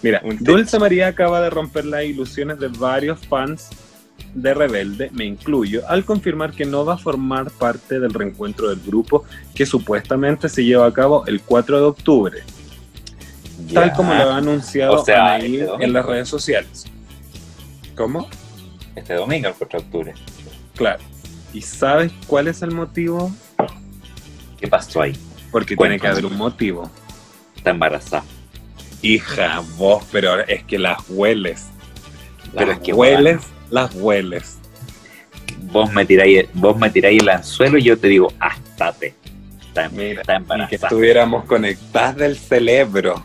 Mira, 0.01 0.21
Un 0.23 0.31
tech. 0.37 0.39
Dulce 0.41 0.79
María 0.79 1.07
acaba 1.07 1.41
de 1.41 1.49
romper 1.49 1.85
las 1.85 2.03
ilusiones 2.05 2.59
de 2.59 2.67
varios 2.69 3.19
fans 3.27 3.69
de 4.33 4.53
Rebelde, 4.53 5.09
me 5.13 5.25
incluyo, 5.25 5.81
al 5.87 6.05
confirmar 6.05 6.51
que 6.53 6.65
no 6.65 6.85
va 6.85 6.95
a 6.95 6.97
formar 6.97 7.49
parte 7.51 7.99
del 7.99 8.13
reencuentro 8.13 8.69
del 8.69 8.79
grupo 8.85 9.23
que 9.55 9.65
supuestamente 9.65 10.49
se 10.49 10.63
lleva 10.63 10.85
a 10.85 10.93
cabo 10.93 11.25
el 11.27 11.41
4 11.41 11.77
de 11.79 11.85
octubre, 11.85 12.43
tal 13.73 13.93
como 13.93 14.13
lo 14.13 14.29
ha 14.31 14.37
anunciado 14.37 14.93
O 15.01 15.05
sea, 15.05 15.35
Anaí 15.35 15.57
este 15.61 15.83
en 15.83 15.93
las 15.93 16.05
redes 16.05 16.29
sociales. 16.29 16.85
¿Cómo? 17.95 18.27
Este 18.95 19.13
domingo, 19.15 19.47
el 19.47 19.53
4 19.55 19.79
de 19.79 19.85
octubre. 19.85 20.13
Claro. 20.75 21.01
¿Y 21.53 21.61
sabes 21.61 22.11
cuál 22.27 22.47
es 22.47 22.61
el 22.61 22.71
motivo? 22.71 23.31
¿Qué 24.59 24.67
pasó 24.67 25.01
ahí? 25.01 25.13
Porque 25.51 25.75
tiene 25.75 25.99
que 25.99 26.07
haber 26.07 26.25
un 26.25 26.35
motivo. 26.37 26.89
Está 27.55 27.71
embarazada. 27.71 28.23
Hija, 29.01 29.61
vos, 29.77 30.03
pero 30.11 30.39
es 30.41 30.63
que 30.63 30.79
las 30.79 30.97
hueles. 31.09 31.67
Pero 32.53 32.67
Las 32.67 32.77
es 32.77 32.83
que, 32.83 32.93
hueles, 32.93 33.41
las 33.69 33.93
hueles. 33.93 34.57
Vos 35.71 35.91
me 35.91 36.05
tiráis, 36.05 36.47
vos 36.53 36.77
me 36.77 36.89
tiráis 36.89 37.21
el 37.21 37.29
anzuelo 37.29 37.77
y 37.77 37.83
yo 37.83 37.97
te 37.97 38.07
digo, 38.07 38.31
ástate. 38.39 39.13
Está, 39.59 39.89
Mira, 39.89 40.21
está 40.21 40.33
Y 40.33 40.37
que 40.37 40.41
embarazada. 40.43 40.87
estuviéramos 40.87 41.45
conectadas 41.45 42.15
del 42.15 42.37
cerebro. 42.37 43.23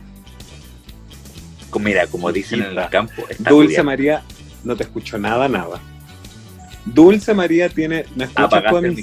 Mira, 1.81 2.07
como 2.07 2.31
dicen 2.31 2.63
en 2.63 2.79
el 2.79 2.89
campo, 2.91 3.25
está 3.29 3.49
Dulce. 3.49 3.83
María, 3.83 4.23
no 4.63 4.77
te 4.77 4.83
escucho 4.83 5.17
nada, 5.19 5.49
nada. 5.49 5.81
Dulce 6.85 7.33
María 7.33 7.69
tiene. 7.69 8.05
¿Me 8.15 8.25
escuchas 8.25 8.65
tú 8.69 8.77
a 8.77 8.81
mí? 8.83 9.03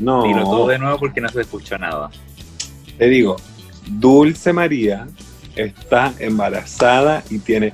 No, 0.00 0.24
Dilo 0.24 0.42
todo 0.44 0.68
de 0.68 0.78
nuevo 0.78 0.98
porque 0.98 1.20
no 1.20 1.28
se 1.28 1.40
escuchó 1.40 1.78
nada. 1.78 2.10
te 2.98 3.08
digo, 3.08 3.36
Dulce 3.86 4.52
María 4.52 5.06
está 5.54 6.12
embarazada 6.18 7.22
y 7.30 7.38
tiene 7.38 7.72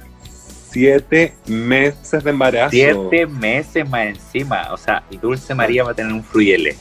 siete 0.70 1.34
meses 1.46 2.24
de 2.24 2.30
embarazo. 2.30 2.70
Siete 2.70 3.26
meses 3.26 3.88
más 3.88 4.06
encima. 4.06 4.68
O 4.72 4.76
sea, 4.76 5.02
Dulce 5.20 5.54
María 5.54 5.84
va 5.84 5.92
a 5.92 5.94
tener 5.94 6.12
un 6.12 6.22
fruyele. 6.22 6.76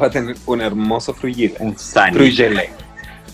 Va 0.00 0.06
a 0.06 0.10
tener 0.10 0.36
un 0.46 0.60
hermoso 0.60 1.12
fruyele. 1.12 1.56
Un 1.58 1.76
sani. 1.76 2.16
Fruyele. 2.16 2.70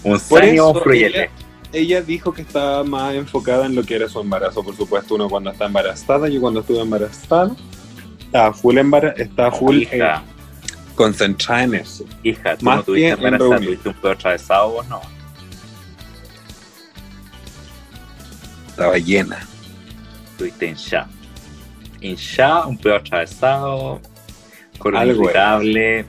Un 0.03 0.19
sani 0.19 0.59
o 0.59 0.71
un 0.71 0.81
fruyele. 0.81 1.25
ella, 1.25 1.31
ella 1.73 2.03
dijo 2.03 2.33
que 2.33 2.43
estaba 2.43 2.83
más 2.85 3.15
enfocada 3.15 3.67
en 3.67 3.75
lo 3.75 3.85
que 3.85 3.97
era 3.97 4.09
su 4.09 4.21
embarazo. 4.21 4.63
Por 4.63 4.77
supuesto, 4.77 5.15
uno 5.15 5.29
cuando 5.29 5.51
está 5.51 5.67
embarazada, 5.67 6.29
yo 6.29 6.41
cuando 6.41 6.61
estuve 6.61 6.81
embarazada, 6.81 7.55
estaba 8.19 8.53
full, 8.53 8.79
embara 8.79 9.15
estaba 9.17 9.53
full 9.53 9.83
eh, 9.83 10.03
concentrada 10.97 11.63
en 11.65 11.75
eso. 11.75 12.05
hija, 12.23 12.57
tú 12.57 12.65
más 12.65 12.79
no 12.79 12.83
tuviste 12.83 13.11
embarazada, 13.11 13.61
tuviste 13.61 13.89
un 13.89 13.95
pedo 13.95 14.13
atravesado 14.13 14.71
vos 14.71 14.89
no. 14.89 15.01
Estaba 18.69 18.99
llena. 18.99 19.47
Tuviste 20.37 20.67
hincha. 20.67 21.07
Hincha, 22.01 22.67
un 22.67 22.77
pedo 22.77 22.97
atravesado, 22.97 24.01
colon 24.79 25.09
irritable. 25.09 26.05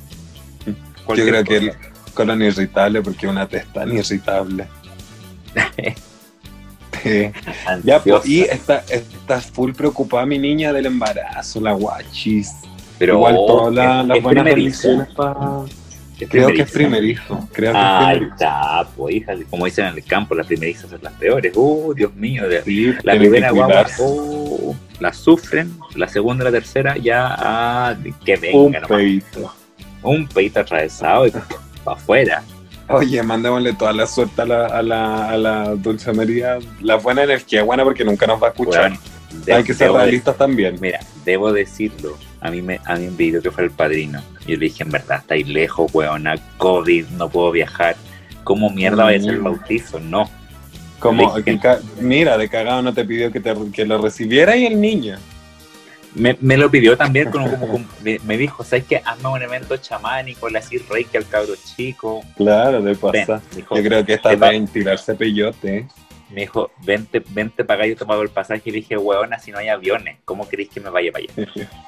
Yo 0.65 0.73
creo 1.15 1.43
que 1.43 1.67
cosa. 1.67 1.79
colon 2.13 2.41
irritable 2.41 3.01
porque 3.01 3.27
una 3.27 3.47
testa 3.47 3.81
tan 3.81 3.95
irritable. 3.95 4.67
Sí. 7.03 7.31
Ya, 7.83 8.01
pues, 8.01 8.25
y 8.27 8.41
está, 8.41 8.83
está 8.89 9.39
full 9.39 9.71
preocupada 9.71 10.25
mi 10.25 10.39
niña 10.39 10.73
del 10.73 10.87
embarazo, 10.87 11.61
la 11.61 11.71
guachis. 11.73 12.51
Pero 12.99 13.13
Igual 13.15 13.35
todas 13.35 13.73
la- 13.73 14.03
las 14.03 14.21
buenas 14.21 14.45
Creo 16.29 16.47
que 16.47 16.63
es 16.63 16.71
primerizo. 16.71 17.47
Creo 17.53 17.73
que 17.73 17.77
Ah, 17.77 17.99
es 18.01 18.07
ahí 18.07 18.15
primerizo. 18.17 18.33
está, 18.33 18.87
pues 18.95 19.15
hija, 19.15 19.33
como 19.51 19.65
dicen 19.65 19.85
en 19.85 19.95
el 19.97 20.03
campo, 20.03 20.33
las 20.33 20.47
primerizas 20.47 20.89
son 20.89 20.99
las 21.03 21.13
peores. 21.13 21.51
Uh, 21.55 21.93
Dios 21.95 22.13
mío, 22.15 22.43
Sí, 22.65 22.93
la 23.03 23.15
primera 23.15 23.51
guagua, 23.51 23.85
oh, 23.99 24.75
la 24.99 25.13
sufren, 25.13 25.71
la 25.95 26.07
segunda 26.07 26.43
y 26.43 26.45
la 26.45 26.51
tercera 26.51 26.97
ya, 26.97 27.35
ah, 27.37 27.95
que 28.25 28.33
Un 28.33 28.41
venga 28.71 28.79
nomás. 28.79 28.97
peito. 28.97 29.53
Un 30.01 30.27
peito 30.27 30.59
atravesado 30.59 31.27
y 31.27 31.31
para 31.31 31.45
afuera. 31.85 32.43
Oye, 32.89 33.21
mandémosle 33.21 33.73
toda 33.73 33.93
la 33.93 34.07
suerte 34.07 34.41
a 34.41 34.45
la, 34.45 34.65
a 34.67 34.81
la, 34.81 35.29
a 35.29 35.37
la 35.37 35.75
Dulce 35.75 36.13
María. 36.13 36.57
La 36.81 36.95
buena 36.95 37.23
energía, 37.23 37.61
buena 37.61 37.83
porque 37.83 38.03
nunca 38.03 38.25
nos 38.25 38.41
va 38.41 38.47
a 38.47 38.49
escuchar. 38.51 38.93
De- 39.45 39.53
Hay 39.53 39.63
que 39.63 39.73
ser 39.73 39.91
de- 39.91 39.97
realistas 39.97 40.37
también. 40.37 40.77
Mira, 40.79 40.99
debo 41.25 41.51
decirlo. 41.53 42.17
A 42.41 42.51
mí 42.51 42.61
me 42.61 42.79
a 42.85 42.95
mí 42.95 43.05
me 43.07 43.11
pidió 43.11 43.41
que 43.41 43.49
fuera 43.51 43.67
el 43.67 43.73
padrino. 43.75 44.21
Yo 44.45 44.55
le 44.55 44.65
dije, 44.65 44.83
en 44.83 44.89
verdad, 44.91 45.19
estáis 45.19 45.47
lejos, 45.47 45.89
weona, 45.93 46.35
COVID, 46.57 47.07
no 47.17 47.29
puedo 47.29 47.51
viajar. 47.51 47.95
¿Cómo 48.43 48.69
mierda 48.69 49.03
va 49.03 49.09
a 49.09 49.19
ser 49.19 49.31
el 49.33 49.39
Mm. 49.39 49.43
bautizo? 49.43 49.99
No. 49.99 50.29
Como, 50.99 51.39
dije- 51.41 51.79
mira, 51.99 52.37
de 52.37 52.49
cagado 52.49 52.81
no 52.81 52.93
te 52.93 53.05
pidió 53.05 53.31
que, 53.31 53.39
te, 53.39 53.53
que 53.73 53.85
lo 53.85 53.99
recibiera 54.01 54.55
y 54.55 54.65
el 54.65 54.79
niño. 54.81 55.17
Me, 56.15 56.35
me 56.41 56.57
lo 56.57 56.71
pidió 56.71 56.97
también, 56.97 57.29
como, 57.29 57.51
como- 57.59 57.85
me, 58.01 58.37
dijo, 58.37 58.63
¿sabes 58.63 58.85
qué? 58.85 59.01
Hazme 59.05 59.29
un 59.29 59.41
evento 59.41 59.77
chamánico, 59.77 60.49
le 60.49 60.57
así 60.59 60.77
reiki 60.79 61.17
al 61.17 61.27
cabro 61.27 61.53
chico. 61.75 62.21
Claro, 62.35 62.81
de 62.81 62.93
Ven, 62.93 63.27
dijo, 63.55 63.75
Yo 63.77 63.83
creo 63.83 64.03
que 64.05 64.17
va- 64.35 64.53
en 64.53 64.67
tirarse 64.67 65.13
peyote. 65.13 65.85
Me 66.31 66.41
dijo, 66.41 66.71
vente, 66.83 67.21
vente 67.29 67.63
para 67.63 67.81
acá, 67.81 67.87
yo 67.89 67.95
te 67.95 68.05
pago 68.05 68.21
el 68.21 68.29
pasaje. 68.29 68.61
Y 68.65 68.71
le 68.71 68.77
dije, 68.77 68.97
weona, 68.97 69.39
si 69.39 69.51
no 69.51 69.57
hay 69.59 69.69
aviones, 69.69 70.17
¿cómo 70.25 70.47
queréis 70.47 70.69
que 70.69 70.79
me 70.79 70.89
vaya 70.89 71.11
para 71.11 71.23
allá? 71.25 71.69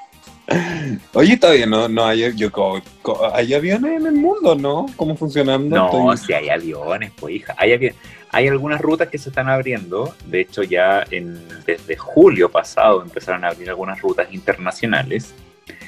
Oye, 1.13 1.37
todavía 1.37 1.67
no, 1.67 1.87
no 1.87 2.05
hay, 2.05 2.35
yo, 2.35 2.51
co- 2.51 2.81
co- 3.03 3.29
hay 3.35 3.53
aviones 3.53 4.01
en 4.01 4.07
el 4.07 4.13
mundo, 4.13 4.55
¿no? 4.55 4.87
¿Cómo 4.95 5.15
funcionando? 5.15 5.75
No, 5.75 6.11
Estoy- 6.13 6.25
si 6.27 6.33
hay 6.33 6.49
aviones, 6.49 7.11
pues 7.19 7.35
hija. 7.35 7.53
Hay, 7.57 7.93
hay 8.31 8.47
algunas 8.47 8.81
rutas 8.81 9.09
que 9.09 9.19
se 9.19 9.29
están 9.29 9.47
abriendo. 9.47 10.15
De 10.25 10.41
hecho, 10.41 10.63
ya 10.63 11.05
en, 11.11 11.39
desde 11.65 11.95
julio 11.97 12.49
pasado 12.49 13.03
empezaron 13.03 13.43
a 13.45 13.49
abrir 13.49 13.69
algunas 13.69 14.01
rutas 14.01 14.33
internacionales. 14.33 15.35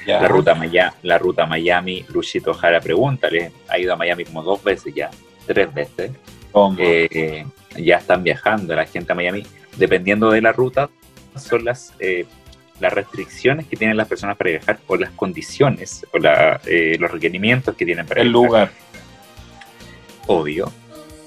Ya. 0.06 0.20
La 0.20 0.28
ruta, 0.28 0.54
Maya- 0.54 0.94
la 1.02 1.18
ruta 1.18 1.44
Miami, 1.44 2.04
Luchito 2.08 2.54
Jara, 2.54 2.80
pregúntale. 2.80 3.50
Ha 3.68 3.78
ido 3.80 3.92
a 3.92 3.96
Miami 3.96 4.24
como 4.24 4.44
dos 4.44 4.62
veces 4.62 4.94
ya, 4.94 5.10
tres 5.44 5.74
veces. 5.74 6.12
Eh, 7.10 7.46
ya 7.76 7.96
están 7.98 8.22
viajando 8.22 8.74
la 8.74 8.86
gente 8.86 9.12
a 9.12 9.14
Miami. 9.14 9.44
Dependiendo 9.76 10.30
de 10.30 10.40
la 10.42 10.52
ruta, 10.52 10.90
son 11.36 11.64
las, 11.64 11.94
eh, 11.98 12.26
las 12.80 12.92
restricciones 12.92 13.66
que 13.66 13.76
tienen 13.76 13.96
las 13.96 14.08
personas 14.08 14.36
para 14.36 14.50
viajar 14.50 14.78
o 14.86 14.96
las 14.96 15.10
condiciones 15.10 16.04
o 16.12 16.18
la, 16.18 16.60
eh, 16.66 16.96
los 16.98 17.10
requerimientos 17.10 17.74
que 17.76 17.84
tienen 17.84 18.06
para 18.06 18.20
el 18.22 18.28
viajar 18.28 18.42
lugar. 18.46 18.70
obvio. 20.26 20.72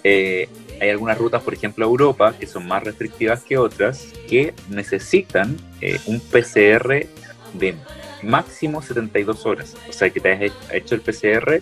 Eh, 0.04 0.48
hay 0.80 0.90
algunas 0.90 1.18
rutas, 1.18 1.42
por 1.42 1.54
ejemplo, 1.54 1.86
a 1.86 1.88
Europa, 1.90 2.34
que 2.40 2.46
son 2.48 2.68
más 2.68 2.84
restrictivas 2.84 3.44
que 3.44 3.58
otras, 3.58 4.08
que 4.30 4.54
necesitan 4.70 5.58
eh, 5.82 6.00
un 6.06 6.20
PCR 6.20 7.08
de 7.54 7.76
máximo 8.22 8.82
72 8.82 9.46
horas. 9.46 9.76
O 9.90 9.94
sea, 9.94 10.10
que 10.10 10.20
te 10.20 10.32
he- 10.34 10.52
hecho 10.78 10.96
el 10.96 11.02
PCR 11.02 11.62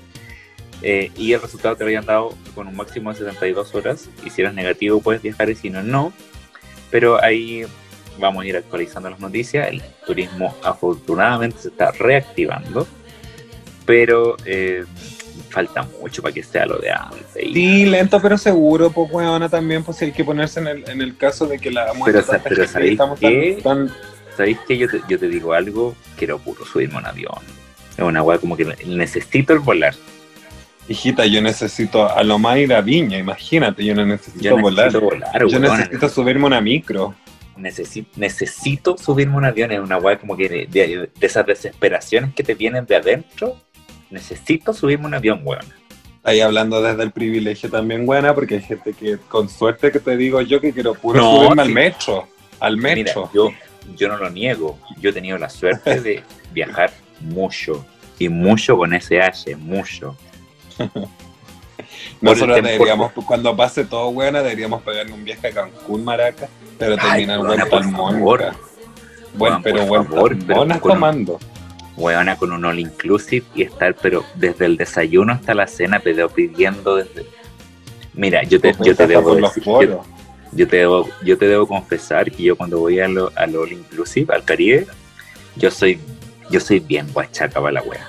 eh, 0.84 1.12
y 1.18 1.34
el 1.34 1.42
resultado 1.42 1.76
te 1.76 1.84
hayan 1.86 2.06
dado 2.06 2.36
con 2.54 2.68
un 2.68 2.76
máximo 2.76 3.12
de 3.12 3.18
72 3.20 3.74
horas. 3.74 4.10
Y 4.26 4.30
si 4.30 4.42
eres 4.42 4.54
negativo, 4.54 5.00
puedes 5.02 5.22
viajar 5.22 5.50
y 5.50 5.56
si 5.56 5.70
no, 5.70 5.82
no. 5.82 6.14
Pero 6.92 7.24
ahí 7.24 7.64
vamos 8.20 8.44
a 8.44 8.48
ir 8.48 8.56
actualizando 8.58 9.10
las 9.10 9.20
noticias. 9.20 9.68
El 9.70 9.82
turismo 10.06 10.56
afortunadamente 10.64 11.58
se 11.60 11.70
está 11.70 11.92
reactivando, 11.92 12.86
pero 13.86 14.36
eh, 14.46 14.86
falta 15.50 15.88
mucho 16.02 16.22
para 16.22 16.34
que 16.34 16.44
sea 16.44 16.66
lo 16.66 16.78
de 16.80 16.92
antes. 16.92 17.26
y- 17.42 17.54
Sí, 17.54 17.86
lento 17.86 18.22
pero 18.22 18.38
seguro, 18.38 18.92
pues 18.92 19.12
weona 19.12 19.50
también, 19.50 19.84
pues 19.84 20.02
hay 20.02 20.12
que 20.12 20.24
ponerse 20.24 20.60
en 20.60 20.68
el, 20.68 20.90
en 20.90 21.02
el 21.02 21.18
caso 21.18 21.46
de 21.48 21.60
que 21.60 21.72
la 21.72 21.92
Pero 22.06 22.20
tanta 22.24 22.38
sa- 22.38 22.44
pero 22.44 22.56
gente 22.56 22.64
y 22.64 22.68
¿sabéis 22.68 22.92
estamos 22.92 23.20
qué? 23.20 23.60
tan, 23.64 23.88
tan- 23.88 23.96
¿Sabéis 24.38 24.58
que 24.68 24.78
yo 24.78 24.88
te, 24.90 25.00
yo 25.08 25.20
te 25.20 25.28
digo 25.28 25.54
algo? 25.54 25.96
Quiero 26.18 26.40
puro 26.40 26.66
subirme 26.66 26.96
a 26.96 27.00
un 27.00 27.06
avión. 27.06 27.36
Es 27.96 28.04
una 28.04 28.24
weá 28.24 28.40
como 28.40 28.58
que 28.58 28.66
necesito 28.86 29.54
el 29.54 29.60
volar. 29.60 29.94
Hijita, 30.88 31.26
yo 31.26 31.42
necesito 31.42 32.10
a 32.14 32.24
lo 32.24 32.38
más 32.40 32.58
ir 32.58 32.74
a 32.74 32.82
Viña, 32.82 33.18
imagínate, 33.18 33.86
yo 33.86 33.96
no 33.96 34.06
necesito 34.06 34.44
Yo 34.44 34.58
volar. 34.58 34.88
necesito 34.88 35.06
volar, 35.10 35.48
yo 35.48 35.60
necesito 35.60 36.10
subirme 36.10 36.46
una 36.46 36.60
micro. 36.62 37.16
Necesi- 37.58 38.06
necesito 38.16 38.98
subirme 38.98 39.38
un 39.38 39.46
avión. 39.46 39.72
Es 39.72 39.80
una 39.80 39.98
weá 39.98 40.18
como 40.18 40.36
que 40.36 40.50
de, 40.50 40.68
de- 40.68 41.10
de 41.18 41.28
esas 41.28 41.46
desesperaciones 41.46 42.34
que 42.34 42.44
te 42.44 42.56
vienen 42.56 42.86
de 42.86 42.96
adentro. 42.98 43.56
Necesito 44.10 44.74
subirme 44.74 45.06
un 45.06 45.14
avión, 45.14 45.42
weón. 45.44 45.64
Ahí 46.24 46.40
hablando 46.42 46.82
desde 46.82 47.04
el 47.04 47.12
privilegio 47.12 47.70
también, 47.70 48.06
buena, 48.06 48.34
porque 48.34 48.56
hay 48.56 48.62
gente 48.62 48.94
que 48.94 49.18
con 49.30 49.50
suerte 49.50 49.92
que 49.92 50.00
te 50.00 50.18
digo 50.18 50.42
yo 50.42 50.60
que 50.62 50.74
quiero 50.74 50.94
puro 50.96 51.20
No, 51.22 51.36
subirme 51.44 51.62
al 51.62 51.70
metro. 51.70 52.28
Al 52.60 52.78
Mira, 52.78 52.96
metro. 52.96 53.30
yo, 53.34 53.50
yo 53.96 54.08
no 54.10 54.18
lo 54.18 54.30
niego. 54.30 54.80
Yo 55.00 55.12
he 55.12 55.14
tenido 55.14 55.38
la 55.38 55.50
suerte 55.50 56.02
de 56.02 56.24
viajar 56.54 56.92
mucho. 57.22 57.86
Y 58.20 58.30
mucho 58.30 58.78
con 58.78 58.94
SH, 58.94 59.56
mucho. 59.58 60.18
Nosotros 62.22 62.62
deberíamos, 62.64 63.12
cuando 63.26 63.56
pase 63.56 63.84
todo, 63.86 64.12
buena, 64.12 64.42
deberíamos 64.42 64.82
pegarle 64.82 65.14
un 65.14 65.24
viaje 65.24 65.48
a 65.48 65.52
Cancún, 65.52 66.04
Maraca, 66.06 66.48
pero 66.78 66.96
terminar 66.98 67.40
favor. 67.92 68.40
ca. 68.40 68.56
Bueno, 69.36 69.56
Weón, 69.58 69.64
pero 69.64 70.80
tomando. 70.82 71.40
Weona 71.96 72.36
con 72.38 72.52
un 72.52 72.66
all 72.66 72.80
inclusive 72.80 73.46
y 73.54 73.64
estar, 73.64 73.96
pero 73.96 74.24
desde 74.36 74.66
el 74.66 74.78
desayuno 74.78 75.34
hasta 75.34 75.54
la 75.54 75.68
cena, 75.68 76.00
pero 76.00 76.30
pidiendo 76.30 76.96
desde. 76.96 77.26
Mira, 78.14 78.44
yo 78.44 78.60
te, 78.60 78.76
yo 78.84 78.96
te 78.96 79.08
debo 79.08 79.36
decir- 79.36 79.64
yo, 80.54 80.68
te 80.68 80.78
debo, 80.78 81.10
yo 81.24 81.38
te 81.38 81.48
debo 81.48 81.68
confesar 81.68 82.32
que 82.32 82.44
yo 82.44 82.56
cuando 82.56 82.80
voy 82.80 83.00
a 83.00 83.08
lo, 83.08 83.32
al 83.36 83.56
all 83.56 83.72
inclusive, 83.72 84.34
al 84.34 84.44
Caribe, 84.44 84.88
yo 85.56 85.70
soy, 85.72 86.00
yo 86.50 86.60
soy 86.60 86.80
bien 86.80 87.08
guachaca 87.12 87.60
para 87.60 87.74
la 87.74 87.82
wea. 87.82 88.08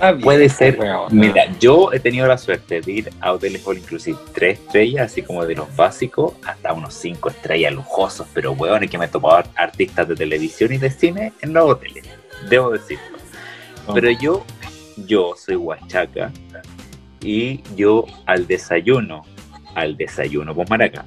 Bien, 0.00 0.20
Puede 0.20 0.48
ser, 0.48 0.78
mira, 1.10 1.46
yo 1.58 1.92
he 1.92 2.00
tenido 2.00 2.26
la 2.26 2.36
suerte 2.36 2.80
de 2.80 2.92
ir 2.92 3.10
a 3.20 3.32
hoteles 3.32 3.66
all 3.66 3.78
inclusive 3.78 4.18
tres 4.34 4.58
estrellas, 4.58 5.12
así 5.12 5.22
como 5.22 5.44
de 5.46 5.54
los 5.54 5.74
básicos, 5.76 6.34
hasta 6.44 6.72
unos 6.72 6.94
cinco 6.94 7.30
estrellas 7.30 7.72
lujosos, 7.72 8.26
pero 8.34 8.52
weón, 8.52 8.86
que 8.88 8.98
me 8.98 9.06
he 9.06 9.08
topado 9.08 9.48
artistas 9.54 10.08
de 10.08 10.16
televisión 10.16 10.72
y 10.72 10.78
de 10.78 10.90
cine 10.90 11.32
en 11.40 11.52
los 11.52 11.70
hoteles, 11.70 12.04
debo 12.48 12.70
decirlo. 12.70 13.04
Pero 13.92 14.10
yo, 14.10 14.44
yo 15.06 15.34
soy 15.36 15.56
huachaca 15.56 16.32
y 17.22 17.62
yo 17.76 18.04
al 18.26 18.46
desayuno, 18.46 19.24
al 19.74 19.96
desayuno 19.96 20.54
con 20.54 20.66
maraca, 20.68 21.04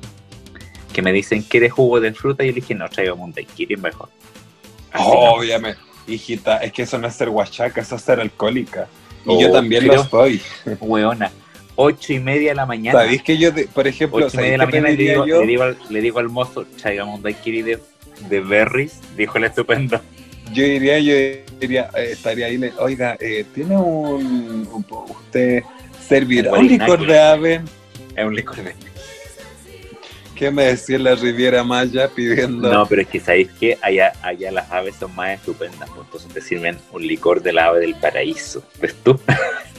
que 0.94 1.02
me 1.02 1.12
dicen, 1.12 1.44
¿quieres 1.44 1.74
jugo 1.74 2.00
de 2.00 2.14
fruta? 2.14 2.44
Y 2.44 2.48
yo 2.48 2.54
le 2.54 2.62
dije, 2.62 2.74
no, 2.74 2.88
tráigame 2.90 3.22
un 3.22 3.34
daiquiri 3.34 3.78
mejor. 3.78 4.10
Así 4.92 5.04
no. 5.04 5.34
Obviamente. 5.34 5.87
Hijita, 6.08 6.58
es 6.58 6.72
que 6.72 6.84
eso 6.84 6.98
no 6.98 7.08
es 7.08 7.16
ser 7.16 7.30
huachaca, 7.30 7.82
eso 7.82 7.96
es 7.96 8.02
ser 8.02 8.20
alcohólica. 8.20 8.88
Y 9.26 9.30
Oh, 9.30 9.42
yo 9.42 9.52
también 9.52 9.84
pero- 9.88 9.96
lo 9.96 10.04
soy. 10.06 10.42
Hueona, 10.80 11.32
ocho 11.76 12.14
y 12.14 12.20
media 12.20 12.50
de 12.52 12.56
la 12.56 12.66
mañana. 12.66 13.00
¿Sabéis 13.02 13.22
que 13.24 13.38
yo, 13.38 13.52
de- 13.52 13.66
por 13.68 13.88
ejemplo, 13.88 14.26
Ocho 14.26 14.38
y 14.38 14.38
media 14.38 14.52
de 14.54 14.58
¿sabéis 14.58 14.74
la 14.76 14.82
mañana 14.82 14.90
le 14.90 14.96
digo, 15.12 15.26
yo? 15.26 15.42
le, 15.42 15.48
digo 15.48 15.64
al, 15.64 15.78
le 15.90 16.02
digo 16.02 16.20
al 16.20 16.30
mozo, 16.30 16.66
tráigame 16.82 17.14
un 17.14 17.22
daiquiri 17.22 17.62
de, 17.62 17.80
de 18.30 18.40
berries, 18.40 19.00
dijo 19.18 19.38
el 19.38 19.44
estupendo. 19.46 20.00
Yo 20.54 20.64
diría, 20.64 20.98
yo 21.00 21.14
diría, 21.60 21.90
eh, 21.98 22.10
estaría 22.14 22.46
ahí, 22.46 22.58
le- 22.58 22.72
oiga, 22.80 23.18
eh, 23.20 23.44
¿tiene 23.54 23.76
un, 23.76 24.66
un 24.72 24.86
usted 25.10 25.64
servirá 26.08 26.54
un 26.54 26.68
licor 26.68 27.06
de 27.06 27.20
ave? 27.20 27.62
Es 28.16 28.26
un 28.26 28.34
licor 28.34 28.56
de... 28.64 28.74
¿Qué 30.38 30.52
me 30.52 30.66
decía 30.66 31.00
la 31.00 31.16
Riviera 31.16 31.64
Maya 31.64 32.08
pidiendo? 32.10 32.72
No, 32.72 32.86
pero 32.86 33.02
es 33.02 33.08
que 33.08 33.20
sabéis 33.20 33.50
que 33.60 33.78
allá, 33.82 34.14
allá 34.22 34.52
las 34.52 34.70
aves 34.72 34.96
son 35.00 35.16
más 35.16 35.32
estupendas, 35.32 35.90
pues, 35.90 36.06
entonces 36.06 36.34
te 36.34 36.42
sirven 36.42 36.78
un 36.92 37.06
licor 37.06 37.42
del 37.42 37.58
ave 37.58 37.80
del 37.80 37.96
paraíso. 37.96 38.64
¿Ves 38.80 38.96
tú? 39.04 39.20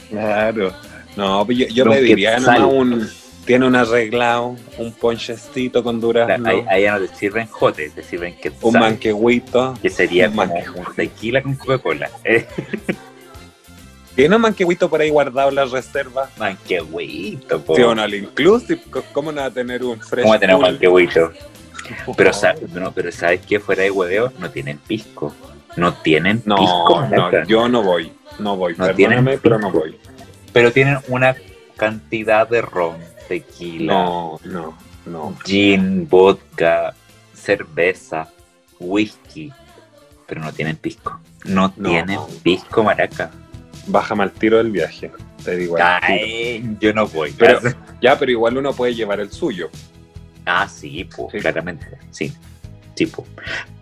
Claro. 0.09 0.73
No, 1.15 1.45
pues 1.45 1.57
yo, 1.59 1.67
yo 1.67 1.85
pediría 1.85 2.35
quetzal. 2.35 2.61
nomás 2.61 2.73
un, 2.73 3.09
tiene 3.45 3.65
un 3.67 3.75
arreglado, 3.75 4.55
un 4.77 4.91
ponchecito 4.93 5.83
con 5.83 5.99
durazno, 5.99 6.49
Ahí- 6.49 6.65
Allá 6.69 6.99
no 6.99 7.07
te 7.07 7.15
sirven 7.15 7.47
jotes, 7.47 7.93
te 7.93 8.03
sirven 8.03 8.35
que 8.35 8.51
un 8.61 8.73
manquehuito. 8.73 9.73
que 9.81 9.89
sería 9.89 10.27
un 10.29 10.35
como 10.35 10.53
manquehuito. 10.53 10.89
un 10.89 10.95
tequila 10.95 11.41
con 11.41 11.55
Coca-Cola. 11.55 12.09
Eh, 12.23 12.45
¿Tiene 14.15 14.35
un 14.35 14.41
manquehuito 14.41 14.89
por 14.89 14.99
ahí 15.01 15.09
guardado 15.09 15.49
en 15.49 15.55
la 15.55 15.65
reserva? 15.65 16.29
manquehuito, 16.37 17.61
po. 17.61 17.75
Sí, 17.75 17.81
o 17.83 17.95
no, 17.95 18.01
al 18.01 18.13
inclusive, 18.13 18.81
¿cómo 19.13 19.31
no 19.31 19.41
va 19.41 19.47
a 19.47 19.51
tener 19.51 19.83
un 19.83 19.99
fresh 19.99 20.23
¿Cómo 20.25 20.39
tenemos 20.39 20.61
pool? 20.61 20.71
manquehuito? 20.71 21.31
Pero, 22.17 22.33
sa- 22.33 22.53
no, 22.73 22.91
pero 22.91 23.11
¿sabes 23.11 23.41
qué? 23.47 23.59
Fuera 23.59 23.81
de 23.83 23.89
hueveo, 23.89 24.31
no 24.37 24.51
tienen 24.51 24.77
pisco. 24.77 25.33
No 25.75 25.93
tienen 25.93 26.41
No, 26.45 26.55
pisco. 26.57 27.07
no, 27.09 27.43
yo 27.45 27.67
no 27.67 27.81
voy, 27.81 28.11
no 28.37 28.55
voy, 28.57 28.75
No 28.77 28.85
perdóname, 28.85 29.37
pero 29.39 29.57
no 29.57 29.71
voy. 29.71 29.97
pero 30.53 30.71
tienen 30.71 30.97
una 31.07 31.35
cantidad 31.77 32.47
de 32.47 32.61
ron, 32.61 32.97
tequila, 33.27 33.93
No, 33.93 34.39
no, 34.43 34.77
no. 35.05 35.35
gin, 35.45 36.07
vodka, 36.07 36.93
cerveza, 37.33 38.27
whisky, 38.79 39.51
pero 40.27 40.41
no 40.41 40.51
tienen 40.53 40.75
pisco. 40.75 41.19
No, 41.45 41.73
No. 41.77 41.89
tienen 41.89 42.19
pisco, 42.43 42.83
maraca. 42.83 43.31
Bájame 43.87 44.23
al 44.23 44.31
tiro 44.31 44.57
del 44.57 44.71
viaje. 44.71 45.11
Te 45.43 45.55
digo 45.55 45.75
tiro. 45.77 46.77
Yo 46.79 46.93
no 46.93 47.07
voy. 47.07 47.33
Pero- 47.37 47.59
Ya, 48.01 48.17
pero 48.17 48.31
igual 48.31 48.57
uno 48.57 48.71
puede 48.73 48.95
llevar 48.95 49.19
el 49.19 49.29
suyo. 49.31 49.69
Ah, 50.45 50.67
sí, 50.69 51.03
pues, 51.15 51.33
Sí. 51.33 51.39
claramente. 51.39 51.85
Sí, 52.11 52.33
sí, 52.95 53.05
pues. 53.07 53.27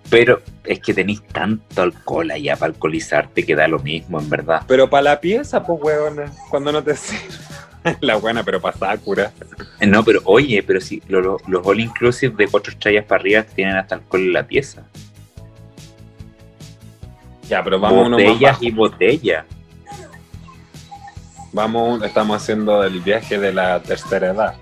Pero 0.09 0.41
es 0.63 0.79
que 0.79 0.93
tenéis 0.93 1.21
tanto 1.31 1.81
alcohol 1.83 2.31
allá 2.31 2.55
para 2.55 2.71
alcoholizarte 2.73 3.45
que 3.45 3.55
da 3.55 3.67
lo 3.67 3.77
mismo, 3.79 4.19
en 4.19 4.27
verdad. 4.29 4.63
Pero 4.67 4.89
para 4.89 5.03
la 5.03 5.19
pieza, 5.21 5.63
pues, 5.63 5.79
huevona, 5.83 6.31
cuando 6.49 6.71
no 6.71 6.81
te 6.83 6.95
sirve. 6.95 7.21
La 8.01 8.15
buena, 8.15 8.43
pero 8.43 8.59
para 8.59 8.75
Sakura. 8.77 9.31
No, 9.85 10.03
pero 10.03 10.19
oye, 10.25 10.63
pero 10.63 10.81
si 10.81 11.01
lo- 11.07 11.21
lo- 11.21 11.37
los 11.47 11.65
all 11.65 11.79
inclusive 11.79 12.33
de 12.35 12.47
cuatro 12.47 12.71
estrellas 12.73 13.05
para 13.05 13.21
arriba 13.21 13.43
tienen 13.43 13.75
hasta 13.77 13.95
alcohol 13.95 14.21
en 14.21 14.33
la 14.33 14.47
pieza. 14.47 14.83
Ya, 17.47 17.63
pero 17.63 17.79
vamos 17.79 18.07
uno 18.07 18.17
más 18.17 18.25
botellas 18.25 18.51
bajo. 18.53 18.63
y 18.65 18.71
botellas. 18.71 19.45
Vamos, 21.53 22.03
estamos 22.03 22.41
haciendo 22.41 22.83
el 22.83 22.99
viaje 23.01 23.39
de 23.39 23.53
la 23.53 23.79
tercera 23.81 24.27
edad. 24.31 24.53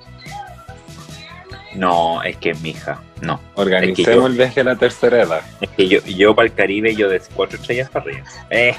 No, 1.76 2.24
es 2.24 2.38
que 2.38 2.54
mija, 2.56 3.02
no. 3.22 3.40
Organicemos 3.56 4.00
Es 4.00 4.06
que 4.06 4.16
yo- 4.16 4.28
el 4.28 4.34
viaje 4.34 4.60
de 4.62 4.64
la 4.64 4.76
tercera 4.78 5.22
edad. 5.24 5.42
Es 5.60 5.70
que 5.72 5.88
yo, 5.90 6.00
yo 6.06 6.34
para 6.36 6.48
el 6.48 6.54
Caribe, 6.54 6.96
yo 6.96 7.10
de 7.10 7.22
cuatro 7.36 7.58
estrellas 7.60 7.90
para 7.90 8.06
arriba. 8.06 8.24
Eh, 8.50 8.76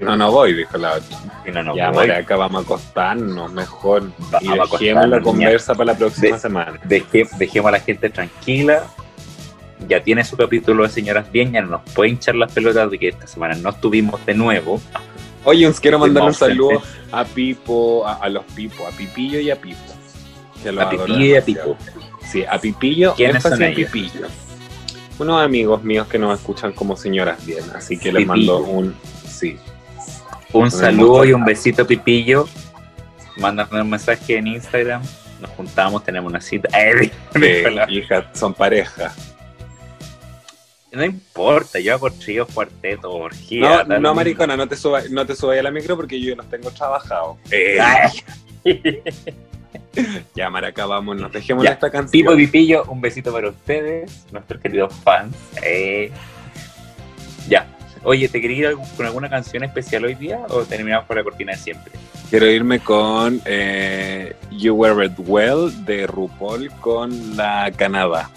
No, 0.00 0.16
no 0.16 0.32
voy, 0.32 0.54
dijo 0.54 0.76
la 0.78 0.94
otra. 0.94 1.16
y 1.46 1.50
no, 1.52 1.62
no, 1.62 1.76
ya, 1.76 1.90
voy. 1.90 2.08
Maraca, 2.08 2.36
vamos 2.36 2.62
a 2.62 2.64
acostarnos 2.64 3.52
mejor. 3.52 4.10
Va- 4.32 4.38
y 4.40 4.48
vamos 4.48 4.72
a 4.74 4.78
dejemos 4.78 5.08
la 5.08 5.20
conversa 5.20 5.74
para 5.74 5.92
la 5.92 5.98
próxima 5.98 6.34
De- 6.36 6.40
semana. 6.40 6.80
Deje- 6.84 7.28
dejemos 7.38 7.68
a 7.68 7.72
la 7.72 7.80
gente 7.80 8.10
tranquila. 8.10 8.84
Ya 9.86 10.02
tiene 10.02 10.24
su 10.24 10.36
capítulo 10.36 10.82
de 10.84 10.88
Señoras 10.88 11.30
Bien, 11.30 11.52
ya 11.52 11.60
no 11.60 11.68
nos 11.68 11.82
puede 11.92 12.10
hinchar 12.10 12.34
las 12.34 12.50
pelotas 12.50 12.90
de 12.90 12.98
que 12.98 13.08
esta 13.08 13.26
semana 13.26 13.54
no 13.54 13.70
estuvimos 13.70 14.24
de 14.24 14.34
nuevo. 14.34 14.80
Oye, 15.44 15.66
os 15.66 15.78
quiero 15.78 15.98
mandar 15.98 16.24
un 16.24 16.34
saludo 16.34 16.82
a 17.12 17.24
Pipo, 17.24 18.06
a, 18.06 18.14
a 18.14 18.28
los 18.28 18.44
Pipo, 18.44 18.86
a 18.86 18.90
Pipillo 18.90 19.38
y 19.40 19.50
a 19.50 19.60
Pipo. 19.60 19.78
que 20.62 20.68
A 20.70 20.88
Pipillo 20.88 21.24
y 21.24 21.34
a. 21.36 21.44
Pipo. 21.44 21.76
Sí, 22.26 22.44
a 22.44 22.58
Pipillo, 22.58 23.14
¿Quiénes 23.14 23.42
son 23.42 23.62
ellos? 23.62 23.90
Pipillo. 23.90 24.26
Unos 25.18 25.42
amigos 25.42 25.84
míos 25.84 26.08
que 26.08 26.18
nos 26.18 26.38
escuchan 26.38 26.72
como 26.72 26.96
señoras 26.96 27.44
bien, 27.46 27.62
así 27.74 27.98
que 27.98 28.12
les 28.12 28.26
mando 28.26 28.58
un 28.58 28.94
sí. 29.26 29.58
Un 30.52 30.70
saludo 30.70 31.24
y 31.24 31.32
un 31.32 31.44
besito, 31.44 31.86
Pipillo. 31.86 32.48
Mándame 33.36 33.82
un 33.82 33.90
mensaje 33.90 34.36
en 34.38 34.46
Instagram. 34.46 35.02
Nos 35.40 35.50
juntamos, 35.50 36.04
tenemos 36.04 36.30
una 36.30 36.40
cita. 36.40 36.68
Eh, 36.80 37.10
Eh, 37.34 37.76
hija, 37.88 38.30
son 38.32 38.54
pareja. 38.54 39.12
No 40.94 41.04
importa, 41.04 41.78
yo 41.80 41.94
hago 41.94 42.10
tríos, 42.10 42.48
cuartetos, 42.52 43.04
No, 43.12 43.24
orgías. 43.24 43.86
no, 43.88 43.94
mismo. 43.96 44.14
maricona, 44.14 44.56
no 44.56 44.66
te 44.68 44.76
subas 44.76 45.10
no 45.10 45.26
te 45.26 45.34
subas 45.36 45.58
a 45.58 45.62
la 45.62 45.70
micro 45.70 45.96
porque 45.96 46.20
yo 46.20 46.34
los 46.36 46.48
tengo 46.48 46.70
trabajados. 46.70 47.36
Eh. 47.50 47.78
Ya, 50.34 50.50
Maraca, 50.50 50.86
vamos, 50.86 51.16
nos 51.20 51.32
dejemos 51.32 51.64
esta 51.64 51.88
canción. 51.90 52.10
Pipo 52.10 52.32
y 52.32 52.46
Pipillo, 52.46 52.84
un 52.88 53.00
besito 53.00 53.32
para 53.32 53.48
ustedes, 53.48 54.24
nuestros 54.32 54.60
queridos 54.60 54.92
fans. 55.04 55.36
Eh, 55.62 56.10
Ya. 57.48 57.66
Oye, 58.02 58.28
¿te 58.28 58.40
quería 58.40 58.70
ir 58.70 58.76
con 58.96 59.06
alguna 59.06 59.30
canción 59.30 59.62
especial 59.64 60.04
hoy 60.04 60.14
día 60.14 60.40
o 60.48 60.62
terminamos 60.64 61.06
por 61.06 61.16
la 61.16 61.22
cortina 61.24 61.52
de 61.52 61.58
siempre? 61.58 61.92
Quiero 62.28 62.46
irme 62.46 62.80
con 62.80 63.40
eh, 63.44 64.34
You 64.50 64.74
Wear 64.74 65.04
It 65.04 65.12
Well 65.18 65.84
de 65.84 66.06
RuPaul 66.06 66.70
con 66.80 67.36
la 67.36 67.70
Canadá. 67.76 68.28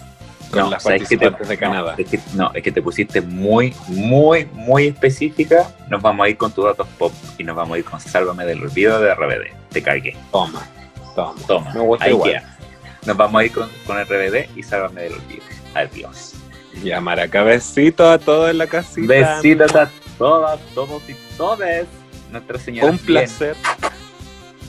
Con 0.50 0.60
No, 0.60 0.70
las 0.70 0.82
¿sabes 0.82 1.06
qué 1.08 1.16
te- 1.16 1.30
participantes 1.30 1.48
de 1.48 1.54
no, 1.56 1.60
Canadá. 1.60 1.94
es 1.98 2.08
que, 2.08 2.20
no, 2.34 2.50
es 2.54 2.62
que 2.62 2.72
te 2.72 2.80
pusiste 2.82 3.20
muy, 3.20 3.74
muy, 3.88 4.46
muy 4.52 4.86
específica. 4.86 5.68
Nos 5.88 6.00
vamos 6.00 6.24
a 6.24 6.28
ir 6.30 6.36
con 6.38 6.50
tus 6.52 6.64
datos 6.64 6.86
pop 6.98 7.12
y 7.36 7.44
nos 7.44 7.54
vamos 7.56 7.74
a 7.76 7.78
ir 7.78 7.84
con 7.84 8.00
Sálvame 8.00 8.44
del 8.46 8.62
Olvido 8.62 8.98
de 9.00 9.14
RBD. 9.14 9.52
Te 9.70 9.82
cargué. 9.82 10.16
Toma, 10.32 10.66
toma. 11.14 11.34
Toma. 11.46 11.72
Me 11.74 11.80
gusta 11.80 12.04
ahí 12.06 12.12
igual. 12.12 12.30
queda. 12.30 12.56
Nos 13.04 13.16
vamos 13.16 13.40
a 13.40 13.44
ir 13.44 13.52
con, 13.52 13.68
con 13.86 14.02
RBD 14.02 14.56
y 14.56 14.62
Sálvame 14.62 15.02
del 15.02 15.12
Olvido. 15.14 15.42
Adiós. 15.74 16.34
Ya, 16.82 17.00
Maraca, 17.00 17.42
besito 17.42 18.08
a 18.10 18.18
todos 18.18 18.50
en 18.50 18.58
la 18.58 18.66
casita. 18.68 19.06
Besitos 19.06 19.74
a 19.74 19.90
todas, 20.16 20.58
todos 20.74 21.02
y 21.08 21.14
todes. 21.36 21.86
Nuestra 22.30 22.58
señora. 22.58 22.90
Un 22.90 22.98
placer. 22.98 23.56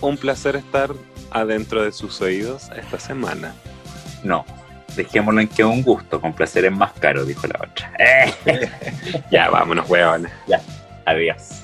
Un 0.01 0.18
placer 0.18 0.56
estar 0.56 0.91
adentro 1.31 1.84
de 1.84 1.91
sus 1.91 2.19
oídos 2.22 2.69
esta 2.76 2.99
semana. 2.99 3.53
No. 4.23 4.45
Dejémoslo 4.95 5.41
en 5.41 5.47
que 5.47 5.63
un 5.63 5.81
gusto, 5.81 6.19
con 6.19 6.33
placer 6.33 6.65
es 6.65 6.71
más 6.71 6.93
caro, 6.93 7.25
dijo 7.25 7.47
la 7.47 7.59
otra. 7.67 7.91
Ya, 9.31 9.49
vámonos, 9.49 9.89
huevones. 9.89 10.31
Adiós. 11.05 11.61